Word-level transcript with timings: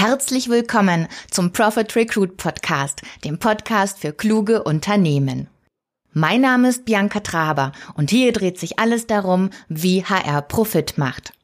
Herzlich 0.00 0.48
willkommen 0.48 1.08
zum 1.30 1.52
Profit 1.52 1.94
Recruit 1.94 2.38
Podcast, 2.38 3.02
dem 3.22 3.38
Podcast 3.38 3.98
für 3.98 4.14
kluge 4.14 4.62
Unternehmen. 4.62 5.48
Mein 6.14 6.40
Name 6.40 6.70
ist 6.70 6.86
Bianca 6.86 7.20
Traber 7.20 7.72
und 7.96 8.08
hier 8.08 8.32
dreht 8.32 8.58
sich 8.58 8.78
alles 8.78 9.06
darum, 9.06 9.50
wie 9.68 10.02
HR 10.02 10.40
Profit 10.40 10.96
macht. 10.96 11.34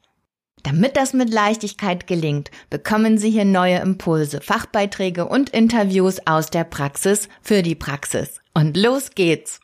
Damit 0.63 0.97
das 0.97 1.13
mit 1.13 1.31
Leichtigkeit 1.31 2.07
gelingt, 2.07 2.49
bekommen 2.71 3.19
Sie 3.19 3.29
hier 3.29 3.45
neue 3.45 3.77
Impulse, 3.77 4.41
Fachbeiträge 4.41 5.27
und 5.27 5.51
Interviews 5.51 6.17
aus 6.25 6.49
der 6.49 6.63
Praxis 6.63 7.29
für 7.43 7.61
die 7.61 7.75
Praxis. 7.75 8.41
Und 8.55 8.75
los 8.75 9.11
geht's! 9.13 9.59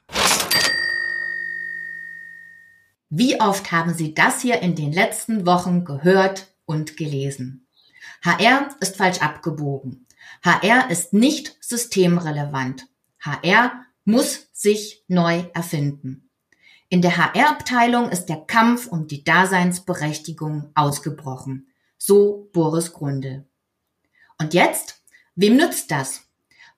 Wie 3.10 3.42
oft 3.42 3.72
haben 3.72 3.96
Sie 3.96 4.14
das 4.14 4.42
hier 4.42 4.62
in 4.62 4.76
den 4.76 4.92
letzten 4.92 5.48
Wochen 5.48 5.84
gehört 5.84 6.54
und 6.68 6.96
gelesen? 6.96 7.63
HR 8.24 8.70
ist 8.80 8.96
falsch 8.96 9.22
abgebogen. 9.22 10.08
HR 10.44 10.90
ist 10.90 11.14
nicht 11.14 11.58
systemrelevant. 11.62 12.88
HR 13.20 13.86
muss 14.06 14.48
sich 14.54 15.04
neu 15.08 15.46
erfinden. 15.54 16.30
In 16.90 17.02
der 17.02 17.18
HR-Abteilung 17.18 18.10
ist 18.10 18.28
der 18.28 18.46
Kampf 18.46 18.88
um 18.88 19.08
die 19.08 19.24
Daseinsberechtigung 19.24 20.72
ausgebrochen. 20.76 21.68
So 21.98 22.50
Boris 22.54 22.94
Grunde. 22.94 23.46
Und 24.38 24.54
jetzt? 24.54 25.04
Wem 25.36 25.58
nützt 25.58 25.90
das? 25.92 26.22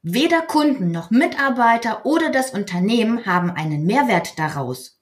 Weder 0.02 0.41
Kunden 0.41 0.91
noch 0.91 1.12
Mitarbeiter 1.12 2.05
oder 2.05 2.30
das 2.30 2.52
Unternehmen 2.52 3.25
haben 3.25 3.52
einen 3.52 3.86
Mehrwert 3.86 4.39
daraus. 4.39 4.95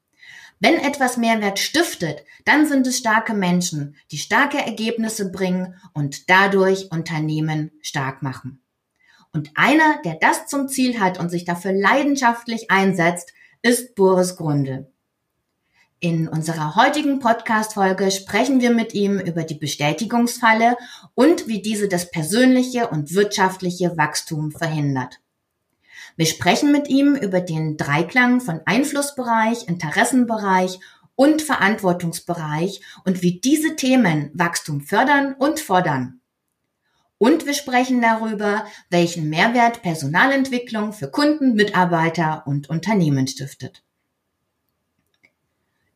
Wenn 0.64 0.76
etwas 0.76 1.18
Mehrwert 1.18 1.60
stiftet, 1.60 2.24
dann 2.46 2.66
sind 2.66 2.88
es 2.88 2.98
starke 2.98 3.34
Menschen, 3.34 3.98
die 4.12 4.18
starke 4.18 4.60
Ergebnisse 4.60 5.30
bringen 5.30 5.76
und 5.94 6.30
dadurch 6.30 6.90
Unternehmen 6.90 7.72
stark 7.82 8.24
machen. 8.24 8.64
Und 9.34 9.52
einer, 9.56 10.02
der 10.06 10.16
das 10.22 10.48
zum 10.48 10.70
Ziel 10.70 11.02
hat 11.02 11.20
und 11.20 11.28
sich 11.28 11.44
dafür 11.44 11.74
leidenschaftlich 11.74 12.72
einsetzt, 12.72 13.34
ist 13.62 13.94
Boris 13.96 14.38
Grunde. 14.38 14.90
In 16.00 16.30
unserer 16.30 16.78
heutigen 16.78 17.20
Podcast-Folge 17.20 18.10
sprechen 18.10 18.62
wir 18.62 18.72
mit 18.72 18.94
ihm 18.94 19.20
über 19.20 19.44
die 19.44 19.56
Bestätigungsfalle 19.56 20.78
und 21.14 21.50
wie 21.50 21.62
diese 21.62 21.90
das 21.90 22.10
persönliche 22.10 22.88
und 22.88 23.14
wirtschaftliche 23.14 23.98
Wachstum 23.98 24.54
verhindert. 24.54 25.23
Wir 26.16 26.26
sprechen 26.26 26.72
mit 26.72 26.88
ihm 26.90 27.16
über 27.16 27.42
den 27.42 27.78
Dreiklang 27.78 28.40
von 28.40 28.62
Einflussbereich, 28.66 29.68
Interessenbereich 29.68 30.80
und 31.16 31.42
Verantwortungsbereich 31.42 32.82
und 33.06 33.22
wie 33.22 33.40
diese 33.40 33.76
Themen 33.76 34.32
Wachstum 34.34 34.82
fördern 34.82 35.34
und 35.34 35.60
fordern. 35.60 36.22
Und 37.18 37.46
wir 37.46 37.54
sprechen 37.54 38.02
darüber, 38.02 38.66
welchen 38.90 39.30
Mehrwert 39.30 39.82
Personalentwicklung 39.82 40.94
für 40.94 41.10
Kunden, 41.10 41.54
Mitarbeiter 41.54 42.44
und 42.46 42.70
Unternehmen 42.70 43.28
stiftet. 43.28 43.84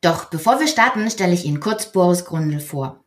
Doch 0.01 0.25
bevor 0.25 0.59
wir 0.59 0.67
starten, 0.67 1.09
stelle 1.09 1.33
ich 1.33 1.45
Ihnen 1.45 1.59
kurz 1.59 1.91
Boris 1.91 2.23
Grundl 2.23 2.59
vor. 2.59 3.03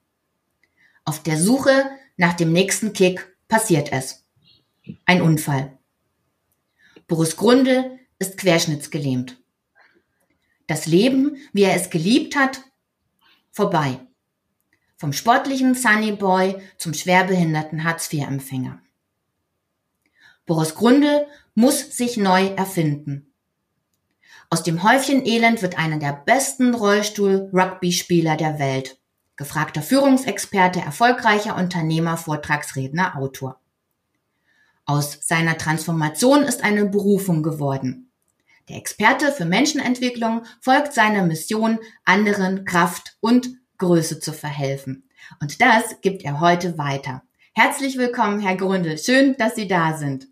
Auf 1.04 1.22
der 1.22 1.38
Suche 1.38 1.86
nach 2.16 2.34
dem 2.34 2.52
nächsten 2.52 2.92
Kick 2.92 3.36
passiert 3.48 3.92
es. 3.92 4.24
Ein 5.06 5.22
Unfall. 5.22 5.79
Boris 7.10 7.34
Grundl 7.34 7.98
ist 8.20 8.36
querschnittsgelähmt. 8.38 9.36
Das 10.68 10.86
Leben, 10.86 11.38
wie 11.52 11.64
er 11.64 11.74
es 11.74 11.90
geliebt 11.90 12.36
hat, 12.36 12.60
vorbei. 13.50 13.98
Vom 14.96 15.12
sportlichen 15.12 15.74
Sunny 15.74 16.12
Boy 16.12 16.62
zum 16.78 16.94
schwerbehinderten 16.94 17.82
Hartz-IV-Empfänger. 17.82 18.80
Boris 20.46 20.76
Grundl 20.76 21.26
muss 21.56 21.96
sich 21.96 22.16
neu 22.16 22.46
erfinden. 22.46 23.34
Aus 24.48 24.62
dem 24.62 24.84
Häufchen 24.84 25.26
Elend 25.26 25.62
wird 25.62 25.78
einer 25.78 25.98
der 25.98 26.12
besten 26.12 26.76
Rollstuhl-Rugby-Spieler 26.76 28.36
der 28.36 28.60
Welt. 28.60 29.00
Gefragter 29.34 29.82
Führungsexperte, 29.82 30.78
erfolgreicher 30.78 31.56
Unternehmer, 31.56 32.16
Vortragsredner, 32.16 33.16
Autor. 33.16 33.60
Aus 34.90 35.20
seiner 35.22 35.56
Transformation 35.56 36.42
ist 36.42 36.64
eine 36.64 36.84
Berufung 36.84 37.44
geworden. 37.44 38.10
Der 38.68 38.76
Experte 38.76 39.30
für 39.30 39.44
Menschenentwicklung 39.44 40.42
folgt 40.60 40.94
seiner 40.94 41.24
Mission, 41.24 41.78
anderen 42.04 42.64
Kraft 42.64 43.16
und 43.20 43.50
Größe 43.78 44.18
zu 44.18 44.32
verhelfen. 44.32 45.08
Und 45.40 45.62
das 45.62 46.00
gibt 46.00 46.24
er 46.24 46.40
heute 46.40 46.76
weiter. 46.76 47.22
Herzlich 47.54 47.98
willkommen, 47.98 48.40
Herr 48.40 48.56
Grundel. 48.56 48.98
Schön, 48.98 49.36
dass 49.38 49.54
Sie 49.54 49.68
da 49.68 49.96
sind. 49.96 50.26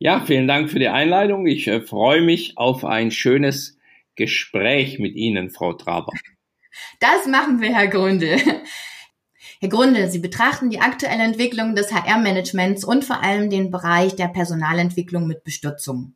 Ja, 0.00 0.18
vielen 0.26 0.48
Dank 0.48 0.68
für 0.68 0.80
die 0.80 0.88
Einleitung. 0.88 1.46
Ich 1.46 1.68
äh, 1.68 1.80
freue 1.80 2.22
mich 2.22 2.58
auf 2.58 2.84
ein 2.84 3.12
schönes 3.12 3.78
Gespräch 4.16 4.98
mit 4.98 5.14
Ihnen, 5.14 5.50
Frau 5.50 5.74
Traber. 5.74 6.12
Das 6.98 7.28
machen 7.28 7.60
wir, 7.60 7.72
Herr 7.72 7.86
Grunde. 7.86 8.36
Herr 9.62 9.68
Grunde, 9.68 10.10
Sie 10.10 10.18
betrachten 10.18 10.70
die 10.70 10.80
aktuelle 10.80 11.22
Entwicklung 11.22 11.76
des 11.76 11.92
HR-Managements 11.92 12.82
und 12.82 13.04
vor 13.04 13.22
allem 13.22 13.48
den 13.48 13.70
Bereich 13.70 14.16
der 14.16 14.26
Personalentwicklung 14.26 15.28
mit 15.28 15.44
Bestürzung. 15.44 16.14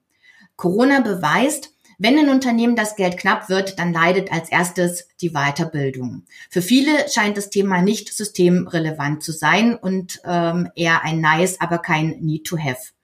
Corona 0.56 0.98
beweist, 0.98 1.70
wenn 1.96 2.18
in 2.18 2.28
Unternehmen 2.28 2.74
das 2.74 2.96
Geld 2.96 3.18
knapp 3.18 3.48
wird, 3.48 3.78
dann 3.78 3.92
leidet 3.92 4.32
als 4.32 4.48
erstes 4.48 5.06
die 5.20 5.30
Weiterbildung. 5.30 6.24
Für 6.50 6.60
viele 6.60 6.90
scheint 7.08 7.36
das 7.36 7.48
Thema 7.48 7.82
nicht 7.82 8.12
systemrelevant 8.12 9.22
zu 9.22 9.30
sein 9.30 9.76
und 9.76 10.20
ähm, 10.24 10.68
eher 10.74 11.04
ein 11.04 11.20
Nice, 11.20 11.60
aber 11.60 11.78
kein 11.78 12.18
Need 12.18 12.48
to 12.48 12.58
Have. 12.58 12.94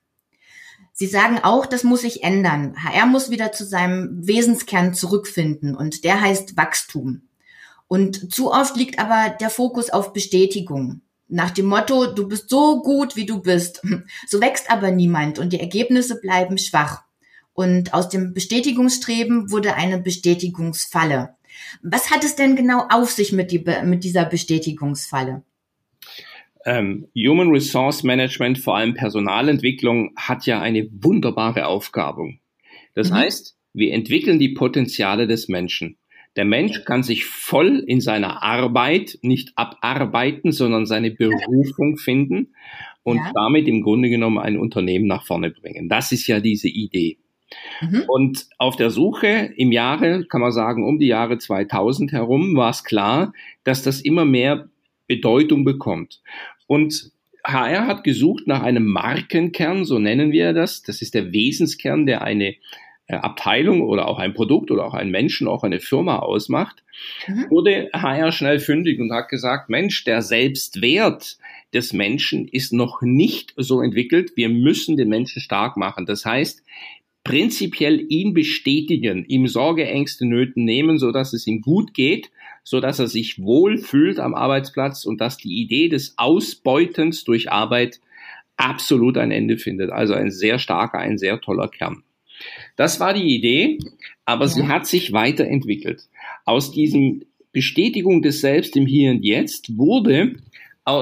Sie 0.91 1.07
sagen 1.07 1.39
auch, 1.41 1.65
das 1.65 1.85
muss 1.85 2.01
sich 2.01 2.21
ändern. 2.21 2.75
HR 2.83 3.05
muss 3.05 3.29
wieder 3.29 3.53
zu 3.53 3.63
seinem 3.63 4.27
Wesenskern 4.27 4.93
zurückfinden 4.93 5.73
und 5.73 6.03
der 6.03 6.19
heißt 6.19 6.57
Wachstum. 6.57 7.29
Und 7.93 8.33
zu 8.33 8.51
oft 8.51 8.75
liegt 8.75 8.97
aber 8.97 9.35
der 9.39 9.51
Fokus 9.51 9.91
auf 9.91 10.13
Bestätigung. 10.13 11.01
Nach 11.27 11.51
dem 11.51 11.67
Motto, 11.67 12.07
du 12.11 12.27
bist 12.27 12.49
so 12.49 12.81
gut, 12.81 13.15
wie 13.15 13.27
du 13.27 13.43
bist. 13.43 13.83
So 14.27 14.41
wächst 14.41 14.71
aber 14.71 14.89
niemand 14.89 15.37
und 15.37 15.53
die 15.53 15.59
Ergebnisse 15.59 16.19
bleiben 16.19 16.57
schwach. 16.57 17.03
Und 17.53 17.93
aus 17.93 18.09
dem 18.09 18.33
Bestätigungsstreben 18.33 19.51
wurde 19.51 19.75
eine 19.75 19.99
Bestätigungsfalle. 19.99 21.35
Was 21.83 22.09
hat 22.09 22.23
es 22.23 22.35
denn 22.35 22.55
genau 22.55 22.87
auf 22.89 23.11
sich 23.11 23.31
mit, 23.31 23.51
die, 23.51 23.63
mit 23.83 24.03
dieser 24.03 24.25
Bestätigungsfalle? 24.25 25.43
ähm, 26.65 27.07
Human 27.15 27.49
Resource 27.49 28.01
Management, 28.01 28.57
vor 28.57 28.77
allem 28.77 28.95
Personalentwicklung, 28.95 30.13
hat 30.15 30.47
ja 30.47 30.61
eine 30.61 30.89
wunderbare 30.91 31.67
Aufgabe. 31.67 32.33
Das 32.95 33.11
mhm. 33.11 33.15
heißt, 33.15 33.55
wir 33.73 33.93
entwickeln 33.93 34.39
die 34.39 34.49
Potenziale 34.49 35.27
des 35.27 35.47
Menschen. 35.47 35.97
Der 36.35 36.45
Mensch 36.45 36.83
kann 36.85 37.03
sich 37.03 37.25
voll 37.25 37.83
in 37.85 38.01
seiner 38.01 38.41
Arbeit 38.41 39.19
nicht 39.21 39.53
abarbeiten, 39.55 40.51
sondern 40.51 40.85
seine 40.85 41.11
Berufung 41.11 41.97
finden 41.97 42.53
und 43.03 43.17
ja. 43.17 43.31
damit 43.33 43.67
im 43.67 43.83
Grunde 43.83 44.09
genommen 44.09 44.39
ein 44.39 44.57
Unternehmen 44.57 45.05
nach 45.05 45.25
vorne 45.25 45.51
bringen. 45.51 45.89
Das 45.89 46.11
ist 46.11 46.27
ja 46.27 46.39
diese 46.39 46.69
Idee. 46.69 47.17
Mhm. 47.81 48.03
Und 48.07 48.47
auf 48.57 48.75
der 48.75 48.89
Suche 48.89 49.51
im 49.55 49.71
Jahre, 49.71 50.25
kann 50.25 50.41
man 50.41 50.51
sagen, 50.51 50.83
um 50.85 50.99
die 50.99 51.07
Jahre 51.07 51.37
2000 51.37 52.11
herum, 52.11 52.55
war 52.55 52.71
es 52.71 52.83
klar, 52.83 53.33
dass 53.63 53.83
das 53.83 54.01
immer 54.01 54.25
mehr 54.25 54.69
Bedeutung 55.07 55.63
bekommt. 55.63 56.21
Und 56.65 57.11
HR 57.45 57.87
hat 57.87 58.03
gesucht 58.03 58.47
nach 58.47 58.63
einem 58.63 58.85
Markenkern, 58.85 59.83
so 59.83 59.99
nennen 59.99 60.31
wir 60.31 60.53
das. 60.53 60.81
Das 60.81 61.01
ist 61.01 61.13
der 61.13 61.33
Wesenskern, 61.33 62.05
der 62.05 62.21
eine 62.21 62.55
Abteilung 63.21 63.81
oder 63.81 64.07
auch 64.07 64.17
ein 64.17 64.33
Produkt 64.33 64.71
oder 64.71 64.85
auch 64.85 64.93
einen 64.93 65.11
Menschen, 65.11 65.47
auch 65.47 65.63
eine 65.63 65.79
Firma 65.79 66.19
ausmacht, 66.19 66.83
mhm. 67.27 67.49
wurde 67.49 67.89
HR 67.93 68.31
schnell 68.31 68.59
fündig 68.59 68.99
und 68.99 69.11
hat 69.11 69.29
gesagt, 69.29 69.69
Mensch, 69.69 70.03
der 70.05 70.21
Selbstwert 70.21 71.37
des 71.73 71.91
Menschen 71.91 72.47
ist 72.47 72.71
noch 72.71 73.01
nicht 73.01 73.53
so 73.57 73.81
entwickelt. 73.81 74.31
Wir 74.35 74.49
müssen 74.49 74.95
den 74.95 75.09
Menschen 75.09 75.41
stark 75.41 75.75
machen. 75.75 76.05
Das 76.05 76.25
heißt, 76.25 76.63
prinzipiell 77.23 78.05
ihn 78.09 78.33
bestätigen, 78.33 79.25
ihm 79.25 79.47
Sorge, 79.47 79.85
Ängste, 79.85 80.25
Nöten 80.25 80.63
nehmen, 80.63 80.97
so 80.97 81.11
dass 81.11 81.33
es 81.33 81.45
ihm 81.47 81.61
gut 81.61 81.93
geht 81.93 82.29
so 82.63 82.79
dass 82.79 82.99
er 82.99 83.07
sich 83.07 83.41
wohl 83.41 83.77
fühlt 83.77 84.19
am 84.19 84.33
Arbeitsplatz 84.33 85.05
und 85.05 85.19
dass 85.19 85.37
die 85.37 85.61
Idee 85.61 85.89
des 85.89 86.17
Ausbeutens 86.17 87.23
durch 87.23 87.51
Arbeit 87.51 87.99
absolut 88.55 89.17
ein 89.17 89.31
Ende 89.31 89.57
findet. 89.57 89.91
Also 89.91 90.13
ein 90.13 90.31
sehr 90.31 90.59
starker, 90.59 90.99
ein 90.99 91.17
sehr 91.17 91.41
toller 91.41 91.67
Kern. 91.67 92.03
Das 92.75 92.99
war 92.99 93.13
die 93.13 93.35
Idee, 93.35 93.79
aber 94.25 94.45
ja. 94.45 94.51
sie 94.51 94.67
hat 94.67 94.87
sich 94.87 95.13
weiterentwickelt. 95.13 96.07
Aus 96.45 96.71
diesem 96.71 97.23
Bestätigung 97.51 98.21
des 98.21 98.41
Selbst 98.41 98.75
im 98.75 98.85
Hier 98.85 99.11
und 99.11 99.23
Jetzt 99.23 99.77
wurde 99.77 100.35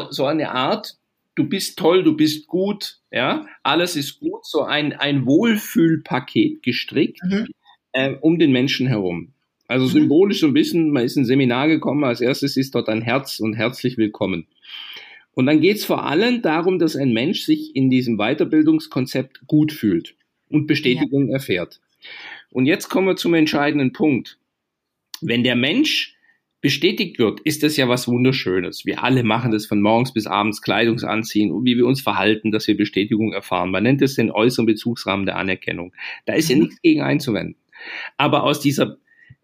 so 0.09 0.25
eine 0.25 0.51
Art, 0.51 0.97
du 1.35 1.45
bist 1.45 1.79
toll, 1.79 2.03
du 2.03 2.15
bist 2.15 2.47
gut, 2.47 2.99
ja, 3.11 3.45
alles 3.63 3.95
ist 3.95 4.19
gut, 4.19 4.45
so 4.45 4.63
ein, 4.63 4.93
ein 4.93 5.25
Wohlfühlpaket 5.25 6.61
gestrickt 6.61 7.21
mhm. 7.23 7.47
äh, 7.93 8.13
um 8.21 8.37
den 8.37 8.51
Menschen 8.51 8.87
herum. 8.87 9.29
Also 9.67 9.85
mhm. 9.85 9.91
symbolisch 9.91 10.41
so 10.41 10.47
ein 10.47 10.53
bisschen, 10.53 10.91
man 10.91 11.05
ist 11.05 11.15
in 11.15 11.23
ein 11.23 11.25
Seminar 11.25 11.67
gekommen, 11.67 12.03
als 12.03 12.21
erstes 12.21 12.57
ist 12.57 12.75
dort 12.75 12.89
ein 12.89 13.01
Herz 13.01 13.39
und 13.39 13.53
herzlich 13.53 13.97
willkommen. 13.97 14.45
Und 15.33 15.45
dann 15.45 15.61
geht 15.61 15.77
es 15.77 15.85
vor 15.85 16.05
allem 16.05 16.41
darum, 16.41 16.77
dass 16.77 16.97
ein 16.97 17.13
Mensch 17.13 17.43
sich 17.43 17.75
in 17.75 17.89
diesem 17.89 18.17
Weiterbildungskonzept 18.17 19.47
gut 19.47 19.71
fühlt 19.71 20.15
und 20.51 20.67
Bestätigung 20.67 21.27
ja. 21.27 21.35
erfährt. 21.35 21.79
Und 22.51 22.65
jetzt 22.65 22.89
kommen 22.89 23.07
wir 23.07 23.15
zum 23.15 23.33
entscheidenden 23.33 23.93
Punkt. 23.93 24.37
Wenn 25.21 25.43
der 25.43 25.55
Mensch 25.55 26.17
bestätigt 26.61 27.17
wird, 27.17 27.39
ist 27.41 27.63
das 27.63 27.75
ja 27.75 27.89
was 27.89 28.07
Wunderschönes. 28.07 28.85
Wir 28.85 29.03
alle 29.03 29.23
machen 29.23 29.51
das 29.51 29.65
von 29.65 29.81
morgens 29.81 30.13
bis 30.13 30.27
abends, 30.27 30.61
Kleidungsanziehen 30.61 31.51
und 31.51 31.65
wie 31.65 31.75
wir 31.75 31.87
uns 31.87 32.01
verhalten, 32.01 32.51
dass 32.51 32.67
wir 32.67 32.77
Bestätigung 32.77 33.33
erfahren. 33.33 33.71
Man 33.71 33.83
nennt 33.83 34.01
es 34.01 34.15
den 34.15 34.31
äußeren 34.31 34.67
Bezugsrahmen 34.67 35.25
der 35.25 35.35
Anerkennung. 35.37 35.93
Da 36.25 36.33
ist 36.33 36.49
ja 36.49 36.55
mhm. 36.55 36.61
nichts 36.63 36.81
gegen 36.81 37.01
einzuwenden. 37.01 37.55
Aber 38.17 38.43
aus 38.43 38.59
dieser 38.59 38.97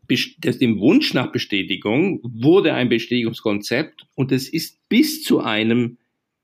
dem 0.10 0.80
Wunsch 0.80 1.14
nach 1.14 1.34
Bestätigung 1.34 2.22
wurde 2.24 2.74
ein 2.74 2.88
Bestätigungskonzept 2.88 4.08
und 4.16 4.32
es 4.32 4.48
ist 4.48 4.80
bis 4.88 5.22
zu 5.24 5.42
einem 5.42 5.98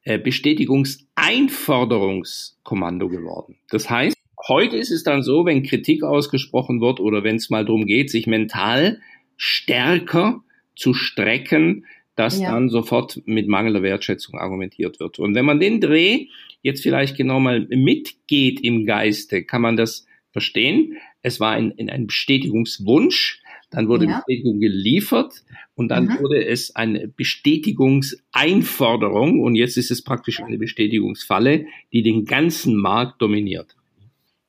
äh, 0.04 0.20
Bestätigungseinforderungskommando 0.20 3.08
geworden. 3.08 3.56
Das 3.70 3.90
heißt, 3.90 4.18
heute 4.48 4.78
ist 4.78 4.92
es 4.92 5.04
dann 5.04 5.24
so, 5.24 5.46
wenn 5.46 5.64
Kritik 5.64 6.04
ausgesprochen 6.04 6.82
wird 6.82 7.00
oder 7.00 7.24
wenn 7.24 7.38
es 7.38 7.50
mal 7.50 7.66
darum 7.66 7.86
geht, 7.86 8.10
sich 8.10 8.28
mental 8.28 9.00
stärker 9.38 10.44
zu 10.76 10.94
strecken, 10.94 11.86
dass 12.16 12.40
ja. 12.40 12.52
dann 12.52 12.70
sofort 12.70 13.22
mit 13.26 13.48
mangelnder 13.48 13.82
Wertschätzung 13.82 14.38
argumentiert 14.38 15.00
wird. 15.00 15.18
Und 15.20 15.36
wenn 15.36 15.46
man 15.46 15.60
den 15.60 15.82
Dreh 15.82 16.28
jetzt 16.62 16.84
vielleicht 16.84 17.18
genau 17.18 17.40
mal 17.40 17.66
mitgeht 17.70 18.60
im 18.62 18.86
Geiste, 18.86 19.44
kann 19.44 19.62
man 19.62 19.76
das 19.78 20.06
verstehen. 20.32 20.98
Es 21.22 21.40
war 21.40 21.54
ein, 21.54 21.74
ein 21.90 22.08
Bestätigungswunsch, 22.08 23.40
dann 23.70 23.88
wurde 23.88 24.06
ja. 24.06 24.18
Bestätigung 24.18 24.60
geliefert 24.60 25.44
und 25.74 25.88
dann 25.90 26.06
mhm. 26.06 26.20
wurde 26.20 26.46
es 26.46 26.76
eine 26.76 27.08
Bestätigungseinforderung 27.08 29.42
und 29.42 29.56
jetzt 29.56 29.78
ist 29.78 29.90
es 29.90 30.04
praktisch 30.04 30.42
eine 30.42 30.60
Bestätigungsfalle, 30.60 31.66
die 31.92 32.04
den 32.04 32.26
ganzen 32.26 32.76
Markt 32.76 33.20
dominiert. 33.22 33.76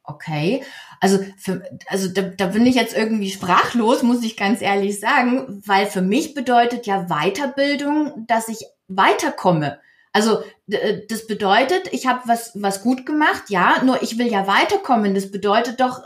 Okay, 0.07 0.63
also 1.01 1.19
für, 1.39 1.63
also 1.87 2.09
da, 2.09 2.23
da 2.23 2.49
bin 2.49 2.67
ich 2.67 2.75
jetzt 2.75 2.95
irgendwie 2.95 3.31
sprachlos, 3.31 4.03
muss 4.03 4.23
ich 4.23 4.37
ganz 4.37 4.61
ehrlich 4.61 5.01
sagen, 5.01 5.63
weil 5.65 5.87
für 5.87 6.03
mich 6.03 6.35
bedeutet 6.35 6.87
ja 6.87 7.07
Weiterbildung, 7.09 8.27
dass 8.27 8.49
ich 8.49 8.67
weiterkomme. 8.87 9.79
Also 10.13 10.43
das 10.67 11.27
bedeutet, 11.27 11.93
ich 11.93 12.07
habe 12.07 12.21
was 12.27 12.53
was 12.55 12.83
gut 12.83 13.07
gemacht, 13.07 13.45
ja, 13.49 13.83
nur 13.83 14.03
ich 14.03 14.19
will 14.19 14.31
ja 14.31 14.47
weiterkommen. 14.47 15.15
Das 15.15 15.31
bedeutet 15.31 15.81
doch, 15.81 16.03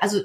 also 0.00 0.22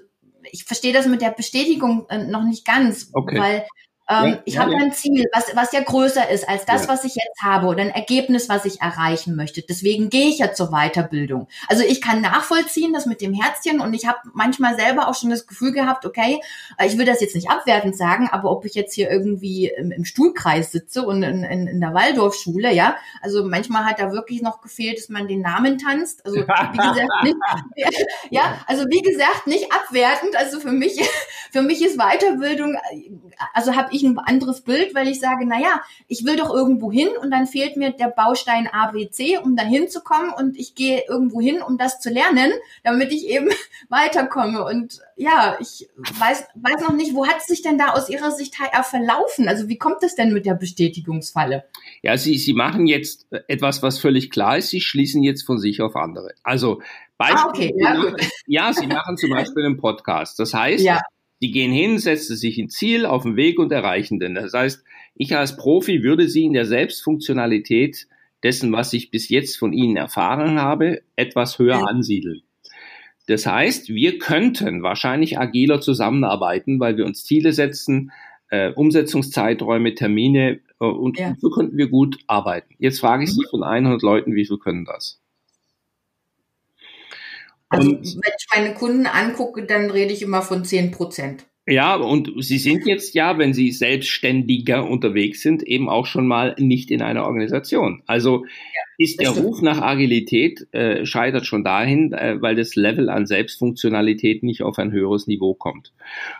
ich 0.51 0.63
verstehe 0.63 0.93
das 0.93 1.05
mit 1.05 1.21
der 1.21 1.31
Bestätigung 1.31 2.07
äh, 2.09 2.25
noch 2.25 2.43
nicht 2.43 2.65
ganz, 2.65 3.09
okay. 3.13 3.39
weil 3.39 3.65
ähm, 4.09 4.31
ja, 4.31 4.41
ich 4.45 4.53
ja, 4.55 4.61
habe 4.61 4.71
ja. 4.71 4.79
ein 4.79 4.91
Ziel, 4.91 5.25
was, 5.33 5.55
was 5.55 5.71
ja 5.71 5.81
größer 5.81 6.29
ist 6.29 6.49
als 6.49 6.65
das, 6.65 6.87
was 6.87 7.03
ich 7.03 7.15
jetzt 7.15 7.41
habe 7.43 7.67
oder 7.67 7.81
ein 7.81 7.89
Ergebnis, 7.89 8.49
was 8.49 8.65
ich 8.65 8.81
erreichen 8.81 9.35
möchte. 9.35 9.61
Deswegen 9.61 10.09
gehe 10.09 10.27
ich 10.27 10.39
ja 10.39 10.51
zur 10.51 10.71
Weiterbildung. 10.71 11.47
Also 11.67 11.83
ich 11.83 12.01
kann 12.01 12.21
nachvollziehen, 12.21 12.93
das 12.93 13.05
mit 13.05 13.21
dem 13.21 13.33
Herzchen 13.33 13.79
und 13.79 13.93
ich 13.93 14.07
habe 14.07 14.17
manchmal 14.33 14.75
selber 14.77 15.07
auch 15.07 15.15
schon 15.15 15.29
das 15.29 15.47
Gefühl 15.47 15.71
gehabt, 15.71 16.05
okay, 16.05 16.41
äh, 16.77 16.87
ich 16.87 16.97
will 16.97 17.05
das 17.05 17.21
jetzt 17.21 17.35
nicht 17.35 17.49
abwertend 17.49 17.95
sagen, 17.95 18.29
aber 18.31 18.51
ob 18.51 18.65
ich 18.65 18.73
jetzt 18.73 18.93
hier 18.93 19.09
irgendwie 19.11 19.67
im, 19.67 19.91
im 19.91 20.05
Stuhlkreis 20.05 20.71
sitze 20.71 21.03
und 21.03 21.21
in, 21.23 21.43
in, 21.43 21.67
in 21.67 21.79
der 21.79 21.93
Waldorfschule, 21.93 22.73
ja, 22.73 22.95
also 23.21 23.45
manchmal 23.45 23.85
hat 23.85 23.99
da 23.99 24.11
wirklich 24.11 24.41
noch 24.41 24.61
gefehlt, 24.61 24.97
dass 24.97 25.09
man 25.09 25.27
den 25.27 25.41
Namen 25.41 25.77
tanzt. 25.77 26.25
Also 26.25 26.37
wie 26.37 26.77
gesagt, 26.77 27.23
nicht, 27.23 27.35
ja, 28.29 28.59
also 28.67 28.85
wie 28.89 29.01
gesagt, 29.01 29.47
nicht 29.47 29.71
abwertend. 29.71 30.35
Also 30.35 30.59
für 30.59 30.71
mich, 30.71 30.99
für 31.51 31.61
mich 31.61 31.83
ist 31.83 31.97
Weiterbildung, 31.97 32.75
äh, 32.75 33.11
also 33.53 33.75
habe 33.75 33.89
ich 33.91 33.98
ich 33.99 34.05
ein 34.05 34.17
anderes 34.17 34.61
Bild, 34.61 34.95
weil 34.95 35.07
ich 35.07 35.19
sage, 35.19 35.45
na 35.45 35.59
ja, 35.59 35.81
ich 36.07 36.25
will 36.25 36.35
doch 36.35 36.53
irgendwo 36.53 36.91
hin 36.91 37.09
und 37.21 37.31
dann 37.31 37.47
fehlt 37.47 37.77
mir 37.77 37.91
der 37.91 38.07
Baustein 38.07 38.67
A, 38.71 38.91
B, 38.91 39.09
C, 39.09 39.37
um 39.37 39.55
da 39.55 39.63
hinzukommen 39.63 40.31
und 40.31 40.57
ich 40.57 40.75
gehe 40.75 41.03
irgendwo 41.07 41.41
hin, 41.41 41.61
um 41.61 41.77
das 41.77 41.99
zu 41.99 42.09
lernen, 42.09 42.51
damit 42.83 43.11
ich 43.11 43.27
eben 43.27 43.49
weiterkomme. 43.89 44.63
Und 44.63 44.99
ja, 45.15 45.57
ich 45.59 45.89
weiß, 45.97 46.45
weiß 46.55 46.81
noch 46.81 46.93
nicht, 46.93 47.13
wo 47.13 47.27
hat 47.27 47.41
sich 47.41 47.61
denn 47.61 47.77
da 47.77 47.89
aus 47.89 48.09
Ihrer 48.09 48.31
Sicht 48.31 48.59
HR 48.59 48.83
verlaufen? 48.83 49.47
Also 49.47 49.67
wie 49.67 49.77
kommt 49.77 50.03
es 50.03 50.15
denn 50.15 50.33
mit 50.33 50.45
der 50.45 50.55
Bestätigungsfalle? 50.55 51.65
Ja, 52.01 52.17
Sie, 52.17 52.37
Sie 52.37 52.53
machen 52.53 52.87
jetzt 52.87 53.27
etwas, 53.47 53.83
was 53.83 53.99
völlig 53.99 54.29
klar 54.29 54.57
ist. 54.57 54.69
Sie 54.69 54.81
schließen 54.81 55.23
jetzt 55.23 55.43
von 55.43 55.59
sich 55.59 55.81
auf 55.81 55.95
andere. 55.95 56.33
Also 56.43 56.81
Beispiel, 57.19 57.37
ah, 57.37 57.49
okay. 57.49 57.73
ja, 57.75 58.15
ja, 58.47 58.73
Sie 58.73 58.87
machen 58.87 59.17
zum 59.17 59.31
Beispiel 59.31 59.65
einen 59.65 59.77
Podcast. 59.77 60.39
Das 60.39 60.53
heißt, 60.53 60.83
ja. 60.83 61.01
Die 61.41 61.51
gehen 61.51 61.71
hin, 61.71 61.97
setzen 61.97 62.35
sich 62.35 62.57
ein 62.57 62.69
Ziel 62.69 63.05
auf 63.05 63.23
den 63.23 63.35
Weg 63.35 63.59
und 63.59 63.71
erreichen 63.71 64.19
den. 64.19 64.35
Das 64.35 64.53
heißt, 64.53 64.83
ich 65.15 65.35
als 65.35 65.55
Profi 65.57 66.03
würde 66.03 66.27
sie 66.27 66.43
in 66.43 66.53
der 66.53 66.65
Selbstfunktionalität 66.65 68.07
dessen, 68.43 68.71
was 68.71 68.93
ich 68.93 69.11
bis 69.11 69.29
jetzt 69.29 69.57
von 69.57 69.73
ihnen 69.73 69.97
erfahren 69.97 70.59
habe, 70.59 71.01
etwas 71.15 71.59
höher 71.59 71.87
ansiedeln. 71.87 72.41
Das 73.27 73.45
heißt, 73.45 73.89
wir 73.89 74.17
könnten 74.17 74.81
wahrscheinlich 74.81 75.37
agiler 75.37 75.81
zusammenarbeiten, 75.81 76.79
weil 76.79 76.97
wir 76.97 77.05
uns 77.05 77.25
Ziele 77.25 77.53
setzen, 77.53 78.11
äh, 78.49 78.71
Umsetzungszeiträume, 78.71 79.93
Termine 79.93 80.61
äh, 80.79 80.85
und 80.85 81.19
ja. 81.19 81.35
so 81.37 81.49
könnten 81.49 81.77
wir 81.77 81.89
gut 81.89 82.17
arbeiten. 82.27 82.73
Jetzt 82.79 82.99
frage 82.99 83.25
ich 83.25 83.33
Sie 83.33 83.45
von 83.49 83.63
100 83.63 84.01
Leuten, 84.01 84.33
wie 84.33 84.45
viel 84.45 84.57
können 84.57 84.85
das? 84.85 85.21
Also 87.69 87.89
und, 87.89 88.03
wenn 88.03 88.33
ich 88.37 88.47
meine 88.53 88.73
Kunden 88.73 89.05
angucke, 89.05 89.65
dann 89.65 89.91
rede 89.91 90.11
ich 90.11 90.21
immer 90.21 90.41
von 90.41 90.65
10 90.65 90.91
Prozent. 90.91 91.45
Ja, 91.67 91.95
und 91.95 92.31
Sie 92.43 92.57
sind 92.57 92.87
jetzt 92.87 93.13
ja, 93.13 93.37
wenn 93.37 93.53
Sie 93.53 93.71
selbstständiger 93.71 94.89
unterwegs 94.89 95.41
sind, 95.41 95.61
eben 95.61 95.87
auch 95.87 96.07
schon 96.07 96.25
mal 96.25 96.55
nicht 96.57 96.89
in 96.89 97.03
einer 97.03 97.25
Organisation. 97.25 98.01
Also 98.07 98.45
ja, 98.45 98.81
ist 98.97 99.19
der 99.19 99.31
stimmt. 99.31 99.45
Ruf 99.45 99.61
nach 99.61 99.79
Agilität 99.79 100.67
äh, 100.73 101.05
scheitert 101.05 101.45
schon 101.45 101.63
dahin, 101.63 102.11
äh, 102.13 102.41
weil 102.41 102.55
das 102.55 102.75
Level 102.75 103.07
an 103.07 103.27
Selbstfunktionalität 103.27 104.41
nicht 104.41 104.63
auf 104.63 104.79
ein 104.79 104.91
höheres 104.91 105.27
Niveau 105.27 105.53
kommt. 105.53 105.93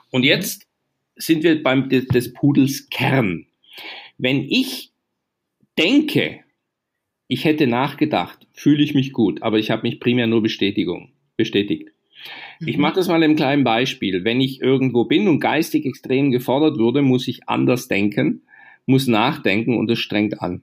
Und 0.10 0.24
jetzt 0.24 0.66
sind 1.16 1.44
wir 1.44 1.62
beim 1.62 1.90
des, 1.90 2.08
des 2.08 2.34
Pudels 2.34 2.90
Kern. 2.90 3.46
Wenn 4.18 4.42
ich 4.42 4.94
denke, 5.78 6.40
ich 7.28 7.46
hätte 7.46 7.68
nachgedacht, 7.68 8.48
fühle 8.52 8.84
ich 8.84 8.96
mich 8.96 9.14
gut, 9.14 9.44
aber 9.44 9.60
ich 9.60 9.70
habe 9.70 9.84
mich 9.84 10.00
primär 10.00 10.26
nur 10.26 10.42
Bestätigung 10.42 11.12
bestätigt. 11.40 11.90
Ich 12.60 12.76
mhm. 12.76 12.82
mache 12.82 12.96
das 12.96 13.08
mal 13.08 13.24
im 13.24 13.36
kleinen 13.36 13.64
Beispiel. 13.64 14.24
Wenn 14.24 14.42
ich 14.42 14.62
irgendwo 14.62 15.06
bin 15.06 15.28
und 15.28 15.40
geistig 15.40 15.86
extrem 15.86 16.31
gefordert 16.31 16.78
würde, 16.78 17.02
muss 17.02 17.28
ich 17.28 17.48
anders 17.48 17.88
denken, 17.88 18.42
muss 18.86 19.08
nachdenken 19.08 19.78
und 19.78 19.90
das 19.90 20.00
strengt 20.00 20.42
an. 20.42 20.62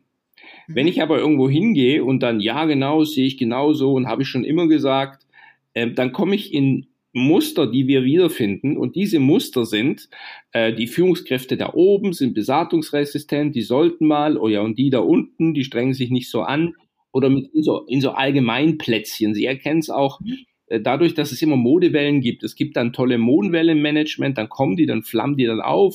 Mhm. 0.69 0.75
Wenn 0.75 0.87
ich 0.87 1.03
aber 1.03 1.19
irgendwo 1.19 1.49
hingehe 1.49 2.05
und 2.05 2.23
dann, 2.23 2.41
ja 2.41 2.67
genau, 2.67 3.05
sehe 3.05 3.27
ich 3.27 3.39
genauso 3.39 3.95
und 3.95 4.07
habe 4.07 4.23
ich 4.23 4.29
schon 4.29 4.45
immer 4.45 4.69
gesagt, 4.69 5.27
äh, 5.73 5.91
dann 5.91 6.13
komme 6.13 6.37
ich 6.37 6.53
in 6.53 6.87
Muster, 7.15 7.67
die 7.67 7.87
wir 7.87 8.05
wiederfinden. 8.05 8.77
Und 8.77 8.95
diese 8.95 9.19
Muster 9.19 9.65
sind, 9.65 10.11
äh, 10.53 10.75
die 10.75 10.87
Führungskräfte 10.87 11.57
da 11.57 11.73
oben 11.73 12.13
sind 12.13 12.35
besatzungsresistent, 12.35 13.55
die 13.55 13.63
sollten 13.63 14.07
mal, 14.07 14.37
oh 14.37 14.49
ja, 14.49 14.61
und 14.61 14.79
die 14.79 14.91
da 14.91 14.99
unten, 14.99 15.55
die 15.55 15.65
strengen 15.65 15.95
sich 15.95 16.11
nicht 16.11 16.29
so 16.29 16.43
an. 16.43 16.75
Oder 17.13 17.31
mit 17.31 17.49
in 17.55 17.63
so, 17.63 17.87
in 17.87 18.03
so 18.03 18.11
Allgemeinplätzchen. 18.11 19.35
Sie 19.35 19.47
erkennen 19.47 19.79
es 19.79 19.89
auch 19.89 20.21
mhm. 20.21 20.37
Dadurch, 20.69 21.15
dass 21.15 21.31
es 21.31 21.41
immer 21.43 21.57
Modewellen 21.57 22.21
gibt, 22.21 22.43
es 22.43 22.57
gibt 22.57 22.77
dann 22.77 22.93
tolle 22.93 23.19
Mondwellenmanagement, 23.19 24.37
dann 24.37 24.49
kommen 24.49 24.77
die, 24.77 24.87
dann 24.87 25.03
flammen 25.03 25.37
die 25.37 25.47
dann 25.47 25.61
auf, 25.61 25.95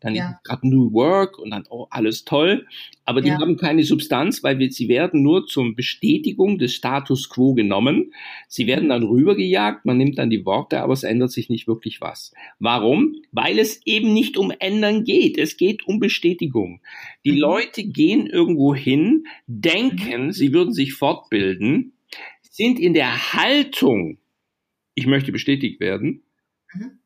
dann 0.00 0.14
ja. 0.14 0.38
gerade 0.44 0.68
New 0.68 0.92
Work 0.92 1.38
und 1.38 1.50
dann, 1.50 1.64
oh, 1.70 1.86
alles 1.90 2.24
toll. 2.24 2.66
Aber 3.04 3.20
die 3.20 3.28
ja. 3.28 3.40
haben 3.40 3.56
keine 3.56 3.82
Substanz, 3.82 4.44
weil 4.44 4.60
wir, 4.60 4.70
sie 4.70 4.88
werden 4.88 5.22
nur 5.22 5.46
zur 5.46 5.74
Bestätigung 5.74 6.58
des 6.58 6.72
Status 6.72 7.28
quo 7.28 7.54
genommen. 7.54 8.12
Sie 8.46 8.68
werden 8.68 8.90
dann 8.90 9.02
rübergejagt, 9.02 9.84
man 9.84 9.98
nimmt 9.98 10.18
dann 10.18 10.30
die 10.30 10.44
Worte, 10.46 10.80
aber 10.80 10.92
es 10.92 11.02
ändert 11.02 11.32
sich 11.32 11.48
nicht 11.50 11.66
wirklich 11.66 12.00
was. 12.00 12.32
Warum? 12.60 13.16
Weil 13.32 13.58
es 13.58 13.80
eben 13.84 14.12
nicht 14.12 14.36
um 14.36 14.52
Ändern 14.56 15.02
geht. 15.02 15.36
Es 15.36 15.56
geht 15.56 15.86
um 15.86 15.98
Bestätigung. 15.98 16.80
Die 17.24 17.32
mhm. 17.32 17.38
Leute 17.38 17.84
gehen 17.84 18.28
irgendwo 18.28 18.72
hin, 18.72 19.24
denken, 19.48 20.26
mhm. 20.26 20.32
sie 20.32 20.52
würden 20.52 20.72
sich 20.72 20.94
fortbilden, 20.94 21.92
sind 22.52 22.78
in 22.78 22.92
der 22.92 23.32
Haltung, 23.32 24.18
ich 24.94 25.06
möchte 25.06 25.32
bestätigt 25.32 25.80
werden, 25.80 26.22
mhm. 26.74 26.98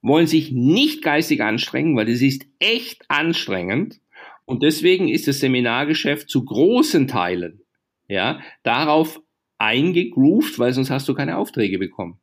wollen 0.00 0.28
sich 0.28 0.52
nicht 0.52 1.02
geistig 1.02 1.42
anstrengen, 1.42 1.96
weil 1.96 2.06
das 2.06 2.22
ist 2.22 2.46
echt 2.60 3.04
anstrengend. 3.08 4.00
Und 4.44 4.62
deswegen 4.62 5.08
ist 5.08 5.26
das 5.26 5.40
Seminargeschäft 5.40 6.30
zu 6.30 6.44
großen 6.44 7.08
Teilen, 7.08 7.62
ja, 8.08 8.40
darauf 8.62 9.20
eingegroovt, 9.58 10.58
weil 10.60 10.72
sonst 10.72 10.90
hast 10.90 11.08
du 11.08 11.14
keine 11.14 11.36
Aufträge 11.36 11.78
bekommen. 11.78 12.20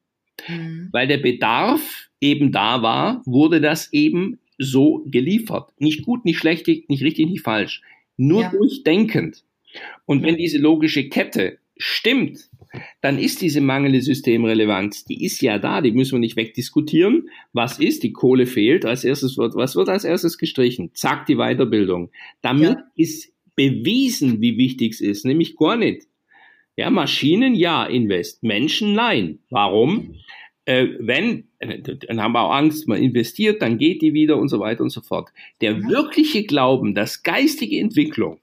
Mhm. 0.47 0.87
Weil 0.93 1.07
der 1.07 1.17
Bedarf 1.17 2.09
eben 2.21 2.53
da 2.53 2.81
war, 2.81 3.21
wurde 3.25 3.59
das 3.59 3.91
eben 3.91 4.39
so 4.57 5.03
geliefert. 5.05 5.73
Nicht 5.79 6.03
gut, 6.03 6.23
nicht 6.23 6.37
schlecht, 6.37 6.67
nicht 6.67 7.03
richtig, 7.03 7.27
nicht 7.27 7.41
falsch. 7.41 7.81
Nur 8.15 8.43
ja. 8.43 8.51
durchdenkend. 8.51 9.43
Und 10.05 10.23
wenn 10.23 10.37
diese 10.37 10.59
logische 10.59 11.09
Kette 11.09 11.57
stimmt, 11.77 12.49
dann 13.01 13.19
ist 13.19 13.41
diese 13.41 13.61
mangelnde 13.61 14.01
Systemrelevanz, 14.01 15.05
die 15.05 15.23
ist 15.23 15.41
ja 15.41 15.59
da, 15.59 15.81
die 15.81 15.91
müssen 15.91 16.13
wir 16.13 16.19
nicht 16.19 16.35
wegdiskutieren. 16.35 17.29
Was 17.51 17.79
ist? 17.79 18.03
Die 18.03 18.13
Kohle 18.13 18.45
fehlt. 18.45 18.85
Als 18.85 19.03
erstes 19.03 19.37
wird, 19.37 19.55
was 19.55 19.75
wird 19.75 19.89
als 19.89 20.03
erstes 20.03 20.37
gestrichen? 20.37 20.91
Zack, 20.93 21.25
die 21.25 21.35
Weiterbildung. 21.35 22.11
Damit 22.41 22.77
ja. 22.77 22.83
ist 22.95 23.31
bewiesen, 23.55 24.41
wie 24.41 24.57
wichtig 24.57 24.93
es 24.93 25.01
ist, 25.01 25.25
nämlich 25.25 25.55
gar 25.55 25.77
nicht. 25.77 26.07
Ja, 26.75 26.89
Maschinen 26.89 27.53
ja, 27.53 27.85
Invest, 27.85 28.41
Menschen 28.41 28.93
nein. 28.93 29.39
Warum? 29.49 30.15
Äh, 30.65 30.87
wenn, 30.99 31.49
dann 31.59 32.21
haben 32.21 32.33
wir 32.33 32.41
auch 32.41 32.55
Angst, 32.55 32.87
man 32.87 33.01
investiert, 33.01 33.61
dann 33.61 33.77
geht 33.77 34.01
die 34.01 34.13
wieder 34.13 34.37
und 34.37 34.47
so 34.47 34.59
weiter 34.59 34.81
und 34.81 34.89
so 34.89 35.01
fort. 35.01 35.29
Der 35.61 35.83
wirkliche 35.83 36.45
Glauben, 36.45 36.95
dass 36.95 37.21
geistige 37.21 37.79
Entwicklung, 37.79 38.39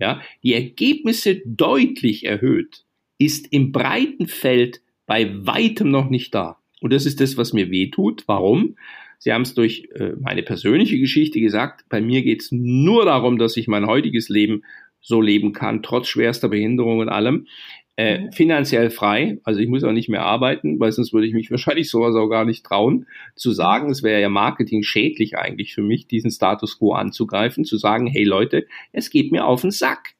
ja, 0.00 0.20
die 0.42 0.54
Ergebnisse 0.54 1.42
deutlich 1.44 2.24
erhöht, 2.24 2.84
ist 3.20 3.52
im 3.52 3.70
breiten 3.70 4.26
Feld 4.26 4.80
bei 5.06 5.30
weitem 5.46 5.90
noch 5.90 6.08
nicht 6.10 6.34
da. 6.34 6.58
Und 6.80 6.92
das 6.92 7.06
ist 7.06 7.20
das, 7.20 7.36
was 7.36 7.52
mir 7.52 7.70
weh 7.70 7.90
tut. 7.90 8.24
Warum? 8.26 8.76
Sie 9.18 9.32
haben 9.32 9.42
es 9.42 9.54
durch 9.54 9.88
äh, 9.94 10.12
meine 10.18 10.42
persönliche 10.42 10.98
Geschichte 10.98 11.40
gesagt. 11.40 11.84
Bei 11.90 12.00
mir 12.00 12.22
geht 12.22 12.40
es 12.40 12.50
nur 12.50 13.04
darum, 13.04 13.38
dass 13.38 13.58
ich 13.58 13.68
mein 13.68 13.86
heutiges 13.86 14.30
Leben 14.30 14.62
so 15.02 15.20
leben 15.20 15.52
kann, 15.52 15.82
trotz 15.82 16.08
schwerster 16.08 16.48
Behinderung 16.48 17.00
und 17.00 17.10
allem. 17.10 17.46
Äh, 17.96 18.20
mhm. 18.20 18.32
finanziell 18.32 18.88
frei, 18.88 19.38
also 19.44 19.60
ich 19.60 19.68
muss 19.68 19.84
auch 19.84 19.92
nicht 19.92 20.08
mehr 20.08 20.22
arbeiten, 20.22 20.80
weil 20.80 20.90
sonst 20.90 21.12
würde 21.12 21.26
ich 21.26 21.34
mich 21.34 21.50
wahrscheinlich 21.50 21.90
sowas 21.90 22.14
auch 22.14 22.28
gar 22.28 22.46
nicht 22.46 22.64
trauen, 22.64 23.06
zu 23.36 23.52
sagen, 23.52 23.90
es 23.90 24.02
wäre 24.02 24.22
ja 24.22 24.30
Marketing 24.30 24.82
schädlich 24.82 25.36
eigentlich 25.36 25.74
für 25.74 25.82
mich, 25.82 26.06
diesen 26.06 26.30
Status 26.30 26.78
quo 26.78 26.94
anzugreifen, 26.94 27.66
zu 27.66 27.76
sagen, 27.76 28.06
hey 28.06 28.24
Leute, 28.24 28.66
es 28.92 29.10
geht 29.10 29.32
mir 29.32 29.44
auf 29.44 29.60
den 29.60 29.70
Sack. 29.70 30.14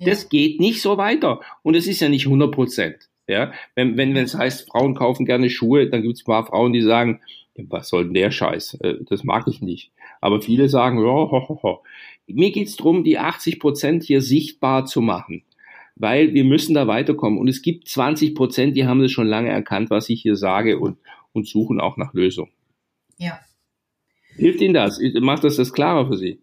Ja. 0.00 0.06
Das 0.06 0.28
geht 0.28 0.60
nicht 0.60 0.80
so 0.80 0.96
weiter. 0.96 1.40
Und 1.62 1.76
es 1.76 1.86
ist 1.86 2.00
ja 2.00 2.08
nicht 2.08 2.26
100 2.26 2.50
Prozent. 2.50 3.10
Ja, 3.28 3.52
wenn, 3.76 3.96
wenn, 3.96 4.14
wenn 4.14 4.24
es 4.24 4.34
heißt, 4.34 4.68
Frauen 4.68 4.96
kaufen 4.96 5.24
gerne 5.24 5.50
Schuhe, 5.50 5.88
dann 5.88 6.02
gibt 6.02 6.16
es 6.16 6.22
ein 6.22 6.24
paar 6.24 6.46
Frauen, 6.46 6.72
die 6.72 6.80
sagen, 6.82 7.20
was 7.54 7.88
soll 7.88 8.04
denn 8.04 8.14
der 8.14 8.30
Scheiß? 8.30 8.74
Äh, 8.80 8.94
das 9.08 9.22
mag 9.22 9.46
ich 9.46 9.60
nicht. 9.60 9.92
Aber 10.20 10.40
viele 10.40 10.68
sagen, 10.68 10.98
ja, 10.98 11.04
ho, 11.04 11.30
ho, 11.30 11.60
ho. 11.62 11.82
mir 12.26 12.50
geht's 12.50 12.76
drum, 12.76 13.04
die 13.04 13.18
80 13.18 13.60
Prozent 13.60 14.02
hier 14.02 14.20
sichtbar 14.20 14.86
zu 14.86 15.00
machen, 15.00 15.44
weil 15.94 16.34
wir 16.34 16.44
müssen 16.44 16.74
da 16.74 16.86
weiterkommen. 16.86 17.38
Und 17.38 17.48
es 17.48 17.62
gibt 17.62 17.88
20 17.88 18.34
Prozent, 18.34 18.76
die 18.76 18.86
haben 18.86 19.00
das 19.00 19.12
schon 19.12 19.28
lange 19.28 19.50
erkannt, 19.50 19.90
was 19.90 20.08
ich 20.08 20.22
hier 20.22 20.36
sage 20.36 20.78
und, 20.78 20.98
und 21.32 21.46
suchen 21.46 21.80
auch 21.80 21.96
nach 21.96 22.14
Lösungen. 22.14 22.50
Ja. 23.16 23.38
Hilft 24.34 24.60
Ihnen 24.60 24.74
das? 24.74 25.00
Macht 25.20 25.44
das 25.44 25.56
das 25.56 25.72
klarer 25.72 26.08
für 26.08 26.16
Sie? 26.16 26.40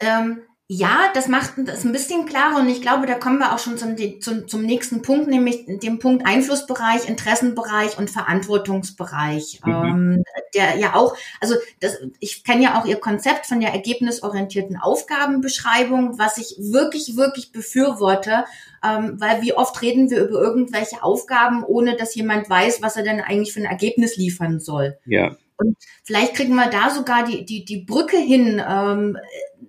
Ähm, 0.00 0.38
ja, 0.66 1.10
das 1.12 1.28
macht 1.28 1.52
das 1.66 1.84
ein 1.84 1.92
bisschen 1.92 2.24
klarer 2.24 2.58
und 2.58 2.68
ich 2.70 2.80
glaube, 2.80 3.06
da 3.06 3.14
kommen 3.14 3.38
wir 3.38 3.52
auch 3.52 3.58
schon 3.58 3.76
zum, 3.76 3.96
zum, 4.20 4.48
zum 4.48 4.62
nächsten 4.62 5.02
Punkt, 5.02 5.28
nämlich 5.28 5.66
dem 5.66 5.98
Punkt 5.98 6.26
Einflussbereich, 6.26 7.06
Interessenbereich 7.06 7.98
und 7.98 8.10
Verantwortungsbereich. 8.10 9.60
Mhm. 9.64 9.72
Ähm, 9.72 10.24
der 10.54 10.78
ja 10.78 10.94
auch, 10.94 11.16
also 11.40 11.56
das, 11.80 11.98
ich 12.18 12.44
kenne 12.44 12.62
ja 12.62 12.80
auch 12.80 12.86
Ihr 12.86 12.96
Konzept 12.96 13.44
von 13.44 13.60
der 13.60 13.72
ergebnisorientierten 13.74 14.78
Aufgabenbeschreibung, 14.78 16.18
was 16.18 16.38
ich 16.38 16.56
wirklich, 16.58 17.14
wirklich 17.16 17.52
befürworte, 17.52 18.44
ähm, 18.82 19.20
weil 19.20 19.42
wie 19.42 19.52
oft 19.52 19.82
reden 19.82 20.08
wir 20.08 20.24
über 20.24 20.40
irgendwelche 20.40 21.02
Aufgaben, 21.02 21.62
ohne 21.62 21.96
dass 21.96 22.14
jemand 22.14 22.48
weiß, 22.48 22.80
was 22.80 22.96
er 22.96 23.02
denn 23.02 23.20
eigentlich 23.20 23.52
für 23.52 23.60
ein 23.60 23.66
Ergebnis 23.66 24.16
liefern 24.16 24.60
soll. 24.60 24.96
Ja. 25.04 25.36
Und 25.56 25.76
vielleicht 26.04 26.34
kriegen 26.34 26.54
wir 26.54 26.68
da 26.68 26.90
sogar 26.90 27.24
die, 27.24 27.44
die, 27.44 27.64
die 27.64 27.78
Brücke 27.78 28.16
hin 28.16 28.62
ähm, 28.66 29.18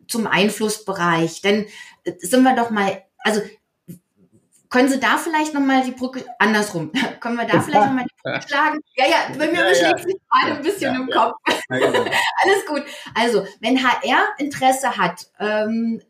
zum 0.08 0.28
Einflussbereich. 0.28 1.42
Denn 1.42 1.66
äh, 2.04 2.14
sind 2.20 2.44
wir 2.44 2.56
doch 2.56 2.70
mal, 2.70 3.04
also 3.20 3.42
können 4.70 4.90
Sie 4.90 5.00
da 5.00 5.18
vielleicht 5.18 5.54
nochmal 5.54 5.84
die 5.84 5.92
Brücke, 5.92 6.26
andersrum, 6.40 6.92
können 7.20 7.38
wir 7.38 7.46
da 7.46 7.62
vielleicht 7.62 7.86
nochmal 7.86 8.06
die 8.06 8.22
Brücke 8.22 8.42
schlagen? 8.48 8.80
Ja, 8.96 9.06
ja, 9.06 9.18
bei 9.38 9.48
mir 9.48 9.62
ja, 9.62 9.70
beschlägt 9.70 10.00
ja. 10.00 10.04
sich 10.04 10.16
gerade 10.30 10.58
ein 10.58 10.64
bisschen 10.64 10.94
ja, 10.94 11.00
im 11.00 11.10
Kopf. 11.10 11.36
Genau. 11.70 11.88
Alles 12.44 12.66
gut. 12.68 12.84
Also, 13.14 13.48
wenn 13.62 13.82
HR 13.82 14.26
Interesse 14.38 14.98
hat, 14.98 15.28
ähm, 15.40 16.02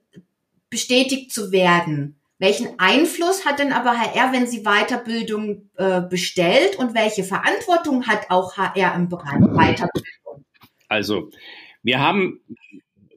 bestätigt 0.70 1.32
zu 1.32 1.52
werden, 1.52 2.20
welchen 2.38 2.80
Einfluss 2.80 3.46
hat 3.46 3.60
denn 3.60 3.72
aber 3.72 3.98
HR, 3.98 4.34
wenn 4.34 4.48
sie 4.48 4.64
Weiterbildung 4.64 5.70
äh, 5.78 6.02
bestellt 6.02 6.76
und 6.78 6.94
welche 6.94 7.24
Verantwortung 7.24 8.08
hat 8.08 8.30
auch 8.30 8.58
HR 8.58 8.96
im 8.96 9.08
Bereich 9.08 9.40
Weiterbildung? 9.40 10.46
Also, 10.90 11.30
wir 11.82 12.00
haben, 12.00 12.42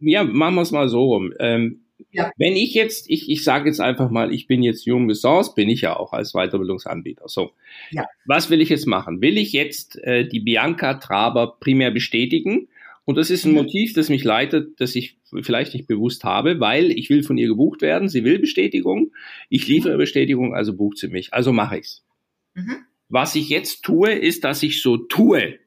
ja, 0.01 0.23
machen 0.25 0.55
wir 0.55 0.63
es 0.63 0.71
mal 0.71 0.89
so 0.89 1.05
rum. 1.05 1.33
Ähm, 1.41 1.85
ja. 2.11 2.31
Wenn 2.37 2.55
ich 2.55 2.75
jetzt, 2.75 3.11
ich, 3.11 3.29
ich 3.29 3.45
sage 3.45 3.69
jetzt 3.69 3.81
einfach 3.81 4.11
mal, 4.11 4.33
ich 4.33 4.47
bin 4.47 4.63
jetzt 4.63 4.87
Jung 4.87 5.09
Ressource, 5.09 5.55
bin 5.55 5.69
ich 5.69 5.83
ja 5.83 5.97
auch 5.97 6.13
als 6.13 6.33
Weiterbildungsanbieter. 6.33 7.29
So, 7.29 7.53
ja. 7.91 8.07
was 8.25 8.51
will 8.51 8.61
ich 8.61 8.69
jetzt 8.69 8.87
machen? 8.87 9.21
Will 9.21 9.37
ich 9.37 9.53
jetzt 9.53 9.97
äh, 10.05 10.27
die 10.27 10.41
Bianca 10.41 10.95
Traber 10.95 11.57
primär 11.61 11.91
bestätigen? 11.91 12.69
Und 13.09 13.17
das 13.17 13.31
ist 13.31 13.47
ein. 13.47 13.55
Motiv, 13.55 13.95
das 13.95 14.11
mich 14.11 14.23
leitet, 14.23 14.79
das 14.83 14.95
ich 14.95 15.17
vielleicht 15.41 15.73
nicht 15.73 15.87
bewusst 15.87 16.25
habe, 16.25 16.61
weil 16.61 16.91
ich 16.91 17.09
will 17.09 17.23
von 17.23 17.39
ihr 17.39 17.49
gebucht 17.49 17.81
werden. 17.81 18.11
Sie 18.11 18.23
will 18.23 18.39
Bestätigung. 18.39 19.13
Ich 19.49 19.67
liefere 19.67 19.95
mhm. 19.95 20.01
Bestätigung, 20.01 20.55
also 20.55 20.77
bucht 20.77 20.99
sie 20.99 21.09
mich. 21.09 21.33
Also 21.33 21.51
mache 21.55 21.79
ich's. 21.79 22.05
Mhm. 22.53 22.85
Was 23.09 23.35
ich 23.35 23.49
jetzt 23.49 23.83
tue, 23.83 24.11
ist, 24.13 24.45
dass 24.45 24.63
ich 24.63 24.83
so 24.83 24.99
tue, 24.99 25.59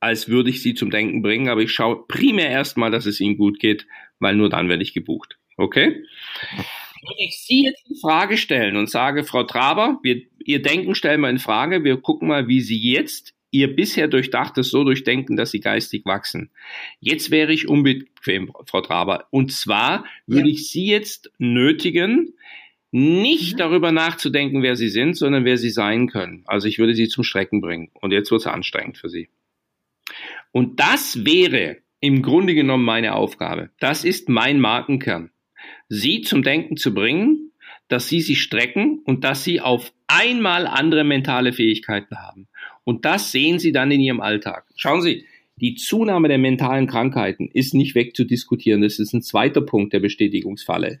als 0.00 0.30
würde 0.30 0.48
ich 0.48 0.62
sie 0.62 0.72
zum 0.72 0.90
Denken 0.90 1.20
bringen, 1.20 1.50
aber 1.50 1.60
ich 1.60 1.70
schaue 1.70 2.06
primär 2.08 2.48
erstmal, 2.48 2.90
dass 2.90 3.04
es 3.04 3.20
ihnen 3.20 3.36
gut 3.36 3.58
geht, 3.58 3.86
weil 4.18 4.34
nur 4.34 4.48
dann 4.48 4.70
werde 4.70 4.82
ich 4.82 4.94
gebucht. 4.94 5.38
Okay? 5.58 6.02
Würde 7.02 7.18
ich 7.18 7.38
Sie 7.44 7.64
jetzt 7.64 7.84
in 7.90 7.96
Frage 7.96 8.38
stellen 8.38 8.78
und 8.78 8.88
sage, 8.88 9.24
Frau 9.24 9.42
Traber, 9.42 10.00
wir, 10.02 10.22
Ihr 10.42 10.62
Denken 10.62 10.94
stellen 10.94 11.20
wir 11.20 11.28
in 11.28 11.40
Frage, 11.40 11.84
wir 11.84 11.98
gucken 11.98 12.28
mal, 12.28 12.48
wie 12.48 12.62
Sie 12.62 12.78
jetzt 12.90 13.35
Ihr 13.56 13.74
bisher 13.74 14.08
durchdachtes 14.08 14.70
so 14.70 14.84
durchdenken, 14.84 15.36
dass 15.36 15.50
Sie 15.50 15.60
geistig 15.60 16.04
wachsen. 16.04 16.50
Jetzt 17.00 17.30
wäre 17.30 17.52
ich 17.52 17.68
unbequem, 17.68 18.52
Frau 18.66 18.80
Traber. 18.80 19.26
Und 19.30 19.52
zwar 19.52 20.04
würde 20.26 20.48
ja. 20.48 20.54
ich 20.54 20.70
Sie 20.70 20.86
jetzt 20.86 21.30
nötigen, 21.38 22.34
nicht 22.92 23.54
mhm. 23.54 23.58
darüber 23.58 23.92
nachzudenken, 23.92 24.62
wer 24.62 24.76
Sie 24.76 24.88
sind, 24.88 25.14
sondern 25.14 25.44
wer 25.44 25.56
Sie 25.56 25.70
sein 25.70 26.08
können. 26.08 26.42
Also 26.46 26.68
ich 26.68 26.78
würde 26.78 26.94
Sie 26.94 27.08
zum 27.08 27.24
Strecken 27.24 27.60
bringen. 27.60 27.90
Und 27.94 28.12
jetzt 28.12 28.30
wird 28.30 28.42
es 28.42 28.46
anstrengend 28.46 28.98
für 28.98 29.08
Sie. 29.08 29.28
Und 30.52 30.78
das 30.80 31.24
wäre 31.24 31.78
im 32.00 32.22
Grunde 32.22 32.54
genommen 32.54 32.84
meine 32.84 33.14
Aufgabe. 33.14 33.70
Das 33.80 34.04
ist 34.04 34.28
mein 34.28 34.60
Markenkern. 34.60 35.30
Sie 35.88 36.20
zum 36.20 36.42
Denken 36.42 36.76
zu 36.76 36.94
bringen, 36.94 37.52
dass 37.88 38.08
Sie 38.08 38.20
sich 38.20 38.42
strecken 38.42 39.00
und 39.04 39.24
dass 39.24 39.44
Sie 39.44 39.60
auf 39.60 39.92
einmal 40.06 40.66
andere 40.66 41.04
mentale 41.04 41.52
Fähigkeiten 41.52 42.16
haben. 42.16 42.48
Und 42.86 43.04
das 43.04 43.32
sehen 43.32 43.58
Sie 43.58 43.72
dann 43.72 43.90
in 43.90 44.00
Ihrem 44.00 44.20
Alltag. 44.20 44.64
Schauen 44.76 45.02
Sie, 45.02 45.24
die 45.56 45.74
Zunahme 45.74 46.28
der 46.28 46.38
mentalen 46.38 46.86
Krankheiten 46.86 47.48
ist 47.52 47.74
nicht 47.74 47.96
wegzudiskutieren. 47.96 48.80
Das 48.80 49.00
ist 49.00 49.12
ein 49.12 49.22
zweiter 49.22 49.60
Punkt 49.60 49.92
der 49.92 49.98
Bestätigungsfalle, 49.98 51.00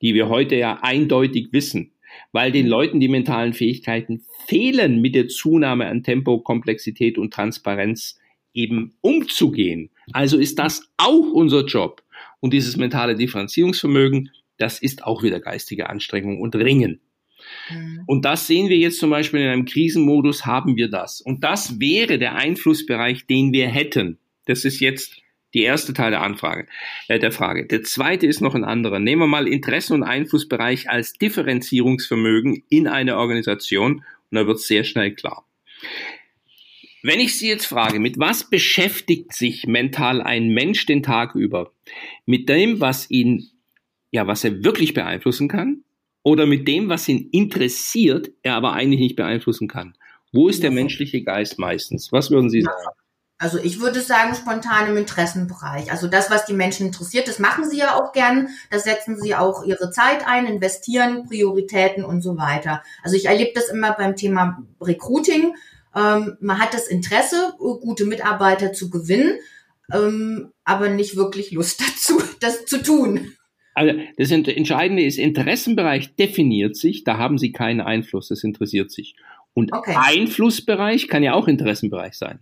die 0.00 0.14
wir 0.14 0.30
heute 0.30 0.56
ja 0.56 0.78
eindeutig 0.80 1.48
wissen, 1.52 1.92
weil 2.32 2.50
den 2.50 2.66
Leuten 2.66 2.98
die 2.98 3.08
mentalen 3.08 3.52
Fähigkeiten 3.52 4.24
fehlen, 4.46 5.02
mit 5.02 5.14
der 5.14 5.28
Zunahme 5.28 5.86
an 5.86 6.02
Tempo, 6.02 6.38
Komplexität 6.38 7.18
und 7.18 7.34
Transparenz 7.34 8.18
eben 8.54 8.94
umzugehen. 9.02 9.90
Also 10.12 10.38
ist 10.38 10.58
das 10.58 10.90
auch 10.96 11.30
unser 11.32 11.66
Job. 11.66 12.02
Und 12.40 12.54
dieses 12.54 12.78
mentale 12.78 13.16
Differenzierungsvermögen, 13.16 14.30
das 14.56 14.80
ist 14.80 15.04
auch 15.04 15.22
wieder 15.22 15.40
geistige 15.40 15.90
Anstrengung 15.90 16.40
und 16.40 16.56
Ringen. 16.56 17.00
Mhm. 17.70 18.02
Und 18.06 18.24
das 18.24 18.46
sehen 18.46 18.68
wir 18.68 18.76
jetzt 18.76 18.98
zum 18.98 19.10
Beispiel 19.10 19.40
in 19.40 19.48
einem 19.48 19.64
Krisenmodus, 19.64 20.46
haben 20.46 20.76
wir 20.76 20.88
das. 20.88 21.20
Und 21.20 21.44
das 21.44 21.80
wäre 21.80 22.18
der 22.18 22.34
Einflussbereich, 22.34 23.26
den 23.26 23.52
wir 23.52 23.68
hätten. 23.68 24.18
Das 24.46 24.64
ist 24.64 24.80
jetzt 24.80 25.16
die 25.54 25.62
erste 25.62 25.94
Teil 25.94 26.10
der 26.10 26.22
Anfrage, 26.22 26.66
äh, 27.08 27.18
der 27.18 27.32
Frage. 27.32 27.66
Der 27.66 27.82
zweite 27.82 28.26
ist 28.26 28.40
noch 28.40 28.54
ein 28.54 28.64
anderer. 28.64 28.98
Nehmen 28.98 29.22
wir 29.22 29.26
mal 29.26 29.48
Interessen- 29.48 29.94
und 29.94 30.02
Einflussbereich 30.02 30.90
als 30.90 31.14
Differenzierungsvermögen 31.14 32.64
in 32.68 32.86
einer 32.86 33.16
Organisation 33.16 34.04
und 34.30 34.36
da 34.36 34.46
wird 34.46 34.58
es 34.58 34.66
sehr 34.66 34.84
schnell 34.84 35.14
klar. 35.14 35.46
Wenn 37.02 37.20
ich 37.20 37.38
Sie 37.38 37.48
jetzt 37.48 37.66
frage, 37.66 38.00
mit 38.00 38.18
was 38.18 38.50
beschäftigt 38.50 39.32
sich 39.32 39.66
mental 39.66 40.20
ein 40.20 40.48
Mensch 40.48 40.84
den 40.84 41.02
Tag 41.02 41.34
über? 41.34 41.72
Mit 42.26 42.48
dem, 42.48 42.80
was 42.80 43.10
ihn, 43.10 43.48
ja, 44.10 44.26
was 44.26 44.44
er 44.44 44.64
wirklich 44.64 44.94
beeinflussen 44.94 45.48
kann? 45.48 45.84
Oder 46.28 46.44
mit 46.44 46.68
dem, 46.68 46.90
was 46.90 47.08
ihn 47.08 47.30
interessiert, 47.32 48.30
er 48.42 48.56
aber 48.56 48.74
eigentlich 48.74 49.00
nicht 49.00 49.16
beeinflussen 49.16 49.66
kann? 49.66 49.94
Wo 50.30 50.50
ist 50.50 50.62
der 50.62 50.70
menschliche 50.70 51.22
Geist 51.22 51.58
meistens? 51.58 52.12
Was 52.12 52.30
würden 52.30 52.50
Sie 52.50 52.60
sagen? 52.60 52.76
Also 53.38 53.56
ich 53.56 53.80
würde 53.80 54.02
sagen, 54.02 54.34
spontan 54.34 54.90
im 54.90 54.98
Interessenbereich. 54.98 55.90
Also 55.90 56.06
das, 56.06 56.30
was 56.30 56.44
die 56.44 56.52
Menschen 56.52 56.88
interessiert, 56.88 57.28
das 57.28 57.38
machen 57.38 57.64
sie 57.70 57.78
ja 57.78 57.94
auch 57.94 58.12
gern. 58.12 58.48
Da 58.70 58.78
setzen 58.78 59.18
sie 59.18 59.36
auch 59.36 59.64
ihre 59.64 59.90
Zeit 59.90 60.26
ein, 60.26 60.44
investieren, 60.44 61.24
Prioritäten 61.26 62.04
und 62.04 62.20
so 62.20 62.36
weiter. 62.36 62.82
Also 63.02 63.16
ich 63.16 63.24
erlebe 63.24 63.52
das 63.54 63.70
immer 63.70 63.92
beim 63.92 64.14
Thema 64.14 64.62
Recruiting. 64.82 65.54
Ähm, 65.96 66.36
man 66.40 66.58
hat 66.58 66.74
das 66.74 66.88
Interesse, 66.88 67.54
gute 67.58 68.04
Mitarbeiter 68.04 68.74
zu 68.74 68.90
gewinnen, 68.90 69.38
ähm, 69.94 70.52
aber 70.64 70.90
nicht 70.90 71.16
wirklich 71.16 71.52
Lust 71.52 71.80
dazu, 71.88 72.20
das 72.40 72.66
zu 72.66 72.82
tun. 72.82 73.32
Also 73.78 74.00
das 74.16 74.30
Entscheidende 74.30 75.02
ist, 75.02 75.18
Interessenbereich 75.18 76.14
definiert 76.16 76.76
sich, 76.76 77.04
da 77.04 77.18
haben 77.18 77.38
Sie 77.38 77.52
keinen 77.52 77.80
Einfluss, 77.80 78.28
das 78.28 78.44
interessiert 78.44 78.90
sich. 78.90 79.14
Und 79.54 79.72
okay. 79.72 79.94
Einflussbereich 79.96 81.08
kann 81.08 81.22
ja 81.22 81.32
auch 81.32 81.48
Interessenbereich 81.48 82.14
sein. 82.14 82.40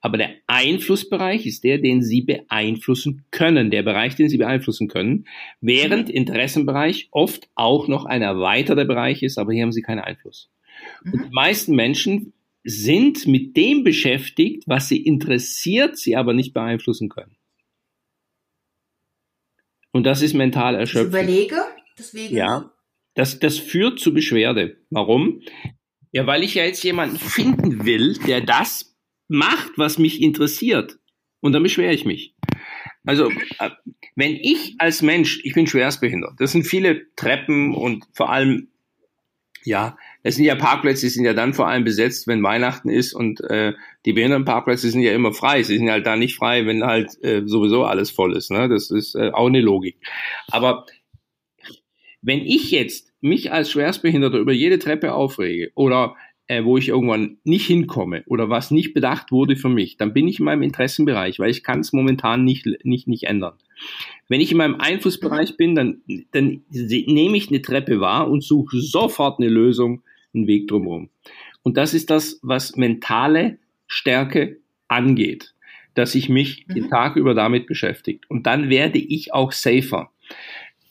Aber 0.00 0.16
der 0.16 0.30
Einflussbereich 0.46 1.44
ist 1.46 1.64
der, 1.64 1.78
den 1.78 2.02
Sie 2.02 2.22
beeinflussen 2.22 3.24
können, 3.30 3.70
der 3.70 3.82
Bereich, 3.82 4.16
den 4.16 4.28
Sie 4.28 4.38
beeinflussen 4.38 4.88
können, 4.88 5.26
während 5.60 6.08
mhm. 6.08 6.14
Interessenbereich 6.14 7.08
oft 7.10 7.48
auch 7.54 7.88
noch 7.88 8.04
ein 8.06 8.22
erweiterter 8.22 8.84
Bereich 8.84 9.22
ist, 9.22 9.38
aber 9.38 9.52
hier 9.52 9.62
haben 9.62 9.72
Sie 9.72 9.82
keinen 9.82 10.00
Einfluss. 10.00 10.50
Mhm. 11.02 11.12
Und 11.12 11.24
die 11.24 11.34
meisten 11.34 11.74
Menschen 11.74 12.32
sind 12.64 13.26
mit 13.26 13.56
dem 13.56 13.84
beschäftigt, 13.84 14.64
was 14.66 14.88
sie 14.88 15.02
interessiert, 15.02 15.98
sie 15.98 16.16
aber 16.16 16.32
nicht 16.32 16.54
beeinflussen 16.54 17.10
können. 17.10 17.36
Und 19.94 20.02
das 20.02 20.22
ist 20.22 20.34
mental 20.34 20.74
erschöpfend. 20.74 21.14
Ich 21.14 21.20
überlege, 21.20 21.64
deswegen. 21.96 22.36
Ja, 22.36 22.72
das, 23.14 23.38
das 23.38 23.58
führt 23.58 24.00
zu 24.00 24.12
Beschwerde. 24.12 24.76
Warum? 24.90 25.40
Ja, 26.10 26.26
weil 26.26 26.42
ich 26.42 26.56
ja 26.56 26.64
jetzt 26.64 26.82
jemanden 26.82 27.16
finden 27.16 27.86
will, 27.86 28.18
der 28.26 28.40
das 28.40 28.96
macht, 29.28 29.70
was 29.76 29.98
mich 29.98 30.20
interessiert. 30.20 30.98
Und 31.38 31.52
dann 31.52 31.62
beschwere 31.62 31.92
ich 31.92 32.04
mich. 32.04 32.34
Also, 33.04 33.30
äh, 33.60 33.70
wenn 34.16 34.32
ich 34.34 34.74
als 34.78 35.00
Mensch, 35.00 35.40
ich 35.44 35.54
bin 35.54 35.68
schwerstbehindert, 35.68 36.40
das 36.40 36.50
sind 36.50 36.64
viele 36.64 37.14
Treppen 37.14 37.72
und 37.72 38.04
vor 38.14 38.30
allem, 38.30 38.72
ja, 39.62 39.96
es 40.26 40.36
sind 40.36 40.46
ja 40.46 40.54
Parkplätze, 40.54 41.02
die 41.02 41.10
sind 41.10 41.26
ja 41.26 41.34
dann 41.34 41.52
vor 41.52 41.68
allem 41.68 41.84
besetzt, 41.84 42.26
wenn 42.26 42.42
Weihnachten 42.42 42.88
ist 42.88 43.12
und 43.12 43.42
äh, 43.42 43.74
die 44.06 44.14
Behindertenparkplätze 44.14 44.88
sind 44.88 45.02
ja 45.02 45.12
immer 45.12 45.34
frei. 45.34 45.62
Sie 45.62 45.76
sind 45.76 45.90
halt 45.90 46.06
da 46.06 46.16
nicht 46.16 46.34
frei, 46.34 46.66
wenn 46.66 46.82
halt 46.82 47.22
äh, 47.22 47.42
sowieso 47.44 47.84
alles 47.84 48.10
voll 48.10 48.34
ist. 48.34 48.50
Ne? 48.50 48.70
Das 48.70 48.90
ist 48.90 49.14
äh, 49.14 49.30
auch 49.32 49.46
eine 49.46 49.60
Logik. 49.60 49.98
Aber 50.48 50.86
wenn 52.22 52.40
ich 52.40 52.70
jetzt 52.70 53.12
mich 53.20 53.52
als 53.52 53.70
Schwerstbehinderter 53.70 54.38
über 54.38 54.52
jede 54.52 54.78
Treppe 54.78 55.12
aufrege 55.12 55.70
oder 55.74 56.16
äh, 56.46 56.64
wo 56.64 56.78
ich 56.78 56.88
irgendwann 56.88 57.36
nicht 57.44 57.66
hinkomme 57.66 58.22
oder 58.26 58.48
was 58.48 58.70
nicht 58.70 58.94
bedacht 58.94 59.30
wurde 59.30 59.56
für 59.56 59.68
mich, 59.68 59.98
dann 59.98 60.14
bin 60.14 60.26
ich 60.26 60.38
in 60.38 60.46
meinem 60.46 60.62
Interessenbereich, 60.62 61.38
weil 61.38 61.50
ich 61.50 61.62
kann 61.62 61.80
es 61.80 61.92
momentan 61.92 62.44
nicht, 62.44 62.66
nicht, 62.82 63.08
nicht 63.08 63.24
ändern. 63.24 63.54
Wenn 64.28 64.40
ich 64.40 64.52
in 64.52 64.58
meinem 64.58 64.76
Einflussbereich 64.76 65.58
bin, 65.58 65.74
dann, 65.74 66.00
dann 66.30 66.62
nehme 66.70 67.36
ich 67.36 67.48
eine 67.48 67.60
Treppe 67.60 68.00
wahr 68.00 68.30
und 68.30 68.42
suche 68.42 68.80
sofort 68.80 69.38
eine 69.38 69.50
Lösung, 69.50 70.02
einen 70.34 70.46
Weg 70.46 70.68
drumherum. 70.68 71.10
Und 71.62 71.76
das 71.76 71.94
ist 71.94 72.10
das, 72.10 72.38
was 72.42 72.76
mentale 72.76 73.58
Stärke 73.86 74.58
angeht, 74.88 75.54
dass 75.94 76.14
ich 76.14 76.28
mich 76.28 76.66
mhm. 76.66 76.74
den 76.74 76.90
Tag 76.90 77.16
über 77.16 77.34
damit 77.34 77.66
beschäftigt. 77.66 78.28
Und 78.28 78.46
dann 78.46 78.68
werde 78.68 78.98
ich 78.98 79.32
auch 79.32 79.52
safer. 79.52 80.10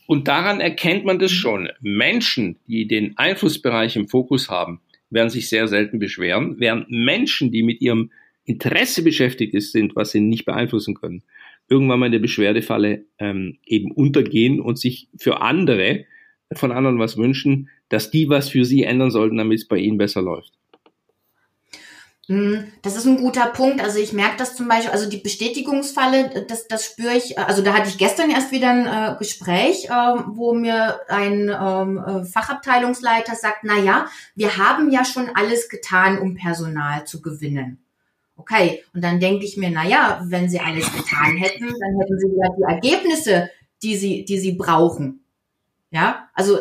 Und 0.06 0.28
daran 0.28 0.60
erkennt 0.60 1.06
man 1.06 1.20
das 1.20 1.32
mhm. 1.32 1.36
schon. 1.36 1.70
Menschen, 1.82 2.58
die 2.68 2.88
den 2.88 3.18
Einflussbereich 3.18 3.96
im 3.96 4.08
Fokus 4.08 4.50
haben, 4.50 4.82
werden 5.10 5.30
sich 5.30 5.48
sehr 5.48 5.68
selten 5.68 6.00
beschweren, 6.00 6.56
während 6.60 6.90
Menschen, 6.90 7.52
die 7.52 7.64
mit 7.64 7.82
ihrem 7.82 8.12
Interesse 8.46 9.04
beschäftigt 9.04 9.54
sind, 9.62 9.96
was 9.96 10.12
sie 10.12 10.20
nicht 10.20 10.46
beeinflussen 10.46 10.96
können, 10.96 11.24
irgendwann 11.70 12.00
mal 12.00 12.08
in 12.08 12.12
der 12.12 12.20
Beschwerdefalle 12.20 13.06
ähm, 13.20 13.58
eben 13.66 13.92
untergehen 13.92 14.60
und 14.60 14.78
sich 14.78 15.08
für 15.18 15.42
andere, 15.42 16.06
von 16.58 16.72
anderen 16.72 17.00
was 17.00 17.18
wünschen, 17.18 17.70
dass 17.90 18.12
die 18.12 18.30
was 18.30 18.50
für 18.50 18.66
sie 18.66 18.84
ändern 18.84 19.12
sollten, 19.12 19.38
damit 19.38 19.60
es 19.60 19.68
bei 19.68 19.78
ihnen 19.78 19.98
besser 19.98 20.22
läuft. 20.22 20.54
Hm, 22.28 22.72
das 22.82 22.96
ist 22.96 23.06
ein 23.06 23.18
guter 23.18 23.48
Punkt. 23.48 23.82
Also 23.82 24.00
ich 24.00 24.14
merke 24.14 24.38
das 24.38 24.56
zum 24.56 24.70
Beispiel, 24.70 24.92
also 24.92 25.10
die 25.10 25.18
Bestätigungsfalle, 25.18 26.46
das, 26.48 26.68
das 26.68 26.86
spüre 26.86 27.16
ich, 27.16 27.38
also 27.38 27.62
da 27.62 27.74
hatte 27.74 27.90
ich 27.90 27.98
gestern 27.98 28.30
erst 28.30 28.54
wieder 28.54 28.70
ein 28.70 28.88
äh, 28.88 29.18
Gespräch, 29.18 29.90
äh, 29.90 29.90
wo 29.90 30.54
mir 30.54 31.02
ein 31.10 31.50
ähm, 31.50 31.98
äh, 31.98 32.24
Fachabteilungsleiter 32.24 33.36
sagt, 33.36 33.64
na 33.64 33.78
ja, 33.78 34.08
wir 34.36 34.58
haben 34.58 34.90
ja 34.90 35.04
schon 35.04 35.30
alles 35.36 35.68
getan, 35.68 36.18
um 36.18 36.36
Personal 36.36 37.06
zu 37.06 37.22
gewinnen. 37.22 37.84
Okay, 38.38 38.84
und 38.94 39.04
dann 39.04 39.20
denke 39.20 39.46
ich 39.46 39.58
mir, 39.58 39.70
na 39.70 39.86
ja, 39.86 40.22
wenn 40.24 40.50
sie 40.50 40.60
alles 40.60 40.92
getan 40.94 41.36
hätten, 41.38 41.66
dann 41.66 42.00
hätten 42.00 42.20
sie 42.20 42.32
ja 42.36 42.50
die 42.58 42.64
Ergebnisse, 42.64 43.50
die 43.84 43.98
sie, 43.98 44.24
die 44.24 44.40
sie 44.40 44.54
brauchen. 44.54 45.23
Ja, 45.94 46.28
also 46.34 46.58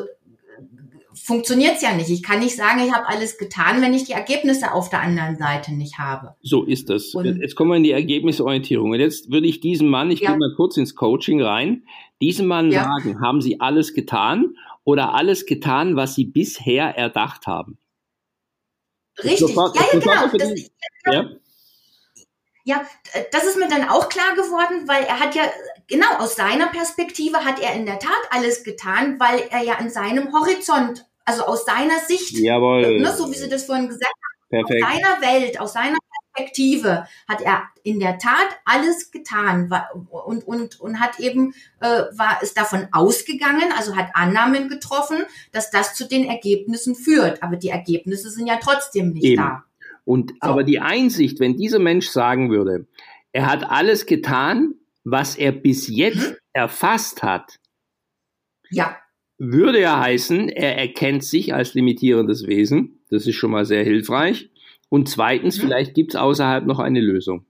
funktioniert 1.15 1.77
es 1.77 1.83
ja 1.83 1.95
nicht. 1.95 2.11
Ich 2.11 2.23
kann 2.23 2.41
nicht 2.41 2.55
sagen, 2.55 2.81
ich 2.85 2.93
habe 2.93 3.09
alles 3.09 3.39
getan, 3.39 3.81
wenn 3.81 3.95
ich 3.95 4.05
die 4.05 4.13
Ergebnisse 4.13 4.73
auf 4.73 4.91
der 4.91 5.01
anderen 5.01 5.37
Seite 5.37 5.73
nicht 5.73 5.99
habe. 5.99 6.35
So 6.43 6.65
ist 6.65 6.91
das. 6.91 7.15
Und 7.15 7.41
jetzt 7.41 7.57
kommen 7.57 7.71
wir 7.71 7.77
in 7.77 7.83
die 7.83 7.93
Ergebnisorientierung. 7.93 8.91
Und 8.91 9.01
jetzt 9.01 9.31
würde 9.31 9.47
ich 9.47 9.61
diesem 9.61 9.89
Mann, 9.89 10.11
ich 10.11 10.21
ja. 10.21 10.31
gehe 10.31 10.39
mal 10.39 10.55
kurz 10.55 10.77
ins 10.77 10.95
Coaching 10.95 11.43
rein, 11.43 11.85
diesem 12.21 12.47
Mann 12.47 12.71
ja. 12.71 12.85
sagen, 12.85 13.21
haben 13.23 13.41
Sie 13.41 13.59
alles 13.59 13.95
getan 13.95 14.55
oder 14.85 15.15
alles 15.15 15.47
getan, 15.47 15.97
was 15.97 16.15
Sie 16.15 16.25
bisher 16.25 16.97
erdacht 16.97 17.47
haben? 17.47 17.79
Richtig, 19.19 19.39
sofort, 19.39 19.77
ja, 19.77 19.83
ja, 19.93 19.99
genau. 19.99 20.37
Das, 20.37 20.71
ja. 21.11 21.31
Ja, 22.65 22.87
das 23.33 23.45
ist 23.45 23.59
mir 23.59 23.69
dann 23.69 23.89
auch 23.89 24.09
klar 24.09 24.35
geworden, 24.37 24.87
weil 24.87 25.03
er 25.05 25.19
hat 25.19 25.35
ja, 25.35 25.43
genau, 25.93 26.19
aus 26.19 26.37
seiner 26.37 26.69
Perspektive 26.69 27.45
hat 27.45 27.61
er 27.61 27.75
in 27.75 27.87
der 27.87 27.99
Tat 27.99 28.11
alles 28.31 28.65
getan, 28.65 29.21
weil 29.21 29.45
er 29.51 29.63
ja 29.63 29.75
in 29.79 29.91
seinem 29.91 30.33
Horizont 30.33 31.07
also 31.25 31.45
aus 31.45 31.65
seiner 31.65 31.99
Sicht, 32.07 32.39
Jawohl. 32.39 33.01
Ne, 33.01 33.13
so 33.13 33.31
wie 33.31 33.37
Sie 33.37 33.49
das 33.49 33.65
vorhin 33.65 33.89
gesagt 33.89 34.05
haben, 34.05 34.67
Perfekt. 34.67 34.85
aus 34.85 34.91
seiner 34.91 35.33
Welt, 35.33 35.61
aus 35.61 35.73
seiner 35.73 35.99
Perspektive 36.35 37.07
hat 37.29 37.43
er 37.43 37.63
in 37.85 38.01
der 38.01 38.19
Tat 38.19 38.49
alles 38.65 39.11
getan 39.11 39.71
und, 40.11 40.47
und, 40.47 40.81
und 40.81 41.01
hat 41.01 41.21
eben, 41.21 41.55
äh, 41.81 41.87
war 41.87 42.43
ist 42.43 42.57
davon 42.57 42.89
ausgegangen, 42.93 43.71
also 43.77 43.97
hat 43.97 44.09
Annahmen 44.15 44.69
getroffen, 44.69 45.19
dass 45.53 45.71
das 45.71 45.95
zu 45.95 46.09
den 46.09 46.25
Ergebnissen 46.25 46.95
führt. 46.95 47.43
Aber 47.43 47.57
die 47.57 47.69
Ergebnisse 47.69 48.31
sind 48.31 48.47
ja 48.47 48.59
trotzdem 48.61 49.13
nicht 49.13 49.25
eben. 49.25 49.43
da. 49.43 49.65
Und 50.05 50.31
so. 50.31 50.37
aber 50.41 50.65
die 50.65 50.81
Einsicht, 50.81 51.39
wenn 51.39 51.57
dieser 51.57 51.79
Mensch 51.79 52.09
sagen 52.09 52.51
würde, 52.51 52.87
er 53.33 53.47
hat 53.47 53.71
alles 53.71 54.07
getan, 54.07 54.75
was 55.05 55.37
er 55.37 55.53
bis 55.53 55.89
jetzt 55.89 56.31
hm? 56.31 56.37
erfasst 56.53 57.23
hat. 57.23 57.59
Ja 58.71 58.97
würde 59.45 59.81
ja 59.81 59.99
heißen, 59.99 60.49
er 60.51 60.79
erkennt 60.79 61.25
sich 61.25 61.53
als 61.53 61.75
limitierendes 61.75 62.47
Wesen. 62.47 63.01
Das 63.11 63.27
ist 63.27 63.35
schon 63.35 63.51
mal 63.51 63.65
sehr 63.65 63.83
hilfreich. 63.83 64.51
Und 64.89 65.09
zweitens, 65.09 65.59
mhm. 65.59 65.63
vielleicht 65.63 65.95
gibt 65.95 66.15
es 66.15 66.21
außerhalb 66.21 66.65
noch 66.65 66.79
eine 66.79 67.01
Lösung. 67.01 67.45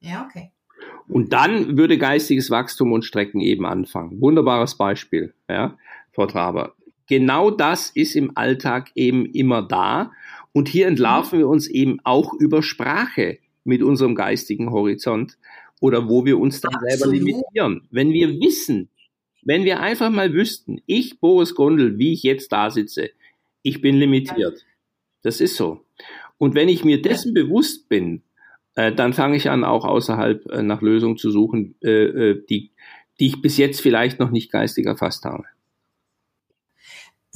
Ja, 0.00 0.24
okay. 0.28 0.52
Und 1.08 1.32
dann 1.32 1.76
würde 1.76 1.98
geistiges 1.98 2.50
Wachstum 2.50 2.92
und 2.92 3.04
Strecken 3.04 3.40
eben 3.40 3.66
anfangen. 3.66 4.20
Wunderbares 4.20 4.76
Beispiel, 4.76 5.34
ja, 5.48 5.76
Frau 6.12 6.26
Traber. 6.26 6.74
Genau 7.08 7.50
das 7.50 7.90
ist 7.90 8.14
im 8.14 8.36
Alltag 8.36 8.90
eben 8.94 9.26
immer 9.26 9.62
da. 9.62 10.12
Und 10.52 10.68
hier 10.68 10.86
entlarven 10.86 11.38
mhm. 11.38 11.42
wir 11.42 11.48
uns 11.48 11.66
eben 11.66 11.98
auch 12.04 12.34
über 12.34 12.62
Sprache 12.62 13.38
mit 13.64 13.82
unserem 13.82 14.14
geistigen 14.14 14.70
Horizont 14.70 15.38
oder 15.80 16.08
wo 16.08 16.24
wir 16.24 16.38
uns 16.38 16.60
dann 16.60 16.74
Absolut. 16.74 16.92
selber 16.92 17.12
limitieren. 17.12 17.88
Wenn 17.90 18.12
wir 18.12 18.40
wissen, 18.40 18.88
wenn 19.42 19.64
wir 19.64 19.80
einfach 19.80 20.10
mal 20.10 20.32
wüssten, 20.32 20.80
ich, 20.86 21.20
Boris 21.20 21.54
Gondel, 21.54 21.98
wie 21.98 22.12
ich 22.12 22.22
jetzt 22.22 22.52
da 22.52 22.70
sitze, 22.70 23.10
ich 23.62 23.80
bin 23.80 23.96
limitiert. 23.96 24.64
Das 25.22 25.40
ist 25.40 25.56
so. 25.56 25.84
Und 26.38 26.54
wenn 26.54 26.68
ich 26.68 26.84
mir 26.84 27.02
dessen 27.02 27.34
bewusst 27.34 27.88
bin, 27.88 28.22
äh, 28.74 28.92
dann 28.92 29.12
fange 29.12 29.36
ich 29.36 29.50
an, 29.50 29.64
auch 29.64 29.84
außerhalb 29.84 30.46
äh, 30.50 30.62
nach 30.62 30.82
Lösungen 30.82 31.16
zu 31.16 31.30
suchen, 31.30 31.74
äh, 31.82 31.90
äh, 31.90 32.46
die, 32.48 32.70
die 33.18 33.26
ich 33.26 33.42
bis 33.42 33.56
jetzt 33.56 33.80
vielleicht 33.80 34.20
noch 34.20 34.30
nicht 34.30 34.52
geistig 34.52 34.86
erfasst 34.86 35.24
habe. 35.24 35.44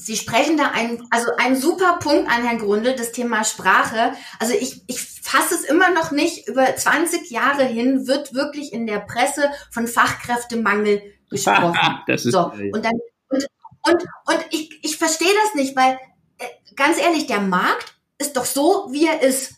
Sie 0.03 0.17
sprechen 0.17 0.57
da 0.57 0.73
einen, 0.73 1.07
also 1.11 1.29
einen 1.37 1.55
super 1.55 1.99
Punkt 2.01 2.29
an, 2.29 2.43
Herrn 2.43 2.59
Grundel, 2.59 2.97
das 2.97 3.13
Thema 3.13 3.45
Sprache. 3.45 4.13
Also 4.41 4.53
ich, 4.53 4.83
ich 4.89 5.01
fasse 5.01 5.55
es 5.55 5.63
immer 5.63 5.91
noch 5.91 6.11
nicht. 6.11 6.49
Über 6.49 6.75
20 6.75 7.31
Jahre 7.31 7.65
hin 7.65 8.09
wird 8.09 8.35
wirklich 8.35 8.73
in 8.73 8.87
der 8.89 8.99
Presse 8.99 9.49
von 9.71 9.87
Fachkräftemangel 9.87 11.03
gesprochen. 11.31 11.79
das 12.09 12.27
ist 12.27 12.33
so, 12.33 12.51
und 12.51 12.85
dann 12.85 12.99
und, 13.29 13.47
und, 13.85 14.03
und 14.27 14.47
ich, 14.51 14.85
ich 14.85 14.97
verstehe 14.97 15.33
das 15.45 15.55
nicht, 15.55 15.77
weil 15.77 15.99
äh, 16.39 16.47
ganz 16.75 16.99
ehrlich, 16.99 17.27
der 17.27 17.41
Markt 17.41 17.95
ist 18.19 18.37
doch 18.37 18.45
so, 18.45 18.89
wie 18.91 19.07
er 19.07 19.23
ist. 19.23 19.55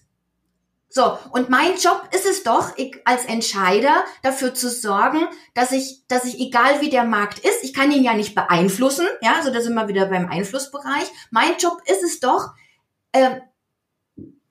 So, 0.97 1.19
und 1.33 1.51
mein 1.51 1.77
Job 1.77 2.09
ist 2.15 2.25
es 2.25 2.45
doch, 2.45 2.79
ich, 2.79 3.03
als 3.05 3.25
Entscheider 3.25 4.05
dafür 4.23 4.55
zu 4.55 4.71
sorgen, 4.71 5.27
dass 5.53 5.73
ich, 5.73 6.07
dass 6.07 6.25
ich, 6.25 6.39
egal 6.39 6.81
wie 6.83 6.89
der 6.89 7.03
Markt 7.03 7.41
ist, 7.41 7.65
ich 7.65 7.75
kann 7.75 7.91
ihn 7.91 8.05
ja 8.05 8.15
nicht 8.15 8.37
beeinflussen, 8.37 9.05
ja, 9.21 9.43
so 9.43 9.53
da 9.53 9.61
sind 9.61 9.75
wir 9.75 9.89
wieder 9.89 10.07
beim 10.07 10.29
Einflussbereich. 10.29 11.11
Mein 11.33 11.57
Job 11.59 11.83
ist 11.87 12.05
es 12.05 12.21
doch, 12.21 12.51
äh, 13.11 13.41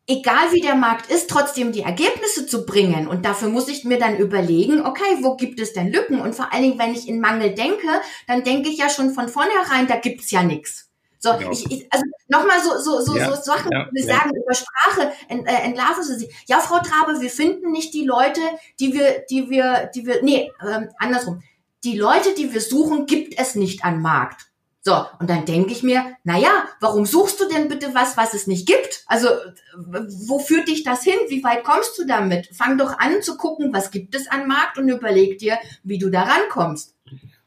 egal 0.06 0.51
wie 0.51 0.60
der 0.60 0.75
Markt 0.75 1.10
ist, 1.10 1.29
trotzdem 1.29 1.71
die 1.71 1.84
Ergebnisse 1.84 2.45
zu 2.45 2.65
bringen. 2.65 3.08
Und 3.08 3.23
dafür 3.23 3.47
muss 3.47 3.69
ich 3.69 3.86
mir 3.86 3.97
dann 3.97 4.17
überlegen, 4.17 4.86
okay, 4.86 5.19
wo 5.21 5.38
gibt 5.38 5.62
es 5.62 5.71
denn 5.71 5.93
Lücken? 5.93 6.19
Und 6.19 6.36
vor 6.36 6.51
allen 6.51 6.63
Dingen, 6.63 6.79
wenn 6.79 6.93
ich 6.93 7.08
in 7.08 7.21
Mangel 7.21 7.56
denke, 7.56 7.88
dann 8.27 8.43
denke 8.43 8.67
ich 8.67 8.79
ja 8.79 8.89
schon 8.89 9.13
von 9.13 9.29
vornherein, 9.29 9.88
da 9.88 9.95
gibt's 9.95 10.29
ja 10.29 10.43
nichts. 10.43 10.89
So, 11.24 11.32
genau. 11.38 11.52
ich, 11.52 11.72
ich, 11.72 11.88
also 11.90 12.04
nochmal 12.28 12.62
so, 12.62 12.78
so, 12.80 13.00
so, 13.00 13.16
ja, 13.16 13.34
so 13.34 13.42
Sachen, 13.42 13.72
ja, 13.72 13.88
wir 13.90 14.06
ja. 14.06 14.14
sagen 14.18 14.32
über 14.36 14.54
Sprache, 14.54 15.14
ent, 15.30 15.48
äh, 15.48 15.54
entlarven 15.64 16.04
Sie 16.04 16.16
sie. 16.16 16.30
Ja, 16.48 16.60
Frau 16.60 16.80
Trabe, 16.80 17.22
wir 17.22 17.30
finden 17.30 17.72
nicht 17.72 17.94
die 17.94 18.04
Leute, 18.04 18.42
die 18.82 18.94
wir, 18.94 19.24
die 19.30 19.50
wir, 19.50 19.90
die 19.96 20.06
wir, 20.06 20.22
nee, 20.22 20.52
ähm, 20.62 20.90
andersrum. 21.00 21.42
Die 21.86 21.98
Leute, 21.98 22.34
die 22.38 22.54
wir 22.54 22.60
suchen, 22.60 23.06
gibt 23.06 23.40
es 23.40 23.56
nicht 23.56 23.86
am 23.86 24.02
Markt. 24.02 24.48
So, 24.82 25.06
und 25.20 25.30
dann 25.30 25.46
denke 25.46 25.72
ich 25.72 25.82
mir, 25.82 26.18
na 26.26 26.38
ja, 26.38 26.66
warum 26.82 27.06
suchst 27.06 27.40
du 27.40 27.48
denn 27.48 27.70
bitte 27.70 27.96
was, 27.96 28.18
was 28.18 28.34
es 28.34 28.46
nicht 28.48 28.68
gibt? 28.68 29.06
Also, 29.08 29.30
wo 29.78 30.40
führt 30.40 30.68
dich 30.68 30.84
das 30.84 31.04
hin? 31.04 31.16
Wie 31.30 31.42
weit 31.42 31.64
kommst 31.64 31.98
du 31.98 32.06
damit? 32.06 32.50
Fang 32.54 32.78
doch 32.78 33.00
an 33.00 33.22
zu 33.22 33.38
gucken, 33.38 33.72
was 33.72 33.92
gibt 33.92 34.14
es 34.14 34.28
an 34.28 34.46
Markt 34.46 34.78
und 34.78 34.90
überleg 34.90 35.38
dir, 35.38 35.58
wie 35.84 36.00
du 36.00 36.10
da 36.10 36.24
rankommst. 36.24 36.92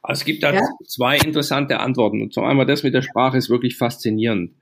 Es 0.08 0.24
gibt 0.24 0.42
da 0.42 0.54
ja? 0.54 0.62
zwei 0.86 1.16
interessante 1.18 1.80
Antworten. 1.80 2.22
Und 2.22 2.32
zum 2.32 2.44
einen 2.44 2.66
das 2.66 2.82
mit 2.82 2.94
der 2.94 3.02
Sprache 3.02 3.36
ist 3.36 3.50
wirklich 3.50 3.76
faszinierend. 3.76 4.52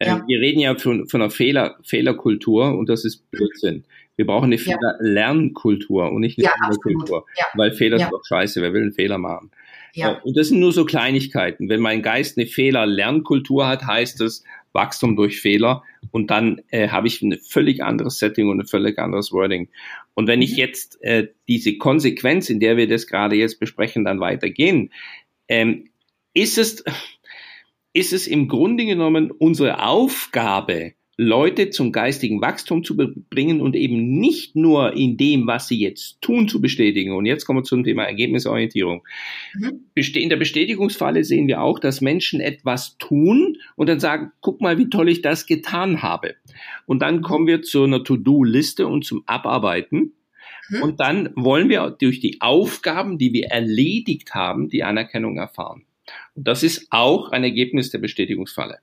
Ähm, 0.00 0.08
ja. 0.08 0.24
Wir 0.26 0.40
reden 0.40 0.60
ja 0.60 0.74
von, 0.76 1.06
von 1.08 1.22
einer 1.22 1.30
Fehler, 1.30 1.76
Fehlerkultur 1.84 2.76
und 2.76 2.88
das 2.88 3.04
ist 3.04 3.30
Blödsinn. 3.30 3.84
Wir 4.16 4.26
brauchen 4.26 4.46
eine 4.46 4.58
Fehler-Lernkultur 4.58 6.10
und 6.12 6.20
nicht 6.20 6.38
eine 6.38 6.46
ja, 6.46 6.52
Fehlerkultur. 6.52 7.24
Ja. 7.38 7.46
Weil 7.54 7.72
Fehler 7.72 7.98
ja. 7.98 8.04
sind 8.04 8.12
doch 8.12 8.24
scheiße, 8.24 8.60
wer 8.60 8.72
will 8.72 8.82
einen 8.82 8.92
Fehler 8.92 9.18
machen? 9.18 9.50
Ja. 9.94 10.12
Äh, 10.12 10.20
und 10.22 10.36
das 10.36 10.48
sind 10.48 10.60
nur 10.60 10.72
so 10.72 10.84
Kleinigkeiten. 10.84 11.68
Wenn 11.68 11.80
mein 11.80 12.02
Geist 12.02 12.38
eine 12.38 12.46
Fehler-Lernkultur 12.46 13.66
hat, 13.66 13.86
heißt 13.86 14.20
es 14.20 14.44
Wachstum 14.72 15.16
durch 15.16 15.40
Fehler 15.40 15.82
und 16.10 16.30
dann 16.30 16.62
äh, 16.70 16.88
habe 16.88 17.06
ich 17.06 17.20
ein 17.22 17.38
völlig 17.42 17.82
anderes 17.82 18.18
Setting 18.18 18.48
und 18.48 18.60
ein 18.60 18.66
völlig 18.66 18.98
anderes 18.98 19.32
Wording. 19.32 19.68
Und 20.14 20.26
wenn 20.26 20.42
ich 20.42 20.52
mhm. 20.52 20.58
jetzt 20.58 21.02
äh, 21.02 21.28
diese 21.48 21.78
Konsequenz, 21.78 22.50
in 22.50 22.60
der 22.60 22.76
wir 22.76 22.88
das 22.88 23.06
gerade 23.06 23.36
jetzt 23.36 23.58
besprechen, 23.58 24.04
dann 24.04 24.20
weitergehen, 24.20 24.92
ähm, 25.48 25.90
ist 26.34 26.58
es, 26.58 26.84
ist 27.92 28.12
es 28.12 28.26
im 28.26 28.48
Grunde 28.48 28.84
genommen 28.84 29.30
unsere 29.30 29.84
Aufgabe, 29.84 30.94
Leute 31.18 31.68
zum 31.68 31.92
geistigen 31.92 32.40
Wachstum 32.40 32.84
zu 32.84 32.96
bringen 32.96 33.60
und 33.60 33.76
eben 33.76 34.18
nicht 34.18 34.56
nur 34.56 34.94
in 34.94 35.18
dem, 35.18 35.46
was 35.46 35.68
sie 35.68 35.78
jetzt 35.78 36.22
tun, 36.22 36.48
zu 36.48 36.60
bestätigen. 36.62 37.12
Und 37.12 37.26
jetzt 37.26 37.44
kommen 37.44 37.60
wir 37.60 37.64
zum 37.64 37.84
Thema 37.84 38.04
Ergebnisorientierung. 38.04 39.02
Mhm. 39.54 39.84
In 39.94 40.28
der 40.30 40.36
Bestätigungsfalle 40.36 41.22
sehen 41.24 41.48
wir 41.48 41.60
auch, 41.60 41.78
dass 41.78 42.00
Menschen 42.00 42.40
etwas 42.40 42.96
tun 42.96 43.58
und 43.76 43.88
dann 43.90 44.00
sagen, 44.00 44.32
guck 44.40 44.62
mal, 44.62 44.78
wie 44.78 44.88
toll 44.88 45.10
ich 45.10 45.20
das 45.20 45.46
getan 45.46 46.02
habe. 46.02 46.34
Und 46.86 47.02
dann 47.02 47.20
kommen 47.20 47.46
wir 47.46 47.62
zu 47.62 47.84
einer 47.84 48.02
To-Do-Liste 48.02 48.86
und 48.86 49.04
zum 49.04 49.22
Abarbeiten. 49.26 50.14
Mhm. 50.70 50.82
Und 50.82 51.00
dann 51.00 51.30
wollen 51.36 51.68
wir 51.68 51.90
durch 51.90 52.20
die 52.20 52.40
Aufgaben, 52.40 53.18
die 53.18 53.34
wir 53.34 53.48
erledigt 53.48 54.34
haben, 54.34 54.70
die 54.70 54.82
Anerkennung 54.82 55.36
erfahren. 55.36 55.84
Und 56.34 56.48
das 56.48 56.62
ist 56.62 56.86
auch 56.90 57.30
ein 57.30 57.44
Ergebnis 57.44 57.90
der 57.90 57.98
Bestätigungsfalle. 57.98 58.78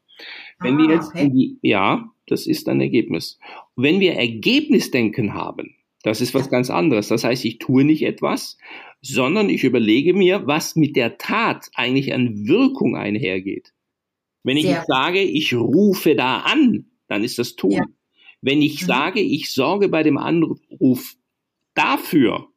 Wenn 0.60 0.75
ah, 0.75 0.77
wir 0.79 0.95
jetzt 0.95 1.10
okay. 1.10 1.58
ja, 1.62 2.12
das 2.27 2.47
ist 2.47 2.69
ein 2.69 2.82
Ergebnis. 2.82 3.39
wenn 3.75 3.99
wir 3.99 4.13
Ergebnisdenken 4.13 5.34
haben, 5.34 5.75
das 6.03 6.21
ist 6.21 6.34
was 6.34 6.49
ganz 6.49 6.69
anderes. 6.69 7.10
Das 7.10 7.23
heißt, 7.23 7.43
ich 7.43 7.58
tue 7.58 7.84
nicht 7.84 8.03
etwas, 8.03 8.58
sondern 9.01 9.49
ich 9.49 9.63
überlege 9.63 10.13
mir, 10.13 10.47
was 10.47 10.75
mit 10.75 10.95
der 10.95 11.17
Tat 11.17 11.69
eigentlich 11.73 12.13
an 12.13 12.47
Wirkung 12.47 12.95
einhergeht. 12.95 13.73
Wenn 14.43 14.58
ich 14.58 14.65
Sehr. 14.65 14.84
sage, 14.88 15.21
ich 15.21 15.53
rufe 15.53 16.15
da 16.15 16.39
an, 16.39 16.86
dann 17.08 17.23
ist 17.23 17.39
das 17.39 17.55
tun. 17.55 17.71
Ja. 17.71 17.84
Wenn 18.41 18.62
ich 18.62 18.82
mhm. 18.82 18.86
sage, 18.86 19.19
ich 19.19 19.51
sorge 19.51 19.89
bei 19.89 20.03
dem 20.03 20.17
Anruf 20.17 21.15
dafür, 21.73 22.47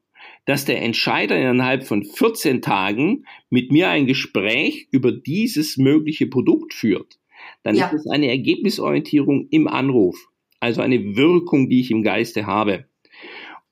dass 0.44 0.64
der 0.64 0.82
Entscheider 0.82 1.36
innerhalb 1.36 1.84
von 1.84 2.04
14 2.04 2.62
Tagen 2.62 3.24
mit 3.50 3.72
mir 3.72 3.88
ein 3.90 4.06
Gespräch 4.06 4.88
über 4.90 5.12
dieses 5.12 5.76
mögliche 5.76 6.26
Produkt 6.26 6.74
führt, 6.74 7.18
dann 7.62 7.76
ja. 7.76 7.86
ist 7.86 8.00
es 8.00 8.06
eine 8.06 8.28
Ergebnisorientierung 8.28 9.48
im 9.50 9.68
Anruf, 9.68 10.16
also 10.60 10.80
eine 10.82 11.16
Wirkung, 11.16 11.68
die 11.68 11.80
ich 11.80 11.90
im 11.90 12.02
Geiste 12.02 12.46
habe. 12.46 12.86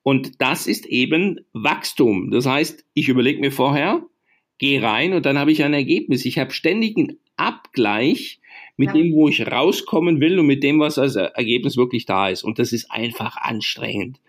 Und 0.02 0.40
das 0.40 0.66
ist 0.66 0.86
eben 0.86 1.40
Wachstum. 1.52 2.30
Das 2.30 2.46
heißt, 2.46 2.84
ich 2.94 3.08
überlege 3.08 3.40
mir 3.40 3.52
vorher, 3.52 4.02
gehe 4.58 4.82
rein 4.82 5.12
und 5.12 5.26
dann 5.26 5.38
habe 5.38 5.52
ich 5.52 5.62
ein 5.62 5.74
Ergebnis. 5.74 6.24
Ich 6.24 6.38
habe 6.38 6.52
ständigen 6.52 7.18
Abgleich 7.36 8.40
mit 8.76 8.88
ja. 8.88 8.94
dem, 8.94 9.12
wo 9.12 9.28
ich 9.28 9.46
rauskommen 9.46 10.20
will 10.20 10.38
und 10.38 10.46
mit 10.46 10.62
dem, 10.62 10.80
was 10.80 10.98
als 10.98 11.16
Ergebnis 11.16 11.76
wirklich 11.76 12.06
da 12.06 12.28
ist. 12.28 12.44
Und 12.44 12.58
das 12.58 12.72
ist 12.72 12.90
einfach 12.90 13.36
anstrengend. 13.36 14.20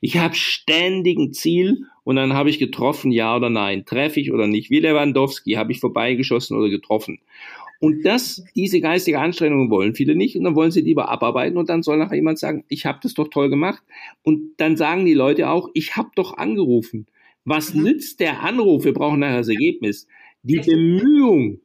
Ich 0.00 0.18
habe 0.18 0.34
ständigen 0.34 1.32
Ziel 1.32 1.86
und 2.04 2.16
dann 2.16 2.34
habe 2.34 2.50
ich 2.50 2.58
getroffen, 2.58 3.10
ja 3.10 3.36
oder 3.36 3.50
nein. 3.50 3.84
Treffe 3.84 4.20
ich 4.20 4.32
oder 4.32 4.46
nicht? 4.46 4.70
Wie 4.70 4.80
Lewandowski, 4.80 5.52
habe 5.52 5.72
ich 5.72 5.80
vorbeigeschossen 5.80 6.56
oder 6.56 6.68
getroffen? 6.68 7.18
Und 7.80 8.04
das, 8.04 8.44
diese 8.54 8.80
geistige 8.80 9.18
Anstrengungen 9.18 9.70
wollen 9.70 9.94
viele 9.94 10.16
nicht 10.16 10.36
und 10.36 10.44
dann 10.44 10.54
wollen 10.54 10.70
sie 10.70 10.80
lieber 10.80 11.08
abarbeiten 11.08 11.58
und 11.58 11.68
dann 11.68 11.82
soll 11.82 11.98
nachher 11.98 12.16
jemand 12.16 12.38
sagen, 12.38 12.64
ich 12.68 12.86
habe 12.86 13.00
das 13.02 13.14
doch 13.14 13.28
toll 13.28 13.50
gemacht. 13.50 13.82
Und 14.22 14.54
dann 14.56 14.76
sagen 14.76 15.04
die 15.04 15.14
Leute 15.14 15.50
auch, 15.50 15.68
ich 15.74 15.96
habe 15.96 16.10
doch 16.14 16.36
angerufen. 16.38 17.06
Was 17.44 17.74
mhm. 17.74 17.82
nützt 17.82 18.20
der 18.20 18.42
Anruf? 18.42 18.84
Wir 18.84 18.94
brauchen 18.94 19.20
nachher 19.20 19.38
das 19.38 19.48
Ergebnis. 19.48 20.06
Die 20.42 20.60
Bemühung, 20.60 21.60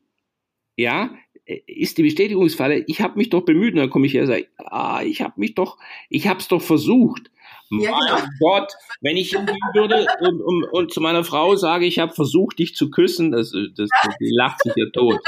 ja, 0.75 1.11
ist 1.45 1.97
die 1.97 2.03
Bestätigungsfalle, 2.03 2.83
ich 2.87 3.01
habe 3.01 3.17
mich 3.17 3.29
doch 3.29 3.41
bemüht 3.41 3.73
und 3.73 3.79
dann 3.79 3.89
komme 3.89 4.05
ich 4.05 4.13
her 4.13 4.21
und 4.21 4.27
sage, 4.27 4.47
ah, 4.57 5.01
ich 5.03 5.21
habe 5.21 5.33
mich 5.37 5.55
doch, 5.55 5.77
ich 6.09 6.27
habe 6.27 6.39
es 6.39 6.47
doch 6.47 6.61
versucht. 6.61 7.31
Ja, 7.71 7.91
mein 7.91 8.01
genau. 8.07 8.29
Gott, 8.39 8.73
wenn 9.01 9.17
ich 9.17 9.31
hingehen 9.31 9.57
würde 9.73 10.05
und, 10.19 10.41
und, 10.41 10.63
und, 10.65 10.93
zu 10.93 10.99
meiner 10.99 11.23
Frau 11.23 11.55
sage, 11.55 11.85
ich 11.85 11.99
habe 11.99 12.13
versucht, 12.13 12.59
dich 12.59 12.75
zu 12.75 12.89
küssen, 12.89 13.31
das, 13.31 13.53
das, 13.75 13.89
die 14.19 14.31
lacht 14.35 14.61
sich 14.61 14.73
ja 14.75 14.85
tot. 14.91 15.19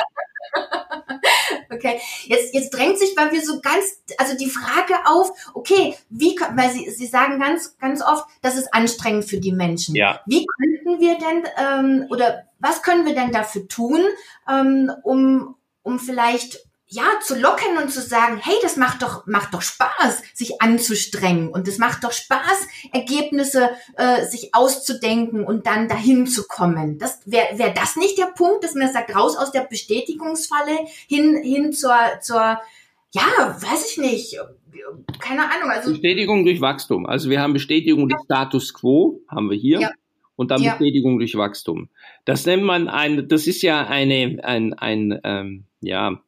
Okay, 1.73 1.99
jetzt, 2.25 2.53
jetzt 2.53 2.71
drängt 2.71 2.99
sich 2.99 3.15
bei 3.15 3.31
mir 3.31 3.41
so 3.41 3.59
ganz, 3.61 4.01
also 4.17 4.37
die 4.37 4.49
Frage 4.49 4.95
auf, 5.05 5.31
okay, 5.53 5.95
wie, 6.09 6.37
weil 6.55 6.71
Sie, 6.71 6.89
Sie 6.89 7.07
sagen 7.07 7.39
ganz, 7.39 7.77
ganz 7.77 8.01
oft, 8.01 8.25
das 8.41 8.55
ist 8.55 8.73
anstrengend 8.73 9.25
für 9.25 9.39
die 9.39 9.51
Menschen. 9.51 9.95
Ja. 9.95 10.21
Wie 10.25 10.45
könnten 10.45 10.99
wir 10.99 11.17
denn, 11.17 11.43
ähm, 11.57 12.07
oder 12.09 12.43
was 12.59 12.81
können 12.81 13.05
wir 13.05 13.15
denn 13.15 13.31
dafür 13.31 13.67
tun, 13.67 14.01
ähm, 14.49 14.91
um, 15.03 15.55
um 15.83 15.99
vielleicht 15.99 16.59
ja, 16.93 17.03
zu 17.21 17.39
locken 17.39 17.77
und 17.81 17.91
zu 17.91 18.01
sagen, 18.01 18.39
hey, 18.41 18.53
das 18.61 18.77
macht 18.77 19.01
doch, 19.01 19.25
macht 19.25 19.53
doch 19.53 19.63
Spaß, 19.63 20.21
sich 20.33 20.61
anzustrengen 20.61 21.49
und 21.49 21.67
es 21.67 21.79
macht 21.79 22.03
doch 22.03 22.11
Spaß, 22.11 22.67
Ergebnisse 22.91 23.71
äh, 23.97 24.25
sich 24.25 24.53
auszudenken 24.53 25.43
und 25.43 25.65
dann 25.65 25.87
dahin 25.87 26.27
zu 26.27 26.43
kommen. 26.47 26.99
Das 26.99 27.19
wäre 27.25 27.57
wär 27.57 27.71
das 27.71 27.95
nicht 27.95 28.19
der 28.19 28.31
Punkt, 28.35 28.63
dass 28.63 28.75
man 28.75 28.93
sagt, 28.93 29.15
raus 29.15 29.35
aus 29.35 29.51
der 29.51 29.61
Bestätigungsfalle 29.61 30.77
hin 31.07 31.41
hin 31.43 31.73
zur 31.73 31.95
zur 32.21 32.59
ja, 33.15 33.57
weiß 33.59 33.91
ich 33.91 33.97
nicht, 33.97 34.37
keine 35.19 35.41
Ahnung. 35.41 35.69
Also 35.69 35.91
Bestätigung 35.91 36.45
durch 36.45 36.61
Wachstum. 36.61 37.05
Also 37.05 37.29
wir 37.29 37.41
haben 37.41 37.53
Bestätigung 37.53 38.09
ja. 38.09 38.15
des 38.15 38.25
Status 38.25 38.73
Quo, 38.73 39.21
haben 39.27 39.49
wir 39.49 39.57
hier. 39.57 39.79
Ja. 39.79 39.91
Und 40.35 40.49
dann 40.49 40.61
ja. 40.61 40.71
Bestätigung 40.71 41.19
durch 41.19 41.35
Wachstum. 41.35 41.89
Das 42.25 42.45
nennt 42.45 42.63
man 42.63 42.87
ein, 42.87 43.27
das 43.27 43.45
ist 43.45 43.61
ja 43.61 43.85
eine, 43.85 44.39
ein, 44.43 44.73
ein, 44.73 45.19
ähm, 45.23 45.65
ja, 45.81 46.19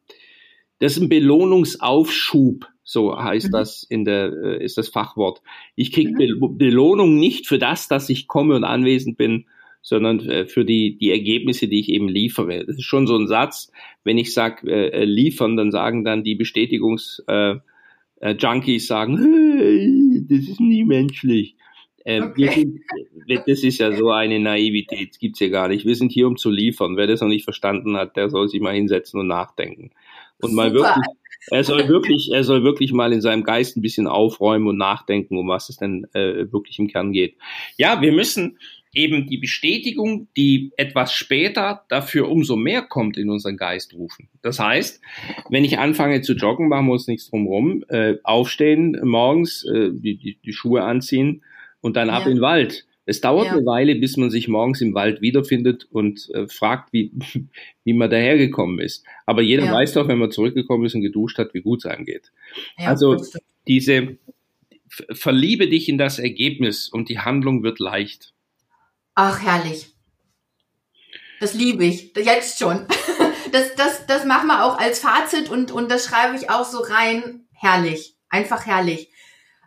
das 0.80 0.98
ist 0.98 1.04
ein 1.04 1.10
Belohnungsaufschub, 1.10 2.68
so 2.84 3.18
heißt 3.18 3.48
mhm. 3.48 3.52
das 3.52 3.84
in 3.84 4.06
der, 4.06 4.32
äh, 4.32 4.64
ist 4.64 4.78
das 4.78 4.90
Fachwort. 4.90 5.42
Ich 5.76 5.92
kriege 5.92 6.12
mhm. 6.12 6.58
Belohnung 6.58 7.18
nicht 7.18 7.48
für 7.48 7.58
das, 7.58 7.88
dass 7.88 8.10
ich 8.10 8.28
komme 8.28 8.56
und 8.56 8.64
anwesend 8.64 9.18
bin, 9.18 9.46
sondern 9.82 10.20
äh, 10.28 10.46
für 10.46 10.66
die, 10.66 10.98
die 10.98 11.12
Ergebnisse, 11.12 11.68
die 11.68 11.80
ich 11.80 11.90
eben 11.90 12.10
liefere. 12.10 12.66
Das 12.66 12.78
ist 12.78 12.86
schon 12.86 13.08
so 13.08 13.16
ein 13.18 13.28
Satz, 13.28 13.72
wenn 14.04 14.18
ich 14.18 14.34
sage 14.34 14.70
äh, 14.70 14.90
äh, 14.90 15.06
liefern, 15.06 15.58
dann 15.58 15.72
sagen 15.72 16.04
dann 16.04 16.24
die 16.24 16.36
Bestätigungs 16.36 17.24
äh, 17.28 17.56
äh, 18.20 18.36
Junkies 18.38 18.88
sagen, 18.88 19.18
hey, 19.18 20.26
das 20.28 20.50
ist 20.50 20.60
nie 20.60 20.84
menschlich. 20.84 21.56
Äh, 22.04 22.22
okay. 22.22 22.50
sind, 22.50 23.42
das 23.48 23.64
ist 23.64 23.80
ja 23.80 23.96
so 23.96 24.12
eine 24.12 24.40
Naivität, 24.40 25.20
gibt's 25.20 25.40
ja 25.40 25.50
gar 25.50 25.68
nicht. 25.68 25.86
Wir 25.86 25.96
sind 25.96 26.12
hier, 26.12 26.28
um 26.28 26.38
zu 26.38 26.52
liefern. 26.52 26.98
Wer 26.98 27.08
das 27.08 27.22
noch 27.22 27.28
nicht 27.28 27.46
verstanden 27.46 27.96
hat, 27.96 28.16
der 28.16 28.30
soll 28.30 28.48
sich 28.48 28.62
mal 28.62 28.76
hinsetzen 28.76 29.20
und 29.20 29.28
nachdenken 29.28 29.92
und 30.42 30.54
mal 30.54 30.74
wirklich, 30.74 31.06
er 31.52 31.64
soll 31.64 31.88
wirklich, 31.88 32.32
er 32.34 32.44
soll 32.44 32.64
wirklich 32.64 32.92
mal 32.92 33.14
in 33.14 33.22
seinem 33.22 33.44
Geist 33.44 33.78
ein 33.78 33.82
bisschen 33.82 34.08
aufräumen 34.08 34.68
und 34.68 34.78
nachdenken, 34.78 35.38
um 35.38 35.48
was 35.48 35.70
es 35.70 35.78
denn 35.78 36.08
äh, 36.14 36.52
wirklich 36.52 36.80
im 36.80 36.88
Kern 36.88 37.12
geht. 37.12 37.36
Ja, 37.78 38.02
wir 38.02 38.12
müssen 38.12 38.58
eben 38.94 39.28
die 39.28 39.38
Bestätigung, 39.38 40.28
die 40.36 40.72
etwas 40.78 41.14
später 41.14 41.84
dafür 41.90 42.30
umso 42.30 42.56
mehr 42.56 42.82
kommt, 42.82 43.18
in 43.18 43.30
unseren 43.30 43.58
Geist 43.58 43.94
rufen. 43.94 44.30
Das 44.42 44.60
heißt, 44.60 45.02
wenn 45.50 45.66
ich 45.66 45.78
anfange 45.78 46.22
zu 46.22 46.34
joggen, 46.34 46.70
machen 46.70 46.88
wir 46.88 46.94
uns 46.94 47.08
nichts 47.08 47.30
drumherum, 47.30 47.84
äh, 47.90 48.16
aufstehen 48.24 48.98
morgens, 49.04 49.66
äh, 49.66 49.92
die, 49.92 50.18
die, 50.18 50.38
die 50.44 50.54
Schuhe 50.54 50.84
anziehen 50.84 51.44
und 51.82 51.98
dann 51.98 52.10
ab 52.10 52.24
ja. 52.24 52.30
in 52.30 52.38
den 52.38 52.42
Wald 52.42 52.86
es 53.06 53.22
dauert 53.22 53.48
ja. 53.48 53.54
eine 53.54 53.66
Weile, 53.66 53.96
bis 53.96 54.18
man 54.18 54.32
sich 54.32 54.48
morgens 54.48 54.82
im 54.82 54.94
Wald 54.94 55.22
wiederfindet 55.22 55.88
und 55.92 56.30
äh, 56.34 56.48
fragt, 56.48 56.92
wie, 56.92 57.12
wie 57.84 57.94
man 57.94 58.10
dahergekommen 58.10 58.80
ist. 58.80 59.06
Aber 59.26 59.42
jeder 59.42 59.66
ja. 59.66 59.74
weiß 59.74 59.94
doch, 59.94 60.08
wenn 60.08 60.18
man 60.18 60.32
zurückgekommen 60.32 60.86
ist 60.86 60.96
und 60.96 61.02
geduscht 61.02 61.38
hat, 61.38 61.54
wie 61.54 61.62
gut 61.62 61.80
es 61.80 61.86
einem 61.86 62.06
geht. 62.06 62.32
Ja, 62.78 62.88
also 62.90 63.24
diese, 63.68 64.18
verliebe 64.90 65.68
dich 65.68 65.90
in 65.90 65.98
das 65.98 66.20
Ergebnis 66.20 66.90
und 66.90 67.10
die 67.10 67.20
Handlung 67.20 67.64
wird 67.64 67.80
leicht. 67.80 68.34
Ach, 69.14 69.42
herrlich. 69.42 69.88
Das 71.40 71.54
liebe 71.54 71.86
ich. 71.86 72.14
Jetzt 72.16 72.60
schon. 72.60 72.86
Das, 73.52 73.74
das, 73.76 74.06
das 74.06 74.26
machen 74.26 74.48
wir 74.48 74.66
auch 74.66 74.80
als 74.80 75.00
Fazit 75.00 75.50
und, 75.50 75.72
und 75.72 75.90
das 75.90 76.08
schreibe 76.08 76.36
ich 76.36 76.50
auch 76.50 76.66
so 76.66 76.80
rein. 76.80 77.46
Herrlich. 77.54 78.18
Einfach 78.28 78.66
herrlich. 78.66 79.10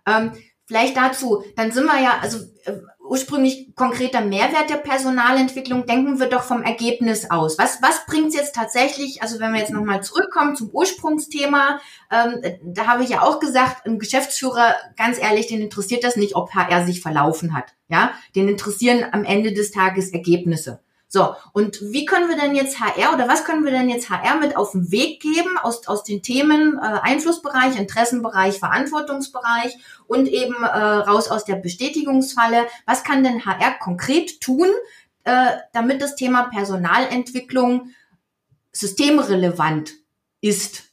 Ähm, 0.05 0.33
vielleicht 0.67 0.95
dazu, 0.95 1.43
dann 1.57 1.73
sind 1.73 1.87
wir 1.87 1.99
ja, 2.03 2.19
also 2.21 2.39
äh, 2.65 2.73
ursprünglich 3.09 3.75
konkreter 3.75 4.21
Mehrwert 4.21 4.71
der 4.71 4.77
Personalentwicklung, 4.77 5.87
denken 5.87 6.21
wir 6.21 6.29
doch 6.29 6.43
vom 6.43 6.63
Ergebnis 6.63 7.31
aus. 7.31 7.59
Was, 7.59 7.83
was 7.83 8.07
bringt 8.07 8.29
es 8.29 8.35
jetzt 8.35 8.55
tatsächlich, 8.55 9.23
also 9.23 9.41
wenn 9.41 9.53
wir 9.53 9.61
jetzt 9.61 9.73
nochmal 9.73 10.03
zurückkommen 10.03 10.57
zum 10.57 10.71
Ursprungsthema, 10.71 11.81
ähm, 12.11 12.43
da 12.63 12.87
habe 12.87 13.03
ich 13.03 13.11
ja 13.11 13.23
auch 13.23 13.41
gesagt, 13.41 13.87
ein 13.87 13.99
Geschäftsführer, 13.99 14.75
ganz 14.97 15.19
ehrlich, 15.19 15.47
den 15.47 15.61
interessiert 15.61 16.05
das 16.05 16.17
nicht, 16.17 16.37
ob 16.37 16.55
HR 16.55 16.87
sich 16.87 17.01
verlaufen 17.01 17.55
hat. 17.55 17.75
Ja, 17.89 18.13
den 18.35 18.49
interessieren 18.49 19.05
am 19.13 19.25
Ende 19.25 19.53
des 19.53 19.71
Tages 19.71 20.13
Ergebnisse. 20.13 20.81
So, 21.11 21.35
und 21.55 21.81
wie 21.81 22.05
können 22.05 22.29
wir 22.29 22.37
denn 22.37 22.55
jetzt 22.55 22.81
HR 22.81 23.15
oder 23.15 23.27
was 23.29 23.47
können 23.47 23.65
wir 23.65 23.73
denn 23.73 23.89
jetzt 23.89 24.11
HR 24.11 24.39
mit 24.41 24.59
auf 24.59 24.73
den 24.73 24.93
Weg 24.93 25.21
geben 25.23 25.57
aus, 25.63 25.89
aus 25.89 26.05
den 26.05 26.23
Themen 26.23 26.77
äh, 26.77 26.81
Einflussbereich, 26.81 27.79
Interessenbereich, 27.79 28.59
Verantwortungsbereich 28.59 29.75
und 30.07 30.29
eben 30.29 30.63
äh, 30.63 30.67
raus 30.67 31.31
aus 31.31 31.47
der 31.47 31.57
Bestätigungsfalle? 31.57 32.67
Was 32.85 33.05
kann 33.05 33.25
denn 33.25 33.47
HR 33.47 33.79
konkret 33.79 34.43
tun, 34.43 34.69
äh, 35.25 35.47
damit 35.73 36.03
das 36.03 36.15
Thema 36.15 36.51
Personalentwicklung 36.51 37.89
systemrelevant 38.73 39.93
ist? 40.43 40.93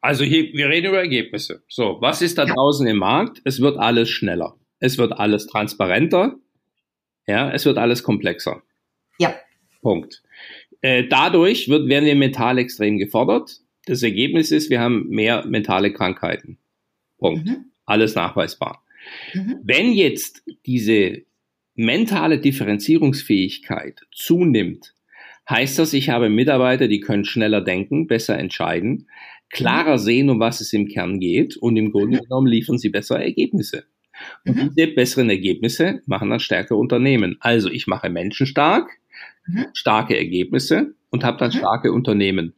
Also 0.00 0.24
hier, 0.24 0.44
wir 0.54 0.70
reden 0.70 0.88
über 0.88 1.00
Ergebnisse. 1.00 1.62
So, 1.68 1.98
was 2.00 2.22
ist 2.22 2.38
da 2.38 2.46
ja. 2.46 2.54
draußen 2.54 2.86
im 2.86 2.96
Markt? 2.96 3.42
Es 3.44 3.60
wird 3.60 3.78
alles 3.78 4.08
schneller. 4.08 4.56
Es 4.78 4.96
wird 4.96 5.12
alles 5.12 5.46
transparenter. 5.46 6.36
Ja, 7.26 7.50
es 7.50 7.66
wird 7.66 7.76
alles 7.76 8.02
komplexer. 8.02 8.62
Ja. 9.22 9.34
Punkt. 9.80 10.22
Äh, 10.80 11.04
dadurch 11.08 11.68
wird, 11.68 11.88
werden 11.88 12.04
wir 12.04 12.14
mental 12.14 12.58
extrem 12.58 12.98
gefordert. 12.98 13.60
Das 13.86 14.02
Ergebnis 14.02 14.50
ist, 14.50 14.70
wir 14.70 14.80
haben 14.80 15.08
mehr 15.08 15.44
mentale 15.46 15.92
Krankheiten. 15.92 16.58
Punkt. 17.18 17.46
Mhm. 17.46 17.66
Alles 17.84 18.14
nachweisbar. 18.14 18.84
Mhm. 19.34 19.58
Wenn 19.62 19.92
jetzt 19.92 20.42
diese 20.66 21.22
mentale 21.74 22.38
Differenzierungsfähigkeit 22.38 24.00
zunimmt, 24.12 24.94
heißt 25.48 25.78
das, 25.78 25.92
ich 25.92 26.10
habe 26.10 26.28
Mitarbeiter, 26.28 26.88
die 26.88 27.00
können 27.00 27.24
schneller 27.24 27.60
denken, 27.60 28.06
besser 28.06 28.38
entscheiden, 28.38 29.08
klarer 29.50 29.98
mhm. 29.98 30.02
sehen, 30.02 30.30
um 30.30 30.40
was 30.40 30.60
es 30.60 30.72
im 30.72 30.88
Kern 30.88 31.20
geht 31.20 31.56
und 31.56 31.76
im 31.76 31.92
Grunde 31.92 32.18
mhm. 32.18 32.22
genommen 32.22 32.46
liefern 32.46 32.78
sie 32.78 32.90
bessere 32.90 33.22
Ergebnisse. 33.22 33.84
Und 34.44 34.56
mhm. 34.56 34.72
diese 34.74 34.88
besseren 34.88 35.30
Ergebnisse 35.30 36.00
machen 36.06 36.30
dann 36.30 36.40
stärkere 36.40 36.76
Unternehmen. 36.76 37.36
Also 37.40 37.70
ich 37.70 37.86
mache 37.86 38.10
Menschen 38.10 38.46
stark. 38.46 38.98
Starke 39.72 40.16
Ergebnisse 40.16 40.94
und 41.10 41.24
habe 41.24 41.38
dann 41.38 41.50
mhm. 41.50 41.58
starke 41.58 41.92
Unternehmen. 41.92 42.54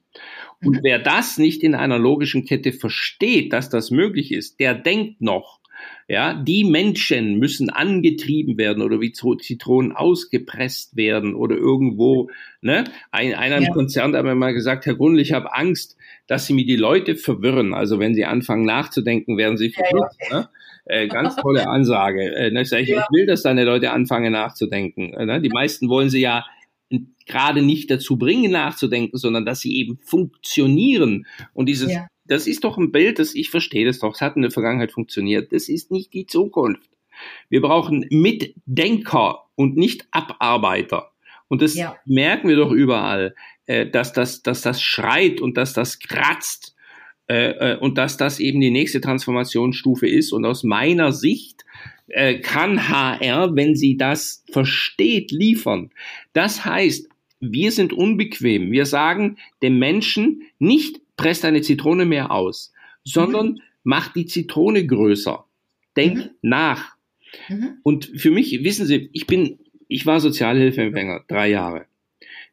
Und 0.62 0.76
mhm. 0.76 0.80
wer 0.82 0.98
das 0.98 1.38
nicht 1.38 1.62
in 1.62 1.74
einer 1.74 1.98
logischen 1.98 2.44
Kette 2.44 2.72
versteht, 2.72 3.52
dass 3.52 3.68
das 3.68 3.90
möglich 3.90 4.32
ist, 4.32 4.60
der 4.60 4.74
denkt 4.74 5.20
noch, 5.20 5.60
ja, 6.06 6.34
die 6.34 6.64
Menschen 6.64 7.38
müssen 7.38 7.70
angetrieben 7.70 8.58
werden 8.58 8.82
oder 8.82 9.00
wie 9.00 9.12
Zitronen 9.12 9.92
ausgepresst 9.92 10.96
werden 10.96 11.34
oder 11.34 11.56
irgendwo, 11.56 12.30
ne? 12.60 12.84
Ein, 13.10 13.34
einer 13.34 13.60
ja. 13.60 13.68
im 13.68 13.72
Konzern 13.72 14.14
hat 14.14 14.24
mir 14.24 14.34
mal 14.34 14.52
gesagt, 14.52 14.86
Herr 14.86 14.96
Grundl, 14.96 15.20
ich 15.20 15.32
habe 15.32 15.54
Angst, 15.54 15.96
dass 16.26 16.46
Sie 16.46 16.52
mir 16.52 16.66
die 16.66 16.76
Leute 16.76 17.16
verwirren. 17.16 17.74
Also 17.74 17.98
wenn 17.98 18.14
Sie 18.14 18.24
anfangen 18.24 18.64
nachzudenken, 18.64 19.38
werden 19.38 19.56
Sie 19.56 19.70
verwirrt. 19.70 20.12
Ja, 20.20 20.28
ja. 20.30 20.40
Ne? 20.40 20.48
Äh, 20.86 21.08
ganz 21.08 21.36
tolle 21.36 21.66
Ansage. 21.68 22.34
Äh, 22.34 22.50
ne? 22.50 22.62
ich, 22.62 22.72
ich 22.72 22.88
will, 22.90 23.26
dass 23.26 23.42
deine 23.42 23.64
Leute 23.64 23.90
anfangen 23.90 24.32
nachzudenken. 24.32 25.14
Äh, 25.14 25.24
ne? 25.24 25.40
Die 25.40 25.48
meisten 25.48 25.88
wollen 25.88 26.10
sie 26.10 26.20
ja 26.20 26.44
gerade 27.26 27.62
nicht 27.62 27.90
dazu 27.90 28.16
bringen, 28.16 28.52
nachzudenken, 28.52 29.16
sondern 29.16 29.44
dass 29.44 29.60
sie 29.60 29.76
eben 29.76 29.98
funktionieren. 29.98 31.26
Und 31.52 31.66
dieses, 31.66 31.92
ja. 31.92 32.06
das 32.26 32.46
ist 32.46 32.64
doch 32.64 32.78
ein 32.78 32.92
Bild, 32.92 33.18
das 33.18 33.34
ich 33.34 33.50
verstehe 33.50 33.86
das 33.86 33.98
doch. 33.98 34.14
Es 34.14 34.20
hat 34.20 34.36
in 34.36 34.42
der 34.42 34.50
Vergangenheit 34.50 34.92
funktioniert. 34.92 35.52
Das 35.52 35.68
ist 35.68 35.90
nicht 35.90 36.12
die 36.12 36.26
Zukunft. 36.26 36.90
Wir 37.48 37.60
brauchen 37.60 38.06
Mitdenker 38.10 39.44
und 39.54 39.76
nicht 39.76 40.06
Abarbeiter. 40.10 41.12
Und 41.48 41.62
das 41.62 41.74
ja. 41.74 41.96
merken 42.04 42.48
wir 42.48 42.56
doch 42.56 42.72
überall, 42.72 43.34
äh, 43.66 43.86
dass, 43.86 44.12
das, 44.12 44.42
dass 44.42 44.62
das 44.62 44.82
schreit 44.82 45.40
und 45.40 45.56
dass 45.56 45.72
das 45.72 45.98
kratzt 45.98 46.74
äh, 47.28 47.72
äh, 47.72 47.78
und 47.78 47.96
dass 47.96 48.16
das 48.16 48.40
eben 48.40 48.60
die 48.60 48.70
nächste 48.70 49.00
Transformationsstufe 49.00 50.08
ist. 50.08 50.32
Und 50.32 50.44
aus 50.44 50.64
meiner 50.64 51.12
Sicht 51.12 51.64
kann 52.42 52.90
HR, 52.90 53.56
wenn 53.56 53.74
sie 53.74 53.96
das 53.96 54.44
versteht, 54.52 55.32
liefern. 55.32 55.88
Das 56.34 56.66
heißt, 56.66 57.08
wir 57.52 57.72
sind 57.72 57.92
unbequem. 57.92 58.70
Wir 58.70 58.86
sagen 58.86 59.36
dem 59.62 59.78
Menschen 59.78 60.42
nicht, 60.58 61.00
presst 61.16 61.44
eine 61.44 61.62
Zitrone 61.62 62.04
mehr 62.04 62.30
aus, 62.30 62.72
sondern 63.04 63.52
mhm. 63.52 63.60
macht 63.82 64.16
die 64.16 64.26
Zitrone 64.26 64.86
größer. 64.86 65.44
Denk 65.96 66.16
mhm. 66.16 66.30
nach. 66.42 66.96
Mhm. 67.48 67.78
Und 67.82 68.06
für 68.16 68.30
mich, 68.30 68.64
wissen 68.64 68.86
Sie, 68.86 69.10
ich 69.12 69.26
bin, 69.26 69.58
ich 69.88 70.06
war 70.06 70.20
Sozialhilfeempfänger, 70.20 71.24
drei 71.28 71.50
Jahre. 71.50 71.86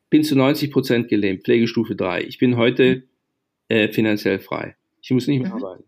Bin 0.10 0.23
zu 0.23 0.36
90 0.36 0.71
Prozent 0.71 1.08
gelähmt, 1.08 1.43
Pflegestufe 1.43 1.95
3. 1.95 2.23
Ich 2.23 2.38
bin 2.38 2.58
heute 2.58 3.04
äh, 3.69 3.88
finanziell 3.88 4.39
frei. 4.39 4.75
Ich 5.01 5.12
muss 5.12 5.27
nicht 5.27 5.41
mehr 5.41 5.56
mhm. 5.56 5.63
arbeiten. 5.63 5.84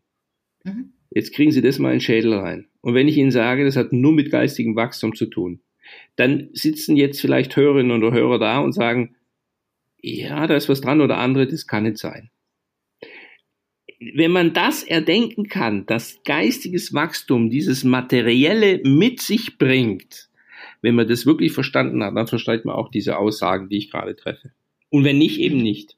Mhm. 0.63 0.93
Jetzt 1.11 1.33
kriegen 1.33 1.51
Sie 1.51 1.61
das 1.61 1.77
mal 1.77 1.89
in 1.89 1.95
den 1.95 2.01
Schädel 2.01 2.33
rein. 2.33 2.67
Und 2.81 2.95
wenn 2.95 3.07
ich 3.07 3.17
Ihnen 3.17 3.31
sage, 3.31 3.65
das 3.65 3.75
hat 3.75 3.93
nur 3.93 4.13
mit 4.13 4.31
geistigem 4.31 4.75
Wachstum 4.75 5.15
zu 5.15 5.27
tun, 5.27 5.59
dann 6.15 6.49
sitzen 6.53 6.95
jetzt 6.95 7.21
vielleicht 7.21 7.55
Hörerinnen 7.55 8.03
oder 8.03 8.15
Hörer 8.15 8.39
da 8.39 8.59
und 8.59 8.73
sagen, 8.73 9.15
ja, 10.01 10.47
da 10.47 10.55
ist 10.55 10.69
was 10.69 10.81
dran 10.81 11.01
oder 11.01 11.17
andere, 11.17 11.47
das 11.47 11.67
kann 11.67 11.83
nicht 11.83 11.97
sein. 11.97 12.29
Wenn 13.99 14.31
man 14.31 14.53
das 14.53 14.83
erdenken 14.83 15.47
kann, 15.47 15.85
dass 15.85 16.23
geistiges 16.25 16.93
Wachstum 16.93 17.49
dieses 17.49 17.85
Materielle 17.85 18.81
mit 18.83 19.21
sich 19.21 19.57
bringt, 19.57 20.29
wenn 20.81 20.95
man 20.95 21.07
das 21.07 21.25
wirklich 21.25 21.53
verstanden 21.53 22.03
hat, 22.03 22.15
dann 22.15 22.27
versteht 22.27 22.65
man 22.65 22.75
auch 22.75 22.89
diese 22.89 23.17
Aussagen, 23.17 23.69
die 23.69 23.77
ich 23.77 23.89
gerade 23.89 24.15
treffe. 24.15 24.51
Und 24.89 25.05
wenn 25.05 25.17
nicht, 25.17 25.39
eben 25.39 25.57
nicht. 25.57 25.97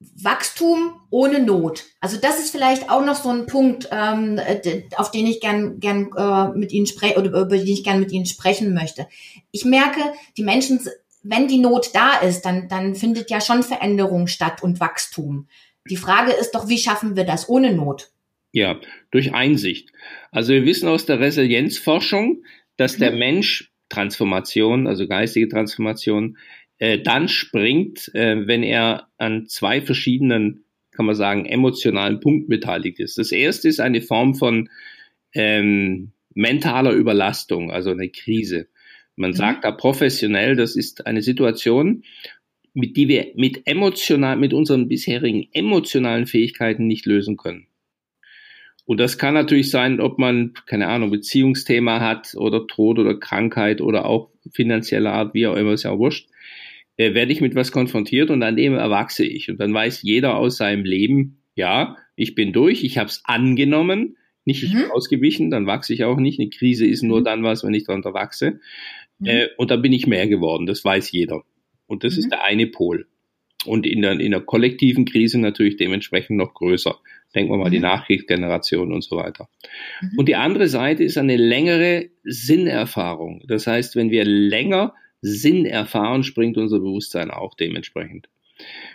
Wachstum 0.00 0.94
ohne 1.10 1.40
Not. 1.40 1.84
Also 2.00 2.16
das 2.16 2.38
ist 2.38 2.50
vielleicht 2.50 2.90
auch 2.90 3.04
noch 3.04 3.16
so 3.16 3.28
ein 3.28 3.46
Punkt, 3.46 3.88
ähm, 3.92 4.38
äh, 4.38 4.82
auf 4.96 5.10
den 5.10 5.26
ich 5.26 5.40
gern, 5.40 5.78
gern 5.78 6.10
äh, 6.16 6.56
mit 6.58 6.72
Ihnen 6.72 6.86
spreche 6.86 7.18
oder 7.18 7.28
über 7.28 7.46
den 7.46 7.66
ich 7.66 7.84
gern 7.84 8.00
mit 8.00 8.10
Ihnen 8.10 8.26
sprechen 8.26 8.72
möchte. 8.72 9.06
Ich 9.50 9.64
merke, 9.64 10.00
die 10.38 10.42
Menschen, 10.42 10.80
wenn 11.22 11.48
die 11.48 11.58
Not 11.58 11.90
da 11.92 12.18
ist, 12.18 12.42
dann, 12.42 12.68
dann 12.68 12.94
findet 12.94 13.30
ja 13.30 13.42
schon 13.42 13.62
Veränderung 13.62 14.26
statt 14.26 14.62
und 14.62 14.80
Wachstum. 14.80 15.48
Die 15.88 15.96
Frage 15.96 16.32
ist 16.32 16.52
doch, 16.52 16.68
wie 16.68 16.78
schaffen 16.78 17.14
wir 17.14 17.24
das 17.24 17.48
ohne 17.48 17.74
Not? 17.74 18.10
Ja, 18.52 18.80
durch 19.10 19.34
Einsicht. 19.34 19.90
Also 20.30 20.52
wir 20.52 20.64
wissen 20.64 20.88
aus 20.88 21.04
der 21.04 21.20
Resilienzforschung, 21.20 22.42
dass 22.76 22.96
der 22.96 23.12
mhm. 23.12 23.18
Mensch 23.18 23.70
Transformation, 23.90 24.86
also 24.86 25.06
geistige 25.06 25.48
Transformation, 25.48 26.38
äh, 26.80 26.98
dann 26.98 27.28
springt, 27.28 28.10
äh, 28.14 28.46
wenn 28.46 28.62
er 28.62 29.08
an 29.18 29.46
zwei 29.46 29.80
verschiedenen, 29.82 30.64
kann 30.90 31.06
man 31.06 31.14
sagen, 31.14 31.44
emotionalen 31.44 32.20
Punkten 32.20 32.48
beteiligt 32.48 32.98
ist. 32.98 33.18
Das 33.18 33.32
erste 33.32 33.68
ist 33.68 33.80
eine 33.80 34.00
Form 34.00 34.34
von 34.34 34.68
ähm, 35.34 36.12
mentaler 36.34 36.92
Überlastung, 36.92 37.70
also 37.70 37.90
eine 37.90 38.08
Krise. 38.08 38.66
Man 39.14 39.32
mhm. 39.32 39.36
sagt 39.36 39.64
da 39.64 39.72
professionell, 39.72 40.56
das 40.56 40.74
ist 40.74 41.06
eine 41.06 41.22
Situation, 41.22 42.02
mit 42.72 42.96
die 42.96 43.08
wir 43.08 43.32
mit 43.34 43.66
emotional, 43.66 44.36
mit 44.36 44.54
unseren 44.54 44.88
bisherigen 44.88 45.48
emotionalen 45.52 46.26
Fähigkeiten 46.26 46.86
nicht 46.86 47.04
lösen 47.04 47.36
können. 47.36 47.66
Und 48.86 48.98
das 48.98 49.18
kann 49.18 49.34
natürlich 49.34 49.70
sein, 49.70 50.00
ob 50.00 50.18
man, 50.18 50.54
keine 50.66 50.88
Ahnung, 50.88 51.10
Beziehungsthema 51.10 52.00
hat 52.00 52.34
oder 52.36 52.66
Tod 52.66 52.98
oder 52.98 53.18
Krankheit 53.18 53.82
oder 53.82 54.06
auch 54.06 54.30
finanzielle 54.50 55.10
Art, 55.10 55.34
wie 55.34 55.46
auch 55.46 55.56
immer, 55.56 55.72
ist 55.72 55.82
ja 55.82 55.96
wurscht 55.98 56.30
äh, 57.00 57.14
werde 57.14 57.32
ich 57.32 57.40
mit 57.40 57.54
was 57.54 57.72
konfrontiert 57.72 58.28
und 58.30 58.42
an 58.42 58.56
dem 58.56 58.74
erwachse 58.74 59.24
ich. 59.24 59.50
Und 59.50 59.58
dann 59.58 59.72
weiß 59.72 60.02
jeder 60.02 60.36
aus 60.36 60.58
seinem 60.58 60.84
Leben, 60.84 61.42
ja, 61.54 61.96
ich 62.14 62.34
bin 62.34 62.52
durch, 62.52 62.84
ich 62.84 62.98
habe 62.98 63.08
es 63.08 63.22
angenommen, 63.24 64.18
nicht 64.44 64.62
ich 64.62 64.74
mhm. 64.74 64.90
ausgewichen, 64.90 65.50
dann 65.50 65.66
wachse 65.66 65.94
ich 65.94 66.04
auch 66.04 66.18
nicht. 66.18 66.38
Eine 66.38 66.50
Krise 66.50 66.86
ist 66.86 67.02
nur 67.02 67.20
mhm. 67.20 67.24
dann 67.24 67.42
was, 67.42 67.64
wenn 67.64 67.72
ich 67.72 67.84
darunter 67.84 68.12
wachse. 68.12 68.60
Mhm. 69.18 69.26
Äh, 69.26 69.48
und 69.56 69.70
dann 69.70 69.80
bin 69.80 69.94
ich 69.94 70.06
mehr 70.06 70.28
geworden, 70.28 70.66
das 70.66 70.84
weiß 70.84 71.10
jeder. 71.12 71.42
Und 71.86 72.04
das 72.04 72.18
ist 72.18 72.26
mhm. 72.26 72.30
der 72.30 72.44
eine 72.44 72.66
Pol. 72.66 73.06
Und 73.64 73.86
in 73.86 74.02
der, 74.02 74.20
in 74.20 74.32
der 74.32 74.42
kollektiven 74.42 75.06
Krise 75.06 75.40
natürlich 75.40 75.76
dementsprechend 75.76 76.36
noch 76.36 76.52
größer. 76.52 76.98
Denken 77.34 77.50
wir 77.50 77.56
mal 77.56 77.68
mhm. 77.68 77.72
die 77.72 77.80
Nachkriegsgeneration 77.80 78.92
und 78.92 79.04
so 79.04 79.16
weiter. 79.16 79.48
Mhm. 80.02 80.18
Und 80.18 80.28
die 80.28 80.36
andere 80.36 80.68
Seite 80.68 81.02
ist 81.02 81.16
eine 81.16 81.38
längere 81.38 82.10
Sinnerfahrung. 82.24 83.42
Das 83.46 83.66
heißt, 83.66 83.96
wenn 83.96 84.10
wir 84.10 84.26
länger 84.26 84.92
Sinn 85.22 85.66
erfahren, 85.66 86.22
springt 86.22 86.56
unser 86.56 86.80
Bewusstsein 86.80 87.30
auch 87.30 87.54
dementsprechend. 87.54 88.28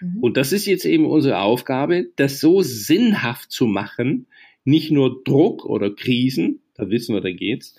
Mhm. 0.02 0.20
Und 0.22 0.38
das 0.38 0.52
ist 0.52 0.66
jetzt 0.66 0.86
eben 0.86 1.06
unsere 1.06 1.40
Aufgabe, 1.40 2.08
das 2.16 2.40
so 2.40 2.62
sinnhaft 2.62 3.52
zu 3.52 3.66
machen, 3.66 4.28
nicht 4.64 4.92
nur 4.92 5.24
Druck 5.24 5.66
oder 5.66 5.92
Krisen, 5.92 6.62
da 6.76 6.90
wissen 6.90 7.14
wir, 7.14 7.22
da 7.22 7.32
geht's, 7.32 7.76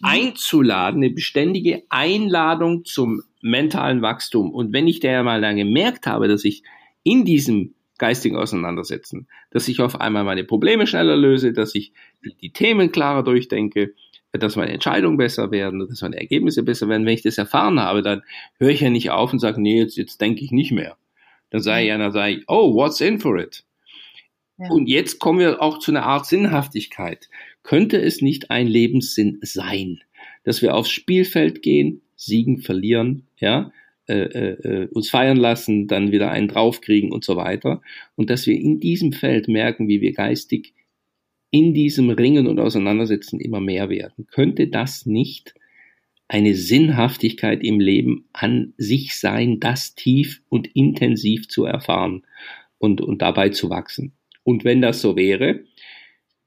einzuladen, 0.02 1.02
eine 1.02 1.12
beständige 1.12 1.82
Einladung 1.88 2.84
zum 2.84 3.22
mentalen 3.40 4.02
Wachstum. 4.02 4.50
Und 4.50 4.72
wenn 4.72 4.88
ich 4.88 5.00
da 5.00 5.22
mal 5.22 5.40
dann 5.40 5.56
gemerkt 5.56 6.06
habe, 6.06 6.28
dass 6.28 6.44
ich 6.44 6.62
in 7.02 7.24
diesem 7.24 7.74
geistigen 7.98 8.36
Auseinandersetzen, 8.36 9.28
dass 9.50 9.68
ich 9.68 9.80
auf 9.80 10.00
einmal 10.00 10.24
meine 10.24 10.44
Probleme 10.44 10.86
schneller 10.86 11.16
löse, 11.16 11.52
dass 11.52 11.74
ich 11.74 11.92
die 12.40 12.50
Themen 12.50 12.90
klarer 12.90 13.22
durchdenke, 13.22 13.94
dass 14.32 14.56
meine 14.56 14.72
Entscheidungen 14.72 15.18
besser 15.18 15.50
werden, 15.50 15.86
dass 15.86 16.02
meine 16.02 16.18
Ergebnisse 16.18 16.62
besser 16.62 16.88
werden. 16.88 17.04
Wenn 17.04 17.14
ich 17.14 17.22
das 17.22 17.38
erfahren 17.38 17.78
habe, 17.78 18.02
dann 18.02 18.22
höre 18.58 18.70
ich 18.70 18.80
ja 18.80 18.90
nicht 18.90 19.10
auf 19.10 19.32
und 19.32 19.38
sage, 19.38 19.60
nee, 19.60 19.78
jetzt, 19.78 19.96
jetzt 19.96 20.20
denke 20.20 20.42
ich 20.44 20.50
nicht 20.50 20.72
mehr. 20.72 20.96
Dann 21.50 21.60
sage 21.60 21.82
ich 21.82 21.88
ja, 21.88 21.98
dann 21.98 22.12
sage 22.12 22.34
ich, 22.34 22.44
oh, 22.48 22.74
what's 22.74 23.00
in 23.00 23.20
for 23.20 23.38
it? 23.38 23.64
Ja. 24.58 24.70
Und 24.70 24.88
jetzt 24.88 25.18
kommen 25.18 25.38
wir 25.38 25.60
auch 25.60 25.78
zu 25.78 25.90
einer 25.90 26.04
Art 26.04 26.26
Sinnhaftigkeit. 26.26 27.28
Könnte 27.62 28.00
es 28.00 28.22
nicht 28.22 28.50
ein 28.50 28.66
Lebenssinn 28.66 29.38
sein, 29.42 30.00
dass 30.44 30.62
wir 30.62 30.74
aufs 30.74 30.90
Spielfeld 30.90 31.62
gehen, 31.62 32.00
siegen, 32.16 32.58
verlieren, 32.58 33.26
ja, 33.38 33.70
äh, 34.08 34.14
äh, 34.14 34.88
uns 34.88 35.10
feiern 35.10 35.36
lassen, 35.36 35.86
dann 35.86 36.10
wieder 36.10 36.30
einen 36.30 36.48
draufkriegen 36.48 37.12
und 37.12 37.24
so 37.24 37.36
weiter. 37.36 37.82
Und 38.16 38.30
dass 38.30 38.46
wir 38.46 38.58
in 38.58 38.80
diesem 38.80 39.12
Feld 39.12 39.46
merken, 39.46 39.88
wie 39.88 40.00
wir 40.00 40.12
geistig 40.12 40.74
in 41.52 41.74
diesem 41.74 42.08
Ringen 42.10 42.46
und 42.46 42.58
Auseinandersetzen 42.58 43.38
immer 43.38 43.60
mehr 43.60 43.90
werden. 43.90 44.26
Könnte 44.26 44.68
das 44.68 45.04
nicht 45.06 45.54
eine 46.26 46.54
Sinnhaftigkeit 46.54 47.62
im 47.62 47.78
Leben 47.78 48.24
an 48.32 48.72
sich 48.78 49.16
sein, 49.16 49.60
das 49.60 49.94
tief 49.94 50.42
und 50.48 50.66
intensiv 50.74 51.48
zu 51.48 51.66
erfahren 51.66 52.22
und, 52.78 53.02
und 53.02 53.20
dabei 53.20 53.50
zu 53.50 53.68
wachsen? 53.68 54.14
Und 54.44 54.64
wenn 54.64 54.80
das 54.80 55.02
so 55.02 55.14
wäre, 55.14 55.64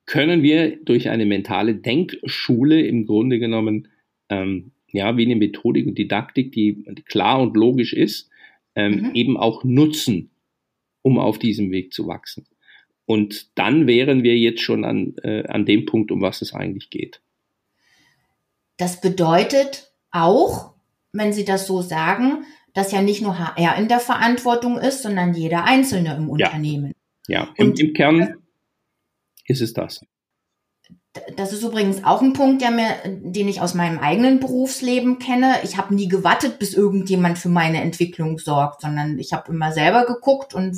können 0.08 0.42
wir 0.42 0.76
durch 0.84 1.10
eine 1.10 1.28
mentale 1.28 1.76
Denkschule 1.76 2.82
im 2.82 3.06
Grunde 3.06 3.38
genommen, 3.38 3.90
ähm, 4.30 4.72
ja, 4.92 5.18
wie 5.18 5.26
eine 5.26 5.36
Methodik 5.36 5.86
und 5.86 6.00
Didaktik, 6.00 6.52
die 6.52 6.84
klar 7.06 7.42
und 7.42 7.56
logisch 7.56 7.94
ist, 7.94 8.32
ähm, 8.74 9.02
mhm. 9.02 9.12
eben 9.14 9.38
auch 9.38 9.64
nutzen, 9.64 10.32
um 11.04 11.20
auf 11.20 11.38
diesem 11.38 11.70
Weg 11.70 11.94
zu 11.94 12.08
wachsen. 12.08 12.48
Und 13.06 13.58
dann 13.58 13.88
wären 13.88 14.24
wir 14.24 14.38
jetzt 14.38 14.62
schon 14.62 14.84
an, 14.84 15.16
äh, 15.24 15.48
an 15.48 15.66
dem 15.66 15.86
Punkt, 15.86 16.12
um 16.12 16.22
was 16.22 16.42
es 16.42 16.54
eigentlich 16.54 16.90
geht. 16.90 17.22
Das 18.78 19.00
bedeutet 19.00 19.92
auch, 20.12 20.74
wenn 21.14 21.32
Sie 21.32 21.46
das 21.46 21.68
so 21.68 21.82
sagen, 21.82 22.46
dass 22.74 22.92
ja 22.92 23.02
nicht 23.02 23.22
nur 23.22 23.40
HR 23.40 23.78
in 23.78 23.88
der 23.88 24.00
Verantwortung 24.00 24.78
ist, 24.78 25.02
sondern 25.02 25.34
jeder 25.34 25.64
Einzelne 25.64 26.16
im 26.16 26.30
Unternehmen. 26.30 26.94
Ja, 27.28 27.44
ja. 27.44 27.54
Im, 27.56 27.74
im 27.74 27.94
Kern 27.94 28.36
ist 29.46 29.62
es 29.62 29.74
das. 29.74 30.06
Das 31.38 31.54
ist 31.54 31.64
übrigens 31.64 32.04
auch 32.04 32.22
ein 32.22 32.34
Punkt, 32.34 32.62
der 32.62 32.72
mir, 32.72 32.90
den 33.06 33.48
ich 33.48 33.62
aus 33.62 33.74
meinem 33.74 34.00
eigenen 34.00 34.42
Berufsleben 34.42 35.18
kenne. 35.18 35.56
Ich 35.64 35.78
habe 35.78 35.96
nie 35.96 36.10
gewartet, 36.10 36.60
bis 36.60 36.74
irgendjemand 36.74 37.38
für 37.38 37.48
meine 37.48 37.82
Entwicklung 37.82 38.38
sorgt, 38.38 38.82
sondern 38.82 39.18
ich 39.18 39.32
habe 39.32 39.54
immer 39.54 39.72
selber 39.72 40.06
geguckt 40.06 40.54
und 40.54 40.76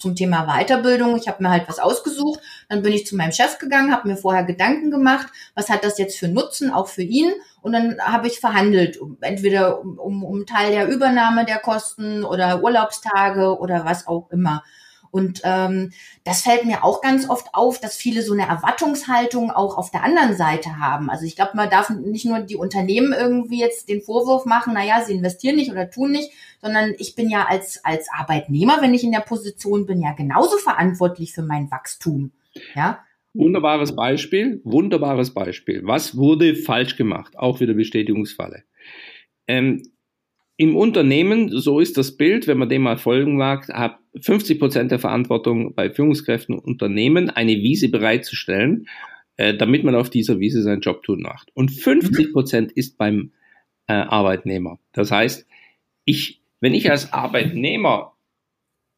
zum 0.00 0.14
Thema 0.14 0.46
Weiterbildung, 0.46 1.16
ich 1.16 1.26
habe 1.26 1.42
mir 1.42 1.50
halt 1.50 1.68
was 1.68 1.80
ausgesucht, 1.80 2.38
dann 2.68 2.82
bin 2.82 2.92
ich 2.92 3.06
zu 3.06 3.16
meinem 3.16 3.32
Chef 3.32 3.58
gegangen, 3.58 3.92
habe 3.92 4.06
mir 4.06 4.16
vorher 4.16 4.44
Gedanken 4.44 4.92
gemacht, 4.92 5.26
was 5.56 5.68
hat 5.68 5.82
das 5.82 5.98
jetzt 5.98 6.16
für 6.16 6.28
Nutzen, 6.28 6.70
auch 6.70 6.86
für 6.86 7.02
ihn, 7.02 7.32
und 7.62 7.72
dann 7.72 7.96
habe 8.00 8.26
ich 8.26 8.40
verhandelt, 8.40 8.98
entweder 9.20 9.80
um, 9.80 9.98
um, 9.98 10.24
um 10.24 10.46
Teil 10.46 10.72
der 10.72 10.88
Übernahme 10.88 11.44
der 11.44 11.58
Kosten 11.58 12.24
oder 12.24 12.62
Urlaubstage 12.62 13.56
oder 13.58 13.84
was 13.84 14.08
auch 14.08 14.30
immer. 14.30 14.64
Und 15.12 15.42
ähm, 15.44 15.92
das 16.24 16.40
fällt 16.40 16.64
mir 16.64 16.82
auch 16.82 17.02
ganz 17.02 17.28
oft 17.28 17.48
auf, 17.52 17.78
dass 17.78 17.96
viele 17.96 18.22
so 18.22 18.32
eine 18.32 18.48
Erwartungshaltung 18.48 19.50
auch 19.50 19.76
auf 19.76 19.90
der 19.90 20.02
anderen 20.02 20.34
Seite 20.34 20.78
haben. 20.78 21.10
Also 21.10 21.26
ich 21.26 21.36
glaube, 21.36 21.52
man 21.54 21.68
darf 21.68 21.90
nicht 21.90 22.24
nur 22.24 22.40
die 22.40 22.56
Unternehmen 22.56 23.12
irgendwie 23.12 23.60
jetzt 23.60 23.90
den 23.90 24.00
Vorwurf 24.00 24.46
machen, 24.46 24.72
naja, 24.72 25.02
sie 25.06 25.12
investieren 25.12 25.56
nicht 25.56 25.70
oder 25.70 25.90
tun 25.90 26.12
nicht, 26.12 26.32
sondern 26.62 26.94
ich 26.98 27.14
bin 27.14 27.28
ja 27.28 27.44
als, 27.46 27.84
als 27.84 28.08
Arbeitnehmer, 28.10 28.78
wenn 28.80 28.94
ich 28.94 29.04
in 29.04 29.12
der 29.12 29.20
Position 29.20 29.84
bin, 29.84 30.00
ja 30.00 30.12
genauso 30.12 30.56
verantwortlich 30.56 31.34
für 31.34 31.42
mein 31.42 31.70
Wachstum. 31.70 32.32
Ja. 32.74 33.04
Wunderbares 33.34 33.94
Beispiel, 33.94 34.62
wunderbares 34.64 35.34
Beispiel. 35.34 35.82
Was 35.84 36.16
wurde 36.16 36.54
falsch 36.54 36.96
gemacht? 36.96 37.38
Auch 37.38 37.60
wieder 37.60 37.74
Bestätigungsfalle. 37.74 38.64
Ähm, 39.46 39.82
im 40.56 40.76
Unternehmen, 40.76 41.48
so 41.50 41.80
ist 41.80 41.96
das 41.96 42.16
Bild, 42.16 42.46
wenn 42.46 42.58
man 42.58 42.68
dem 42.68 42.82
mal 42.82 42.98
folgen 42.98 43.36
mag, 43.36 43.68
hat 43.68 43.98
50 44.20 44.58
Prozent 44.58 44.90
der 44.90 44.98
Verantwortung 44.98 45.74
bei 45.74 45.90
Führungskräften 45.90 46.54
und 46.54 46.64
Unternehmen, 46.64 47.30
eine 47.30 47.56
Wiese 47.56 47.88
bereitzustellen, 47.88 48.86
äh, 49.36 49.54
damit 49.56 49.84
man 49.84 49.94
auf 49.94 50.10
dieser 50.10 50.38
Wiese 50.38 50.62
seinen 50.62 50.80
Job 50.80 51.02
tun 51.02 51.22
macht. 51.22 51.50
Und 51.54 51.70
50 51.70 52.32
Prozent 52.32 52.72
ist 52.72 52.98
beim 52.98 53.32
äh, 53.86 53.94
Arbeitnehmer. 53.94 54.78
Das 54.92 55.10
heißt, 55.10 55.46
ich, 56.04 56.42
wenn 56.60 56.74
ich 56.74 56.90
als 56.90 57.12
Arbeitnehmer 57.12 58.12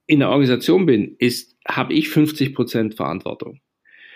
in 0.07 0.19
der 0.19 0.31
Organisation 0.31 0.87
bin, 0.87 1.17
ist, 1.19 1.57
habe 1.67 1.95
ich 1.95 2.09
50 2.09 2.55
Prozent 2.55 2.95
Verantwortung. 2.95 3.61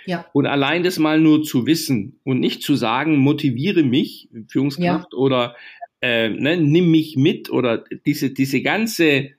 Ja. 0.06 0.26
Und 0.32 0.46
allein 0.46 0.82
das 0.82 0.98
mal 0.98 1.20
nur 1.20 1.42
zu 1.42 1.66
wissen 1.66 2.18
und 2.24 2.40
nicht 2.40 2.62
zu 2.62 2.74
sagen, 2.74 3.18
motiviere 3.18 3.82
mich, 3.82 4.28
Führungskraft, 4.48 5.12
ja. 5.12 5.18
oder 5.18 5.54
äh, 6.00 6.28
ne, 6.28 6.56
nimm 6.56 6.90
mich 6.90 7.16
mit 7.16 7.50
oder 7.50 7.84
diese, 8.06 8.30
diese 8.30 8.62
ganze, 8.62 9.30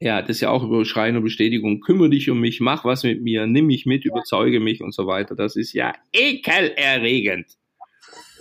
ja, 0.00 0.20
das 0.22 0.30
ist 0.30 0.40
ja 0.42 0.50
auch 0.50 0.62
über 0.62 0.84
Schreien 0.84 1.16
und 1.16 1.22
Bestätigung, 1.22 1.80
kümmere 1.80 2.10
dich 2.10 2.30
um 2.30 2.40
mich, 2.40 2.60
mach 2.60 2.84
was 2.84 3.02
mit 3.02 3.22
mir, 3.22 3.46
nimm 3.46 3.66
mich 3.66 3.86
mit, 3.86 4.04
ja. 4.04 4.10
überzeuge 4.10 4.60
mich 4.60 4.82
und 4.82 4.94
so 4.94 5.06
weiter. 5.06 5.34
Das 5.34 5.56
ist 5.56 5.72
ja 5.72 5.94
ekelerregend. 6.12 7.46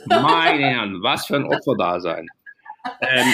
Meine 0.08 0.66
Herren, 0.70 1.02
was 1.02 1.26
für 1.26 1.36
ein 1.36 1.46
Opferdasein. 1.46 2.28
Ähm, 3.02 3.28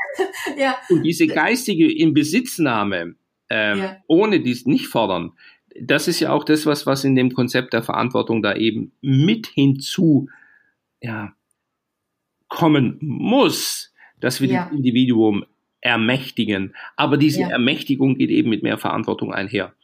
ja. 0.58 0.76
Und 0.88 1.02
diese 1.02 1.26
geistige 1.26 1.90
Inbesitznahme, 1.92 3.16
ähm, 3.50 3.78
ja. 3.78 3.96
ohne 4.06 4.40
dies 4.40 4.66
nicht 4.66 4.86
fordern, 4.86 5.32
das 5.80 6.08
ist 6.08 6.20
ja 6.20 6.32
auch 6.32 6.44
das, 6.44 6.66
was, 6.66 6.86
was 6.86 7.04
in 7.04 7.14
dem 7.14 7.32
Konzept 7.32 7.72
der 7.72 7.82
Verantwortung 7.82 8.42
da 8.42 8.54
eben 8.54 8.92
mit 9.00 9.46
hinzu, 9.46 10.28
ja, 11.00 11.34
kommen 12.48 12.98
muss, 13.00 13.81
dass 14.22 14.40
wir 14.40 14.48
ja. 14.48 14.64
das 14.64 14.72
Individuum 14.72 15.44
ermächtigen. 15.82 16.74
Aber 16.96 17.16
diese 17.18 17.40
ja. 17.40 17.48
Ermächtigung 17.48 18.16
geht 18.16 18.30
eben 18.30 18.48
mit 18.48 18.62
mehr 18.62 18.78
Verantwortung 18.78 19.34
einher. 19.34 19.74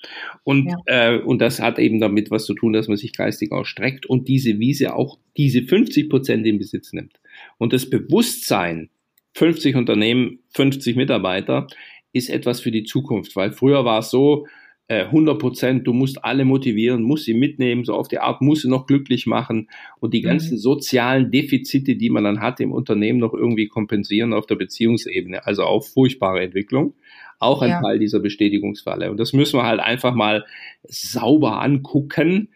Und, 0.44 0.70
ja. 0.70 0.76
äh, 0.86 1.18
und 1.18 1.40
das 1.40 1.60
hat 1.60 1.78
eben 1.78 1.98
damit 2.00 2.30
was 2.30 2.46
zu 2.46 2.54
tun, 2.54 2.72
dass 2.72 2.88
man 2.88 2.96
sich 2.96 3.12
geistig 3.12 3.52
ausstreckt 3.52 4.06
und 4.06 4.28
diese 4.28 4.58
Wiese 4.60 4.94
auch 4.94 5.18
diese 5.36 5.62
50 5.62 6.08
Prozent 6.08 6.46
in 6.46 6.58
Besitz 6.58 6.92
nimmt. 6.92 7.20
Und 7.58 7.72
das 7.72 7.90
Bewusstsein, 7.90 8.90
50 9.34 9.74
Unternehmen, 9.74 10.38
50 10.54 10.96
Mitarbeiter, 10.96 11.66
ist 12.12 12.30
etwas 12.30 12.60
für 12.60 12.70
die 12.70 12.84
Zukunft, 12.84 13.36
weil 13.36 13.52
früher 13.52 13.84
war 13.84 13.98
es 13.98 14.10
so, 14.10 14.46
100 14.88 15.34
äh, 15.34 15.38
Prozent, 15.38 15.86
du 15.86 15.92
musst 15.92 16.24
alle 16.24 16.46
motivieren, 16.46 17.02
musst 17.02 17.26
sie 17.26 17.34
mitnehmen, 17.34 17.84
so 17.84 17.94
auf 17.94 18.08
die 18.08 18.18
Art, 18.18 18.40
musst 18.40 18.62
sie 18.62 18.68
noch 18.68 18.86
glücklich 18.86 19.26
machen 19.26 19.68
und 20.00 20.14
die 20.14 20.22
ganzen 20.22 20.54
mhm. 20.54 20.58
sozialen 20.58 21.30
Defizite, 21.30 21.96
die 21.96 22.08
man 22.08 22.24
dann 22.24 22.40
hat 22.40 22.58
im 22.60 22.72
Unternehmen, 22.72 23.18
noch 23.18 23.34
irgendwie 23.34 23.68
kompensieren 23.68 24.32
auf 24.32 24.46
der 24.46 24.56
Beziehungsebene. 24.56 25.46
Also 25.46 25.64
auch 25.64 25.84
furchtbare 25.84 26.40
Entwicklung. 26.40 26.94
Auch 27.38 27.62
ein 27.62 27.70
ja. 27.70 27.80
Teil 27.80 27.98
dieser 27.98 28.18
Bestätigungsfalle. 28.18 29.10
Und 29.10 29.20
das 29.20 29.32
müssen 29.32 29.58
wir 29.58 29.64
halt 29.64 29.80
einfach 29.80 30.14
mal 30.14 30.44
sauber 30.84 31.62
angucken, 31.62 32.48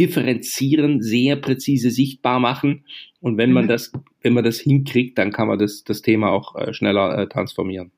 differenzieren, 0.00 1.00
sehr 1.00 1.36
präzise 1.36 1.90
sichtbar 1.90 2.40
machen. 2.40 2.84
Und 3.20 3.36
wenn 3.36 3.52
man 3.52 3.64
mhm. 3.64 3.68
das, 3.68 3.92
wenn 4.22 4.32
man 4.32 4.44
das 4.44 4.58
hinkriegt, 4.58 5.18
dann 5.18 5.30
kann 5.30 5.46
man 5.46 5.58
das, 5.58 5.84
das 5.84 6.02
Thema 6.02 6.30
auch 6.30 6.56
äh, 6.56 6.72
schneller 6.72 7.18
äh, 7.18 7.28
transformieren. 7.28 7.92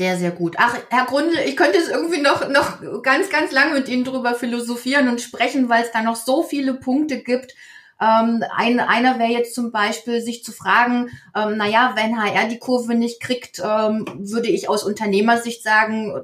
Sehr, 0.00 0.16
sehr 0.16 0.30
gut. 0.30 0.54
Ach, 0.56 0.74
Herr 0.88 1.04
Grundl, 1.04 1.36
ich 1.44 1.58
könnte 1.58 1.76
es 1.76 1.90
irgendwie 1.90 2.22
noch, 2.22 2.48
noch 2.48 3.02
ganz, 3.02 3.28
ganz 3.28 3.52
lange 3.52 3.74
mit 3.74 3.86
Ihnen 3.86 4.02
drüber 4.02 4.34
philosophieren 4.34 5.10
und 5.10 5.20
sprechen, 5.20 5.68
weil 5.68 5.82
es 5.82 5.92
da 5.92 6.00
noch 6.00 6.16
so 6.16 6.42
viele 6.42 6.72
Punkte 6.72 7.18
gibt. 7.18 7.54
Ähm, 8.00 8.42
ein, 8.56 8.80
einer 8.80 9.18
wäre 9.18 9.30
jetzt 9.30 9.54
zum 9.54 9.72
Beispiel, 9.72 10.22
sich 10.22 10.42
zu 10.42 10.52
fragen, 10.52 11.10
ähm, 11.36 11.58
naja, 11.58 11.92
wenn 11.96 12.18
HR 12.18 12.48
die 12.48 12.58
Kurve 12.58 12.94
nicht 12.94 13.20
kriegt, 13.20 13.58
ähm, 13.62 14.06
würde 14.20 14.48
ich 14.48 14.70
aus 14.70 14.84
Unternehmersicht 14.84 15.62
sagen, 15.62 16.14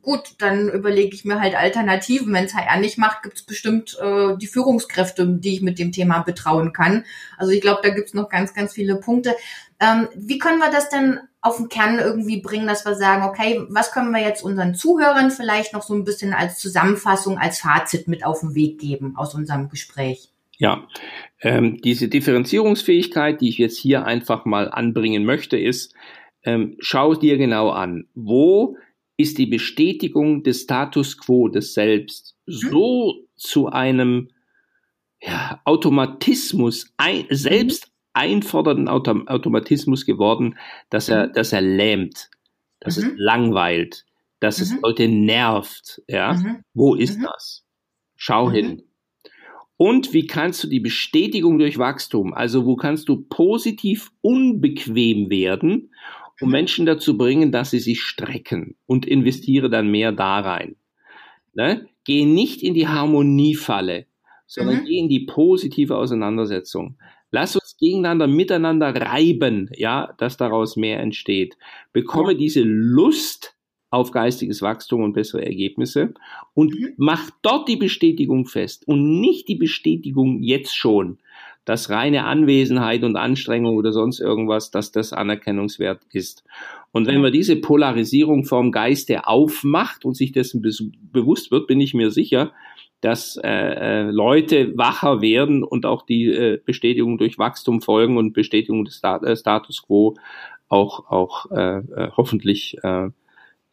gut, 0.00 0.36
dann 0.38 0.70
überlege 0.70 1.14
ich 1.14 1.26
mir 1.26 1.38
halt 1.38 1.54
Alternativen. 1.54 2.32
Wenn 2.32 2.46
es 2.46 2.54
HR 2.54 2.80
nicht 2.80 2.96
macht, 2.96 3.22
gibt 3.22 3.36
es 3.36 3.42
bestimmt 3.42 3.98
äh, 4.00 4.38
die 4.38 4.46
Führungskräfte, 4.46 5.26
die 5.26 5.52
ich 5.52 5.60
mit 5.60 5.78
dem 5.78 5.92
Thema 5.92 6.20
betrauen 6.20 6.72
kann. 6.72 7.04
Also 7.36 7.52
ich 7.52 7.60
glaube, 7.60 7.80
da 7.82 7.90
gibt 7.90 8.08
es 8.08 8.14
noch 8.14 8.30
ganz, 8.30 8.54
ganz 8.54 8.72
viele 8.72 8.96
Punkte. 8.96 9.36
Ähm, 9.80 10.08
wie 10.16 10.38
können 10.38 10.60
wir 10.60 10.70
das 10.70 10.88
denn 10.88 11.20
auf 11.40 11.56
den 11.56 11.68
Kern 11.68 11.98
irgendwie 11.98 12.40
bringen, 12.40 12.66
dass 12.66 12.84
wir 12.84 12.94
sagen, 12.94 13.24
okay, 13.24 13.64
was 13.68 13.92
können 13.92 14.10
wir 14.10 14.20
jetzt 14.20 14.42
unseren 14.42 14.74
Zuhörern 14.74 15.30
vielleicht 15.30 15.72
noch 15.72 15.82
so 15.82 15.94
ein 15.94 16.04
bisschen 16.04 16.32
als 16.32 16.58
Zusammenfassung, 16.58 17.38
als 17.38 17.60
Fazit 17.60 18.08
mit 18.08 18.24
auf 18.24 18.40
den 18.40 18.54
Weg 18.54 18.80
geben 18.80 19.14
aus 19.16 19.34
unserem 19.34 19.68
Gespräch? 19.68 20.30
Ja, 20.56 20.88
ähm, 21.40 21.80
diese 21.80 22.08
Differenzierungsfähigkeit, 22.08 23.40
die 23.40 23.48
ich 23.48 23.58
jetzt 23.58 23.78
hier 23.78 24.04
einfach 24.04 24.44
mal 24.44 24.68
anbringen 24.68 25.24
möchte, 25.24 25.56
ist, 25.56 25.94
ähm, 26.42 26.76
schau 26.80 27.14
dir 27.14 27.38
genau 27.38 27.70
an, 27.70 28.08
wo 28.14 28.76
ist 29.16 29.38
die 29.38 29.46
Bestätigung 29.46 30.42
des 30.42 30.62
Status 30.62 31.18
quo 31.18 31.48
des 31.48 31.74
Selbst 31.74 32.36
mhm. 32.46 32.52
so 32.52 33.12
hm. 33.12 33.26
zu 33.36 33.68
einem 33.68 34.30
ja, 35.20 35.60
Automatismus, 35.64 36.92
ein, 36.96 37.26
selbst 37.30 37.90
einfordernden 38.18 38.88
Autom 38.88 39.26
Automatismus 39.28 40.04
geworden, 40.04 40.58
dass 40.90 41.08
er, 41.08 41.28
mhm. 41.28 41.32
dass 41.32 41.52
er 41.52 41.60
lähmt, 41.60 42.30
dass 42.80 42.98
mhm. 42.98 43.04
es 43.04 43.12
langweilt, 43.16 44.04
dass 44.40 44.58
mhm. 44.58 44.64
es 44.64 44.80
Leute 44.82 45.08
nervt. 45.08 46.02
Ja, 46.08 46.34
mhm. 46.34 46.62
wo 46.74 46.94
ist 46.94 47.18
mhm. 47.18 47.24
das? 47.24 47.64
Schau 48.16 48.48
mhm. 48.48 48.52
hin. 48.52 48.82
Und 49.76 50.12
wie 50.12 50.26
kannst 50.26 50.64
du 50.64 50.68
die 50.68 50.80
Bestätigung 50.80 51.58
durch 51.58 51.78
Wachstum, 51.78 52.34
also 52.34 52.66
wo 52.66 52.74
kannst 52.74 53.08
du 53.08 53.22
positiv 53.28 54.10
unbequem 54.22 55.30
werden, 55.30 55.92
um 56.40 56.50
Menschen 56.50 56.84
dazu 56.84 57.16
bringen, 57.16 57.52
dass 57.52 57.70
sie 57.70 57.78
sich 57.78 58.02
strecken 58.02 58.76
und 58.86 59.06
investiere 59.06 59.70
dann 59.70 59.90
mehr 59.90 60.12
da 60.12 60.40
rein. 60.40 60.76
Ne? 61.54 61.88
Geh 62.04 62.24
nicht 62.24 62.62
in 62.62 62.74
die 62.74 62.88
Harmoniefalle, 62.88 64.06
sondern 64.46 64.84
geh 64.84 64.98
in 64.98 65.08
die 65.08 65.26
positive 65.26 65.96
Auseinandersetzung. 65.96 66.98
Lass 67.30 67.56
uns 67.56 67.76
gegeneinander, 67.78 68.26
miteinander 68.26 68.94
reiben, 68.94 69.70
ja, 69.74 70.14
dass 70.18 70.36
daraus 70.36 70.76
mehr 70.76 71.00
entsteht. 71.00 71.56
Bekomme 71.92 72.32
ja. 72.32 72.38
diese 72.38 72.62
Lust 72.62 73.54
auf 73.90 74.10
geistiges 74.10 74.62
Wachstum 74.62 75.02
und 75.02 75.14
bessere 75.14 75.44
Ergebnisse 75.44 76.14
und 76.54 76.74
mhm. 76.74 76.92
mach 76.96 77.30
dort 77.42 77.68
die 77.68 77.76
Bestätigung 77.76 78.46
fest 78.46 78.86
und 78.86 79.20
nicht 79.20 79.48
die 79.48 79.54
Bestätigung 79.54 80.42
jetzt 80.42 80.76
schon, 80.76 81.18
dass 81.64 81.90
reine 81.90 82.24
Anwesenheit 82.24 83.02
und 83.02 83.16
Anstrengung 83.16 83.76
oder 83.76 83.92
sonst 83.92 84.20
irgendwas, 84.20 84.70
dass 84.70 84.92
das 84.92 85.12
anerkennungswert 85.12 86.02
ist. 86.12 86.44
Und 86.92 87.06
wenn 87.06 87.20
man 87.20 87.32
diese 87.32 87.56
Polarisierung 87.56 88.44
vom 88.44 88.72
Geiste 88.72 89.26
aufmacht 89.26 90.04
und 90.04 90.16
sich 90.16 90.32
dessen 90.32 90.62
bewusst 90.62 91.50
wird, 91.50 91.66
bin 91.66 91.80
ich 91.80 91.92
mir 91.92 92.10
sicher, 92.10 92.52
dass 93.00 93.36
äh, 93.36 93.48
äh, 93.48 94.02
Leute 94.10 94.76
wacher 94.76 95.20
werden 95.20 95.62
und 95.62 95.86
auch 95.86 96.04
die 96.04 96.26
äh, 96.26 96.60
Bestätigung 96.64 97.18
durch 97.18 97.38
Wachstum 97.38 97.80
folgen 97.80 98.16
und 98.16 98.32
Bestätigung 98.32 98.84
des 98.84 98.96
Stat 98.96 99.22
äh, 99.22 99.36
Status 99.36 99.82
quo 99.82 100.16
auch 100.68 101.10
auch 101.10 101.50
äh, 101.50 101.78
äh, 101.78 102.10
hoffentlich 102.16 102.76
äh, 102.82 103.10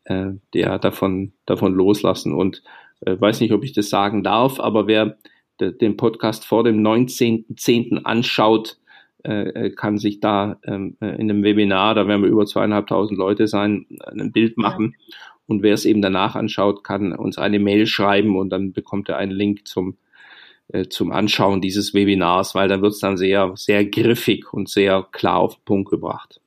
äh, 0.06 0.34
der 0.54 0.80
davon 0.80 1.34
davon 1.46 1.74
loslassen 1.74 2.34
und 2.34 2.62
äh, 3.02 3.20
weiß 3.20 3.40
nicht, 3.42 3.52
ob 3.52 3.64
ich 3.64 3.74
das 3.74 3.90
sagen 3.90 4.24
darf, 4.24 4.60
aber 4.60 4.88
wer 4.88 5.18
den 5.60 5.96
Podcast 5.96 6.44
vor 6.46 6.66
dem 6.66 6.86
19.10. 6.86 8.04
anschaut, 8.04 8.78
äh, 9.24 9.70
kann 9.70 9.98
sich 9.98 10.20
da 10.20 10.60
ähm, 10.66 10.98
in 11.00 11.32
einem 11.32 11.44
Webinar, 11.44 11.96
da 11.96 12.10
werden 12.10 12.24
wir 12.24 12.30
über 12.30 12.46
zweieinhalbtausend 12.46 13.18
Leute 13.18 13.48
sein, 13.48 13.86
ein 14.06 14.34
Bild 14.34 14.58
machen 14.58 14.96
und 15.48 15.62
wer 15.62 15.74
es 15.74 15.86
eben 15.86 16.02
danach 16.02 16.36
anschaut, 16.36 16.84
kann 16.84 17.14
uns 17.14 17.38
eine 17.38 17.60
Mail 17.60 17.86
schreiben 17.88 18.38
und 18.38 18.50
dann 18.50 18.74
bekommt 18.74 19.10
er 19.10 19.18
einen 19.18 19.32
Link 19.32 19.68
zum, 19.68 19.98
äh, 20.70 20.88
zum 20.88 21.12
Anschauen 21.12 21.62
dieses 21.62 21.94
Webinars, 21.94 22.56
weil 22.56 22.68
dann 22.68 22.82
wird 22.82 22.94
es 22.94 23.00
dann 23.00 23.18
sehr, 23.18 23.54
sehr 23.56 23.86
griffig 23.86 24.54
und 24.54 24.70
sehr 24.70 25.08
klar 25.12 25.38
auf 25.38 25.56
den 25.56 25.66
Punkt 25.66 25.90
gebracht. 25.90 26.42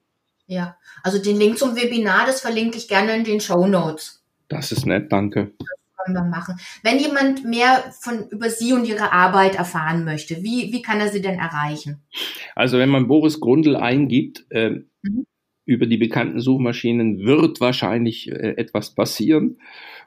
Ja, 0.46 0.76
also 1.02 1.22
den 1.22 1.36
Link 1.36 1.58
zum 1.58 1.76
Webinar, 1.76 2.26
das 2.26 2.40
verlinke 2.40 2.78
ich 2.78 2.88
gerne 2.88 3.14
in 3.14 3.24
den 3.24 3.40
Show 3.40 3.66
Notes. 3.66 4.24
Das 4.48 4.72
ist 4.72 4.86
nett, 4.86 5.12
danke. 5.12 5.52
Das 5.58 5.68
können 6.04 6.16
wir 6.16 6.24
machen. 6.24 6.58
Wenn 6.82 6.98
jemand 6.98 7.44
mehr 7.44 7.92
von 8.00 8.28
über 8.30 8.48
Sie 8.48 8.72
und 8.72 8.86
Ihre 8.86 9.12
Arbeit 9.12 9.56
erfahren 9.56 10.04
möchte, 10.04 10.42
wie, 10.42 10.72
wie 10.72 10.80
kann 10.80 11.00
er 11.00 11.08
Sie 11.08 11.20
denn 11.20 11.38
erreichen? 11.38 12.02
Also 12.54 12.78
wenn 12.78 12.88
man 12.88 13.08
Boris 13.08 13.40
Grundl 13.40 13.76
eingibt, 13.76 14.46
äh, 14.48 14.80
mhm 15.02 15.26
über 15.68 15.84
die 15.84 15.98
bekannten 15.98 16.40
Suchmaschinen 16.40 17.26
wird 17.26 17.60
wahrscheinlich 17.60 18.30
äh, 18.32 18.54
etwas 18.56 18.94
passieren. 18.94 19.58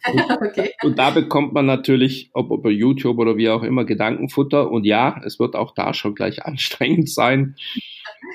Und, 0.12 0.48
okay. 0.48 0.72
und, 0.82 0.98
da 0.98 1.12
bekommt 1.12 1.54
man 1.54 1.68
natürlich, 1.68 2.32
ob 2.34 2.50
über 2.50 2.72
YouTube 2.72 3.20
oder 3.20 3.38
wie 3.38 3.50
auch 3.50 3.62
immer, 3.62 3.86
Gedankenfutter. 3.86 4.72
Und 4.72 4.84
ja, 4.84 5.22
es 5.24 5.38
wird 5.38 5.56
auch 5.56 5.76
da 5.76 5.94
schon 5.94 6.16
gleich 6.16 6.44
anstrengend 6.46 7.08
sein. 7.08 7.56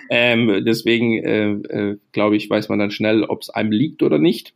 Ähm, 0.08 0.62
deswegen 0.64 1.24
äh, 1.24 1.50
äh, 1.50 1.98
glaube 2.12 2.36
ich, 2.36 2.48
weiß 2.48 2.68
man 2.68 2.78
dann 2.78 2.92
schnell, 2.92 3.24
ob 3.24 3.42
es 3.42 3.50
einem 3.50 3.72
liegt 3.72 4.04
oder 4.04 4.18
nicht. 4.20 4.54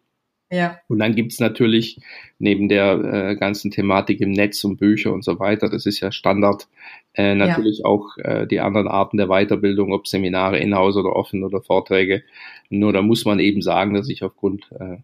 Ja. 0.52 0.80
Und 0.88 0.98
dann 0.98 1.14
gibt's 1.14 1.38
natürlich 1.38 2.00
neben 2.38 2.68
der 2.68 2.92
äh, 2.92 3.36
ganzen 3.36 3.70
Thematik 3.70 4.20
im 4.20 4.32
Netz 4.32 4.64
und 4.64 4.78
Bücher 4.78 5.12
und 5.12 5.24
so 5.24 5.38
weiter, 5.38 5.68
das 5.68 5.86
ist 5.86 6.00
ja 6.00 6.10
Standard, 6.10 6.66
äh, 7.14 7.34
natürlich 7.36 7.78
ja. 7.78 7.84
auch 7.84 8.16
äh, 8.18 8.46
die 8.46 8.60
anderen 8.60 8.88
Arten 8.88 9.16
der 9.16 9.28
Weiterbildung, 9.28 9.92
ob 9.92 10.08
Seminare 10.08 10.58
in-house 10.58 10.96
oder 10.96 11.14
offen 11.14 11.44
oder 11.44 11.62
Vorträge. 11.62 12.24
Nur 12.68 12.92
da 12.92 13.00
muss 13.00 13.24
man 13.24 13.38
eben 13.38 13.62
sagen, 13.62 13.94
dass 13.94 14.08
ich 14.08 14.24
aufgrund 14.24 14.68
äh, 14.72 14.96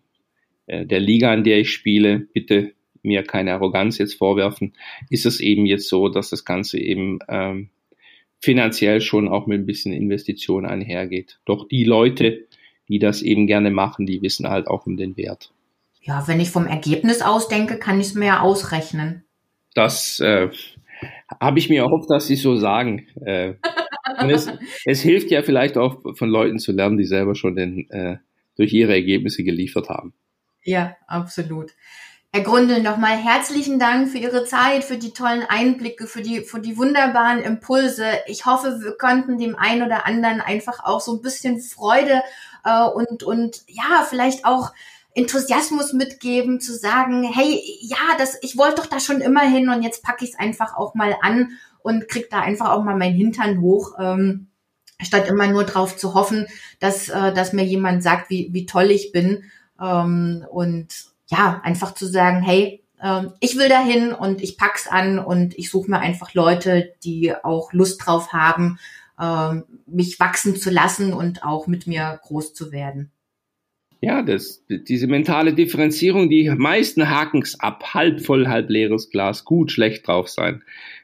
äh, 0.67 0.85
der 0.85 1.01
Liga, 1.01 1.33
in 1.33 1.45
der 1.45 1.61
ich 1.61 1.71
spiele, 1.71 2.27
bitte 2.33 2.73
mir 3.03 3.23
keine 3.23 3.55
Arroganz 3.55 3.99
jetzt 3.99 4.15
vorwerfen, 4.15 4.73
ist 5.11 5.27
es 5.27 5.41
eben 5.41 5.65
jetzt 5.65 5.89
so, 5.89 6.09
dass 6.09 6.31
das 6.31 6.45
Ganze 6.45 6.79
eben 6.79 7.21
ähm, 7.29 7.71
finanziell 8.41 9.01
schon 9.01 9.29
auch 9.29 9.47
mit 9.47 9.61
ein 9.61 9.67
bisschen 9.67 9.93
Investition 9.93 10.67
einhergeht. 10.67 11.39
Doch 11.45 11.69
die 11.69 11.85
Leute, 11.85 12.46
die 12.89 12.99
das 12.99 13.23
eben 13.23 13.47
gerne 13.47 13.71
machen, 13.71 14.07
die 14.07 14.23
wissen 14.23 14.49
halt 14.49 14.69
auch 14.69 14.87
um 14.87 14.97
den 14.97 15.17
Wert. 15.17 15.53
Ja, 16.03 16.29
wenn 16.29 16.41
ich 16.41 16.51
vom 16.51 16.67
Ergebnis 16.67 17.21
ausdenke, 17.21 17.79
kann 17.79 18.01
ich 18.01 18.09
es 18.09 18.15
mir 18.15 18.27
ja 18.27 18.41
ausrechnen. 18.41 19.25
Das 19.75 20.21
äh, 20.21 20.51
habe 21.41 21.59
ich 21.59 21.69
mir 21.69 21.83
erhofft, 21.83 22.11
dass 22.11 22.27
Sie 22.27 22.37
so 22.37 22.57
sagen. 22.57 23.09
Äh, 23.25 23.55
es, 24.29 24.49
es, 24.85 25.01
hilft 25.01 25.31
ja 25.31 25.43
vielleicht 25.43 25.77
auch 25.77 26.01
von 26.15 26.29
Leuten 26.29 26.59
zu 26.59 26.73
lernen, 26.73 26.97
die 26.97 27.05
selber 27.05 27.35
schon 27.35 27.57
den, 27.57 27.91
äh, 27.91 28.19
durch 28.57 28.73
ihre 28.73 28.93
Ergebnisse 28.93 29.43
geliefert 29.43 29.89
haben. 29.89 30.15
Ja, 30.63 30.97
absolut. 31.07 31.73
Herr 32.33 32.43
Grundel, 32.43 32.83
nochmal 32.83 33.17
herzlichen 33.17 33.79
Dank 33.79 34.11
für 34.11 34.19
Ihre 34.19 34.45
Zeit, 34.45 34.85
für 34.85 34.99
die 34.99 35.13
tollen 35.13 35.43
Einblicke, 35.49 36.07
für 36.07 36.21
die, 36.21 36.41
für 36.41 36.61
die 36.61 36.77
wunderbaren 36.77 37.41
Impulse. 37.41 38.05
Ich 38.27 38.45
hoffe, 38.45 38.81
wir 38.83 38.99
konnten 38.99 39.39
dem 39.39 39.57
einen 39.57 39.83
oder 39.83 40.07
anderen 40.07 40.41
einfach 40.41 40.85
auch 40.85 41.01
so 41.01 41.17
ein 41.17 41.23
bisschen 41.23 41.61
Freude 41.61 42.21
äh, 42.67 42.89
und, 42.89 43.23
und 43.23 43.63
ja, 43.69 44.05
vielleicht 44.09 44.45
auch 44.45 44.73
Enthusiasmus 45.15 45.95
mitgeben, 45.95 46.61
zu 46.61 46.75
sagen, 46.75 47.23
hey, 47.23 47.63
ja, 47.81 47.97
das, 48.19 48.37
ich 48.43 48.59
wollte 48.59 48.83
doch 48.83 48.87
da 48.87 49.01
schon 49.01 49.23
immer 49.23 49.43
hin 49.43 49.71
und 49.71 49.83
jetzt 49.83 50.03
packe 50.03 50.25
ich 50.25 50.33
es 50.33 50.39
einfach 50.39 50.77
auch 50.77 50.95
mal 50.95 51.17
an 51.23 51.53
und 51.81 52.09
krieg 52.09 52.29
da 52.29 52.41
einfach 52.41 52.71
auch 52.71 52.85
mal 52.85 52.97
mein 52.97 53.15
Hintern 53.15 53.61
hoch. 53.61 53.95
Ähm, 53.99 54.49
statt 55.03 55.29
immer 55.29 55.47
nur 55.47 55.65
drauf 55.65 55.97
zu 55.97 56.15
hoffen, 56.15 56.47
dass, 56.81 57.09
äh, 57.09 57.33
dass 57.33 57.53
mir 57.53 57.65
jemand 57.65 58.03
sagt, 58.03 58.31
wie, 58.31 58.49
wie 58.53 58.67
toll 58.67 58.91
ich 58.91 59.13
bin. 59.13 59.45
Ähm, 59.81 60.45
und 60.51 60.89
ja, 61.29 61.61
einfach 61.65 61.95
zu 61.95 62.07
sagen, 62.07 62.43
hey, 62.43 62.83
äh, 63.01 63.25
ich 63.41 63.57
will 63.57 63.69
dahin 63.69 64.13
und 64.13 64.43
ich 64.43 64.57
pack's 64.57 64.89
an 64.89 65.19
und 65.19 65.57
ich 65.59 65.71
suche 65.71 65.91
mir 65.91 65.99
einfach 65.99 66.35
Leute, 66.35 66.95
die 67.05 67.35
auch 67.35 67.73
Lust 67.73 68.05
drauf 68.05 68.33
haben, 68.33 68.79
äh, 69.19 69.55
mich 69.87 70.19
wachsen 70.21 70.57
zu 70.57 70.71
lassen 70.71 71.13
und 71.13 71.43
auch 71.43 71.67
mit 71.67 71.87
mir 71.87 72.19
groß 72.23 72.55
zu 72.55 72.73
werden. 72.73 73.11
Ja, 74.01 74.23
das, 74.23 74.65
diese 74.69 75.07
mentale 75.07 75.55
Differenzierung, 75.55 76.29
die 76.29 76.51
meisten 76.51 77.09
haken's 77.09 77.59
ab, 77.59 77.95
halb 77.95 78.21
voll, 78.21 78.47
halb 78.47 78.69
leeres 78.69 79.11
Glas, 79.11 79.45
gut, 79.45 79.73
schlecht 79.73 80.07
drauf 80.07 80.29
sein. 80.29 80.63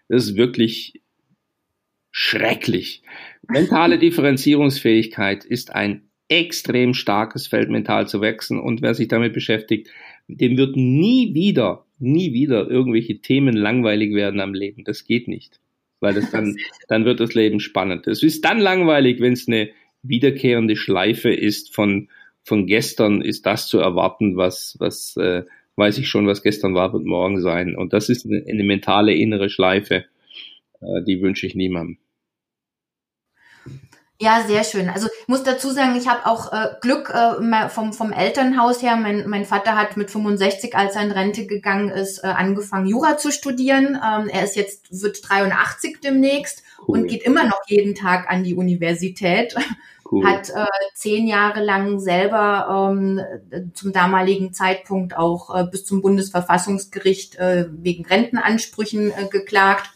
Das 0.08 0.24
ist 0.24 0.36
wirklich 0.36 1.00
schrecklich. 2.10 3.02
Mentale 3.48 3.98
Differenzierungsfähigkeit 4.00 5.44
ist 5.44 5.74
ein 5.74 6.02
extrem 6.28 6.94
starkes 6.94 7.46
Feld, 7.46 7.70
mental 7.70 8.08
zu 8.08 8.20
wachsen. 8.20 8.60
Und 8.60 8.82
wer 8.82 8.94
sich 8.94 9.08
damit 9.08 9.32
beschäftigt, 9.32 9.88
dem 10.28 10.56
wird 10.56 10.76
nie 10.76 11.34
wieder, 11.34 11.86
nie 11.98 12.32
wieder 12.32 12.70
irgendwelche 12.70 13.20
Themen 13.20 13.56
langweilig 13.56 14.14
werden 14.14 14.40
am 14.40 14.54
Leben. 14.54 14.84
Das 14.84 15.04
geht 15.04 15.28
nicht. 15.28 15.61
Weil 16.02 16.14
das 16.14 16.30
dann, 16.30 16.56
dann 16.88 17.06
wird 17.06 17.20
das 17.20 17.34
Leben 17.34 17.60
spannend. 17.60 18.06
Es 18.06 18.22
ist 18.22 18.44
dann 18.44 18.60
langweilig, 18.60 19.20
wenn 19.20 19.32
es 19.32 19.48
eine 19.48 19.70
wiederkehrende 20.02 20.76
Schleife 20.76 21.32
ist 21.32 21.74
von, 21.74 22.08
von 22.42 22.66
gestern 22.66 23.22
ist 23.22 23.46
das 23.46 23.68
zu 23.68 23.78
erwarten, 23.78 24.36
was, 24.36 24.76
was, 24.78 25.16
äh, 25.16 25.44
weiß 25.76 25.98
ich 25.98 26.08
schon, 26.08 26.26
was 26.26 26.42
gestern 26.42 26.74
war, 26.74 26.92
wird 26.92 27.04
morgen 27.04 27.40
sein. 27.40 27.76
Und 27.76 27.92
das 27.92 28.08
ist 28.08 28.26
eine, 28.26 28.44
eine 28.46 28.64
mentale 28.64 29.14
innere 29.14 29.48
Schleife, 29.48 30.04
äh, 30.80 31.02
die 31.06 31.22
wünsche 31.22 31.46
ich 31.46 31.54
niemandem. 31.54 31.98
Ja, 34.22 34.44
sehr 34.46 34.62
schön. 34.62 34.88
Also 34.88 35.08
ich 35.08 35.26
muss 35.26 35.42
dazu 35.42 35.70
sagen, 35.70 35.96
ich 35.96 36.06
habe 36.06 36.26
auch 36.26 36.52
äh, 36.52 36.68
Glück 36.80 37.10
äh, 37.10 37.68
vom, 37.68 37.92
vom 37.92 38.12
Elternhaus 38.12 38.80
her. 38.80 38.94
Mein, 38.94 39.28
mein 39.28 39.44
Vater 39.44 39.74
hat 39.74 39.96
mit 39.96 40.12
65, 40.12 40.76
als 40.76 40.94
er 40.94 41.02
in 41.02 41.10
Rente 41.10 41.44
gegangen 41.46 41.88
ist, 41.88 42.22
äh, 42.22 42.28
angefangen, 42.28 42.86
Jura 42.86 43.16
zu 43.16 43.32
studieren. 43.32 43.96
Ähm, 44.00 44.28
er 44.28 44.44
ist 44.44 44.54
jetzt, 44.54 45.02
wird 45.02 45.28
83 45.28 45.98
demnächst 46.02 46.62
cool. 46.86 47.00
und 47.00 47.08
geht 47.08 47.24
immer 47.24 47.42
noch 47.42 47.62
jeden 47.66 47.96
Tag 47.96 48.30
an 48.30 48.44
die 48.44 48.54
Universität. 48.54 49.56
Cool. 50.08 50.26
Hat 50.26 50.50
äh, 50.50 50.66
zehn 50.94 51.26
Jahre 51.26 51.64
lang 51.64 51.98
selber 51.98 52.92
ähm, 52.92 53.72
zum 53.72 53.94
damaligen 53.94 54.52
Zeitpunkt 54.52 55.16
auch 55.16 55.52
äh, 55.52 55.64
bis 55.64 55.86
zum 55.86 56.02
Bundesverfassungsgericht 56.02 57.36
äh, 57.36 57.66
wegen 57.72 58.04
Rentenansprüchen 58.04 59.10
äh, 59.10 59.28
geklagt 59.30 59.90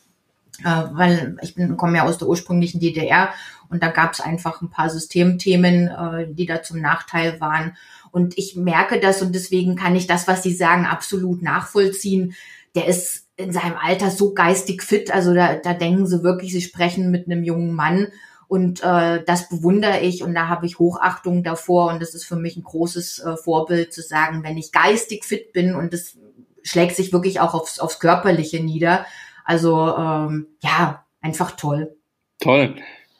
äh, 0.64 0.84
weil 0.92 1.36
ich 1.42 1.54
komme 1.76 1.98
ja 1.98 2.04
aus 2.04 2.18
der 2.18 2.28
ursprünglichen 2.28 2.80
DDR 2.80 3.30
und 3.68 3.82
da 3.82 3.88
gab 3.88 4.12
es 4.12 4.20
einfach 4.20 4.62
ein 4.62 4.70
paar 4.70 4.90
Systemthemen, 4.90 5.88
äh, 5.88 6.26
die 6.32 6.46
da 6.46 6.62
zum 6.62 6.80
Nachteil 6.80 7.40
waren. 7.40 7.76
Und 8.11 8.38
ich 8.38 8.57
merke 8.57 9.00
das 9.00 9.22
und 9.22 9.34
deswegen 9.34 9.76
kann 9.76 9.96
ich 9.96 10.07
das, 10.07 10.28
was 10.28 10.42
Sie 10.42 10.54
sagen, 10.54 10.86
absolut 10.86 11.42
nachvollziehen. 11.42 12.34
Der 12.74 12.86
ist 12.86 13.26
in 13.36 13.52
seinem 13.52 13.76
Alter 13.76 14.11
so 14.11 14.32
geistig 14.32 14.82
fit, 14.82 15.12
also 15.12 15.34
da, 15.34 15.57
da 15.57 15.74
denken 15.74 16.07
Sie 16.07 16.22
wirklich, 16.22 16.52
Sie 16.52 16.62
sprechen 16.62 17.11
mit 17.11 17.26
einem 17.26 17.42
jungen 17.42 17.74
Mann. 17.74 18.09
Und 18.48 18.80
äh, 18.82 19.24
das 19.24 19.48
bewundere 19.48 20.00
ich 20.00 20.22
und 20.22 20.32
da 20.32 20.46
habe 20.46 20.66
ich 20.66 20.78
Hochachtung 20.78 21.42
davor 21.42 21.92
und 21.92 22.00
das 22.00 22.14
ist 22.14 22.24
für 22.24 22.36
mich 22.36 22.57
ein 22.57 22.62
großes 22.62 23.18
äh, 23.18 23.36
Vorbild 23.36 23.92
zu 23.92 24.02
sagen, 24.02 24.44
wenn 24.44 24.57
ich 24.57 24.70
geistig 24.70 25.24
fit 25.24 25.52
bin 25.52 25.74
und 25.74 25.92
das 25.92 26.16
schlägt 26.62 26.94
sich 26.94 27.12
wirklich 27.12 27.40
auch 27.40 27.54
aufs, 27.54 27.80
aufs 27.80 27.98
Körperliche 27.98 28.62
nieder, 28.62 29.04
Also 29.47 29.94
ähm, 29.97 30.49
ja, 30.62 31.05
einfach 31.22 31.53
toll. 31.53 31.97
Toll. 32.40 32.74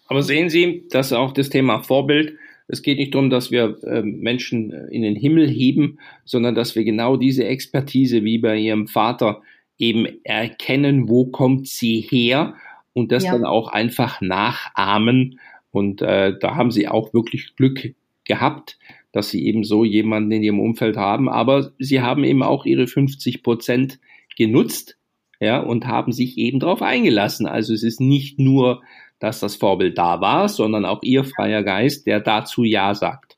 Aber 0.09 0.23
sehen 0.23 0.51
Sie, 0.51 0.85
dass 0.91 1.13
auch 1.13 1.33
das 1.33 1.49
Thema 1.49 1.83
Vorbild, 1.83 2.35
es 2.69 2.83
geht 2.83 2.99
nicht 2.99 3.15
darum, 3.15 3.31
dass 3.31 3.53
wir 3.53 3.79
äh, 3.85 4.03
Menschen 4.03 4.73
in 4.91 5.03
den 5.03 5.15
Himmel 5.15 5.49
heben, 5.49 5.99
sondern 6.25 6.57
dass 6.57 6.75
wir 6.75 6.85
genau 6.85 7.17
diese 7.17 7.45
Expertise 7.45 8.25
wie 8.25 8.39
bei 8.39 8.57
Ihrem 8.57 8.89
Vater 8.89 9.41
eben 9.79 10.07
erkennen, 10.25 11.09
wo 11.09 11.27
kommt 11.27 11.69
sie 11.69 12.01
her 12.01 12.55
und 12.93 13.13
das 13.13 13.25
ja. 13.25 13.33
dann 13.33 13.45
auch 13.45 13.69
einfach 13.69 14.21
nachahmen. 14.21 15.39
Und 15.71 16.03
äh, 16.03 16.37
da 16.41 16.57
haben 16.57 16.71
Sie 16.71 16.89
auch 16.89 17.13
wirklich 17.13 17.55
Glück 17.55 17.95
gehabt, 18.25 18.79
dass 19.13 19.31
Sie 19.31 19.47
eben 19.47 19.63
so 19.63 19.85
jemanden 19.85 20.33
in 20.33 20.43
Ihrem 20.43 20.61
Umfeld 20.61 20.97
haben. 20.97 21.29
Aber 21.29 21.73
Sie 21.79 22.01
haben 22.01 22.25
eben 22.25 22.43
auch 22.43 22.65
Ihre 22.65 22.87
50 22.87 23.43
Prozent 23.43 24.01
genutzt 24.37 24.97
ja, 25.41 25.61
und 25.61 25.87
haben 25.87 26.13
sich 26.13 26.39
eben 26.39 26.61
darauf 26.61 26.83
eingelassen. 26.83 27.47
Also 27.47 27.73
es 27.73 27.83
ist 27.83 28.01
nicht 28.01 28.39
nur 28.39 28.83
dass 29.19 29.41
das 29.41 29.57
Vorbild 29.57 29.97
da 29.99 30.21
war, 30.21 30.49
sondern 30.49 30.85
auch 30.85 31.03
ihr 31.03 31.25
freier 31.25 31.63
Geist, 31.63 32.07
der 32.07 32.21
dazu 32.21 32.65
Ja 32.65 32.95
sagt. 32.95 33.37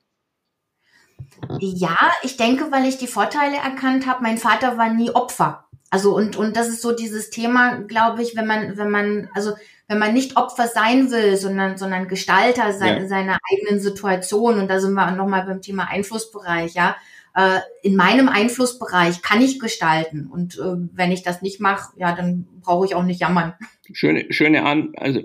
Ja, 1.59 1.97
ich 2.23 2.37
denke, 2.37 2.71
weil 2.71 2.85
ich 2.85 2.97
die 2.97 3.07
Vorteile 3.07 3.57
erkannt 3.57 4.05
habe. 4.07 4.23
Mein 4.23 4.37
Vater 4.37 4.77
war 4.77 4.93
nie 4.93 5.11
Opfer. 5.11 5.65
Also 5.89 6.15
und 6.15 6.35
und 6.35 6.55
das 6.55 6.67
ist 6.67 6.81
so 6.81 6.91
dieses 6.91 7.29
Thema, 7.29 7.77
glaube 7.87 8.21
ich, 8.21 8.35
wenn 8.35 8.45
man 8.45 8.77
wenn 8.77 8.91
man 8.91 9.29
also 9.33 9.53
wenn 9.87 9.97
man 9.97 10.13
nicht 10.13 10.37
Opfer 10.37 10.67
sein 10.67 11.09
will, 11.11 11.35
sondern 11.35 11.77
sondern 11.77 12.07
Gestalter 12.07 12.73
sein, 12.73 13.03
ja. 13.03 13.07
seiner 13.07 13.37
eigenen 13.51 13.79
Situation 13.79 14.59
und 14.59 14.69
da 14.69 14.79
sind 14.79 14.93
wir 14.93 15.11
nochmal 15.11 15.45
beim 15.45 15.61
Thema 15.61 15.89
Einflussbereich, 15.89 16.73
ja. 16.73 16.95
Äh, 17.35 17.59
in 17.83 17.95
meinem 17.95 18.27
Einflussbereich 18.27 19.21
kann 19.21 19.41
ich 19.41 19.59
gestalten 19.59 20.27
und 20.27 20.57
äh, 20.57 20.75
wenn 20.93 21.11
ich 21.11 21.23
das 21.23 21.41
nicht 21.41 21.59
mache, 21.59 21.93
ja, 21.97 22.15
dann 22.15 22.47
brauche 22.61 22.85
ich 22.85 22.95
auch 22.95 23.03
nicht 23.03 23.21
jammern. 23.21 23.53
Schöne 23.91 24.25
schöne 24.31 24.63
an 24.63 24.93
also 24.97 25.21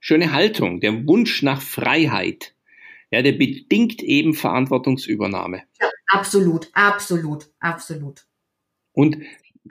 schöne 0.00 0.32
Haltung, 0.32 0.80
der 0.80 1.06
Wunsch 1.06 1.42
nach 1.42 1.60
Freiheit, 1.60 2.54
ja, 3.10 3.22
der 3.22 3.32
bedingt 3.32 4.02
eben 4.02 4.34
Verantwortungsübernahme. 4.34 5.62
Ja, 5.80 5.90
absolut, 6.08 6.68
absolut, 6.72 7.48
absolut. 7.58 8.24
Und 8.92 9.18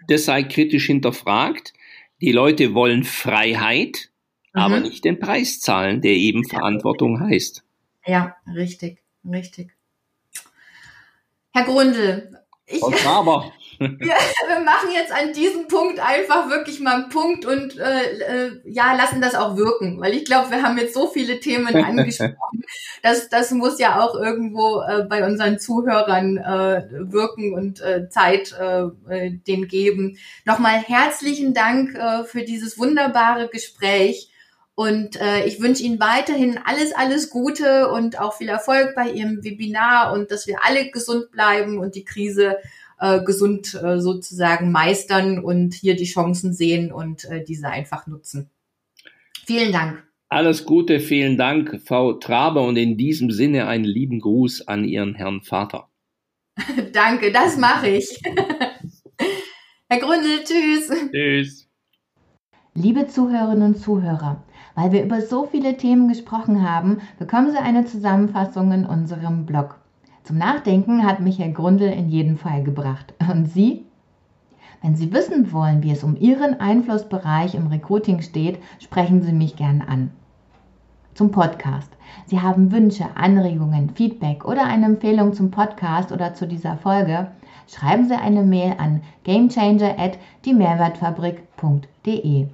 das 0.08 0.26
sei 0.26 0.44
kritisch 0.44 0.88
hinterfragt. 0.88 1.74
Die 2.22 2.32
Leute 2.32 2.74
wollen 2.74 3.04
Freiheit, 3.04 4.10
mhm. 4.54 4.62
aber 4.62 4.80
nicht 4.80 5.06
den 5.06 5.20
Preis 5.20 5.60
zahlen, 5.60 6.02
der 6.02 6.14
eben. 6.14 6.44
Verantwortung 6.48 7.20
heißt. 7.20 7.64
Ja, 8.06 8.36
richtig, 8.54 9.00
richtig. 9.26 9.77
Herr 11.58 11.66
Grundl, 11.66 12.38
ich, 12.68 12.84
aber. 13.08 13.52
wir, 13.80 13.90
wir 13.90 14.60
machen 14.64 14.90
jetzt 14.94 15.12
an 15.12 15.34
diesem 15.34 15.68
Punkt 15.68 16.00
einfach 16.00 16.50
wirklich 16.50 16.80
mal 16.80 16.96
einen 16.96 17.10
Punkt 17.10 17.48
und 17.48 17.80
äh, 17.80 18.46
äh, 18.46 18.62
ja, 18.66 18.94
lassen 18.94 19.22
das 19.22 19.34
auch 19.34 19.58
wirken, 19.58 20.00
weil 20.00 20.14
ich 20.14 20.26
glaube, 20.26 20.52
wir 20.52 20.62
haben 20.62 20.78
jetzt 20.78 20.94
so 20.94 21.08
viele 21.08 21.40
Themen 21.40 21.76
angesprochen. 21.84 22.64
das, 23.02 23.30
das 23.30 23.50
muss 23.52 23.80
ja 23.80 24.00
auch 24.00 24.14
irgendwo 24.14 24.82
äh, 24.82 25.04
bei 25.10 25.26
unseren 25.26 25.58
Zuhörern 25.58 26.38
äh, 26.38 26.84
wirken 27.12 27.56
und 27.56 27.82
äh, 27.82 28.08
Zeit 28.10 28.54
äh, 28.60 28.84
äh 29.10 29.32
den 29.32 29.68
geben. 29.68 30.20
Nochmal 30.46 30.84
herzlichen 30.84 31.56
Dank 31.56 31.96
äh, 31.96 32.24
für 32.24 32.44
dieses 32.44 32.78
wunderbare 32.78 33.48
Gespräch. 33.48 34.30
Und 34.80 35.20
äh, 35.20 35.44
ich 35.48 35.60
wünsche 35.60 35.82
Ihnen 35.82 36.00
weiterhin 36.00 36.60
alles, 36.64 36.94
alles 36.96 37.32
Gute 37.32 37.90
und 37.90 38.20
auch 38.20 38.36
viel 38.36 38.48
Erfolg 38.48 38.94
bei 38.96 39.10
Ihrem 39.10 39.44
Webinar 39.44 40.14
und 40.14 40.30
dass 40.30 40.46
wir 40.46 40.64
alle 40.64 40.92
gesund 40.92 41.32
bleiben 41.32 41.80
und 41.80 41.96
die 41.96 42.06
Krise 42.06 42.58
äh, 43.00 43.24
gesund 43.24 43.74
äh, 43.74 44.00
sozusagen 44.00 44.72
meistern 44.72 45.40
und 45.40 45.74
hier 45.74 45.96
die 45.96 46.06
Chancen 46.06 46.54
sehen 46.54 46.92
und 46.92 47.26
äh, 47.26 47.44
diese 47.44 47.70
einfach 47.70 48.06
nutzen. 48.06 48.52
Vielen 49.48 49.72
Dank. 49.72 50.04
Alles 50.30 50.64
Gute, 50.64 51.00
vielen 51.00 51.38
Dank, 51.38 51.82
Frau 51.84 52.14
Traber, 52.14 52.62
und 52.62 52.78
in 52.78 52.98
diesem 52.98 53.32
Sinne 53.32 53.66
einen 53.66 53.84
lieben 53.84 54.20
Gruß 54.20 54.68
an 54.68 54.84
Ihren 54.84 55.16
Herrn 55.16 55.42
Vater. 55.42 55.90
Danke, 56.94 57.32
das 57.32 57.58
mache 57.58 57.90
ich. 57.90 58.22
Herr 59.90 60.00
Gründel, 60.00 60.44
tschüss. 60.44 60.92
Tschüss. 61.12 61.68
Liebe 62.76 63.08
Zuhörerinnen 63.08 63.74
und 63.74 63.80
Zuhörer, 63.80 64.44
weil 64.78 64.92
wir 64.92 65.04
über 65.04 65.22
so 65.22 65.48
viele 65.48 65.76
Themen 65.76 66.08
gesprochen 66.08 66.62
haben, 66.62 67.00
bekommen 67.18 67.50
Sie 67.50 67.58
eine 67.58 67.86
Zusammenfassung 67.86 68.72
in 68.72 68.86
unserem 68.86 69.48
Blog. 69.48 69.80
Zum 70.24 70.38
Nachdenken 70.38 71.04
hat 71.04 71.20
mich 71.20 71.40
Herr 71.40 71.50
Grundl 71.50 71.86
in 71.86 72.10
jedem 72.10 72.38
Fall 72.38 72.64
gebracht. 72.64 73.16
Und 73.28 73.48
Sie? 73.48 73.86
Wenn 74.84 74.96
Sie 74.96 75.12
wissen 75.12 75.52
wollen, 75.52 75.82
wie 75.82 75.90
es 75.90 76.04
um 76.04 76.16
Ihren 76.16 76.60
Einflussbereich 76.60 77.56
im 77.56 77.66
Recruiting 77.66 78.22
steht, 78.22 78.60
sprechen 78.78 79.24
Sie 79.24 79.34
mich 79.34 79.56
gern 79.56 79.82
an. 79.82 80.12
Zum 81.16 81.32
Podcast. 81.32 81.92
Sie 82.28 82.40
haben 82.40 82.72
Wünsche, 82.72 83.08
Anregungen, 83.16 83.90
Feedback 83.90 84.46
oder 84.46 84.66
eine 84.66 84.86
Empfehlung 84.86 85.34
zum 85.34 85.50
Podcast 85.50 86.12
oder 86.12 86.36
zu 86.36 86.48
dieser 86.48 86.78
Folge, 86.78 87.32
schreiben 87.68 88.08
Sie 88.08 88.14
eine 88.14 88.44
Mail 88.44 88.76
an 88.78 89.02
gamechanger 89.24 89.98
at 89.98 90.20
diemehrwertfabrik.de. 90.46 92.46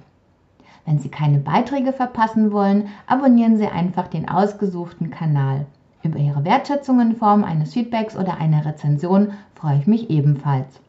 Wenn 0.86 0.98
Sie 0.98 1.08
keine 1.08 1.38
Beiträge 1.38 1.92
verpassen 1.92 2.50
wollen, 2.52 2.88
abonnieren 3.06 3.56
Sie 3.56 3.66
einfach 3.66 4.08
den 4.08 4.28
ausgesuchten 4.28 5.10
Kanal. 5.10 5.64
Über 6.02 6.18
Ihre 6.18 6.44
Wertschätzung 6.44 7.00
in 7.00 7.16
Form 7.16 7.44
eines 7.44 7.72
Feedbacks 7.72 8.14
oder 8.16 8.36
einer 8.38 8.66
Rezension 8.66 9.32
freue 9.54 9.78
ich 9.78 9.86
mich 9.86 10.10
ebenfalls. 10.10 10.80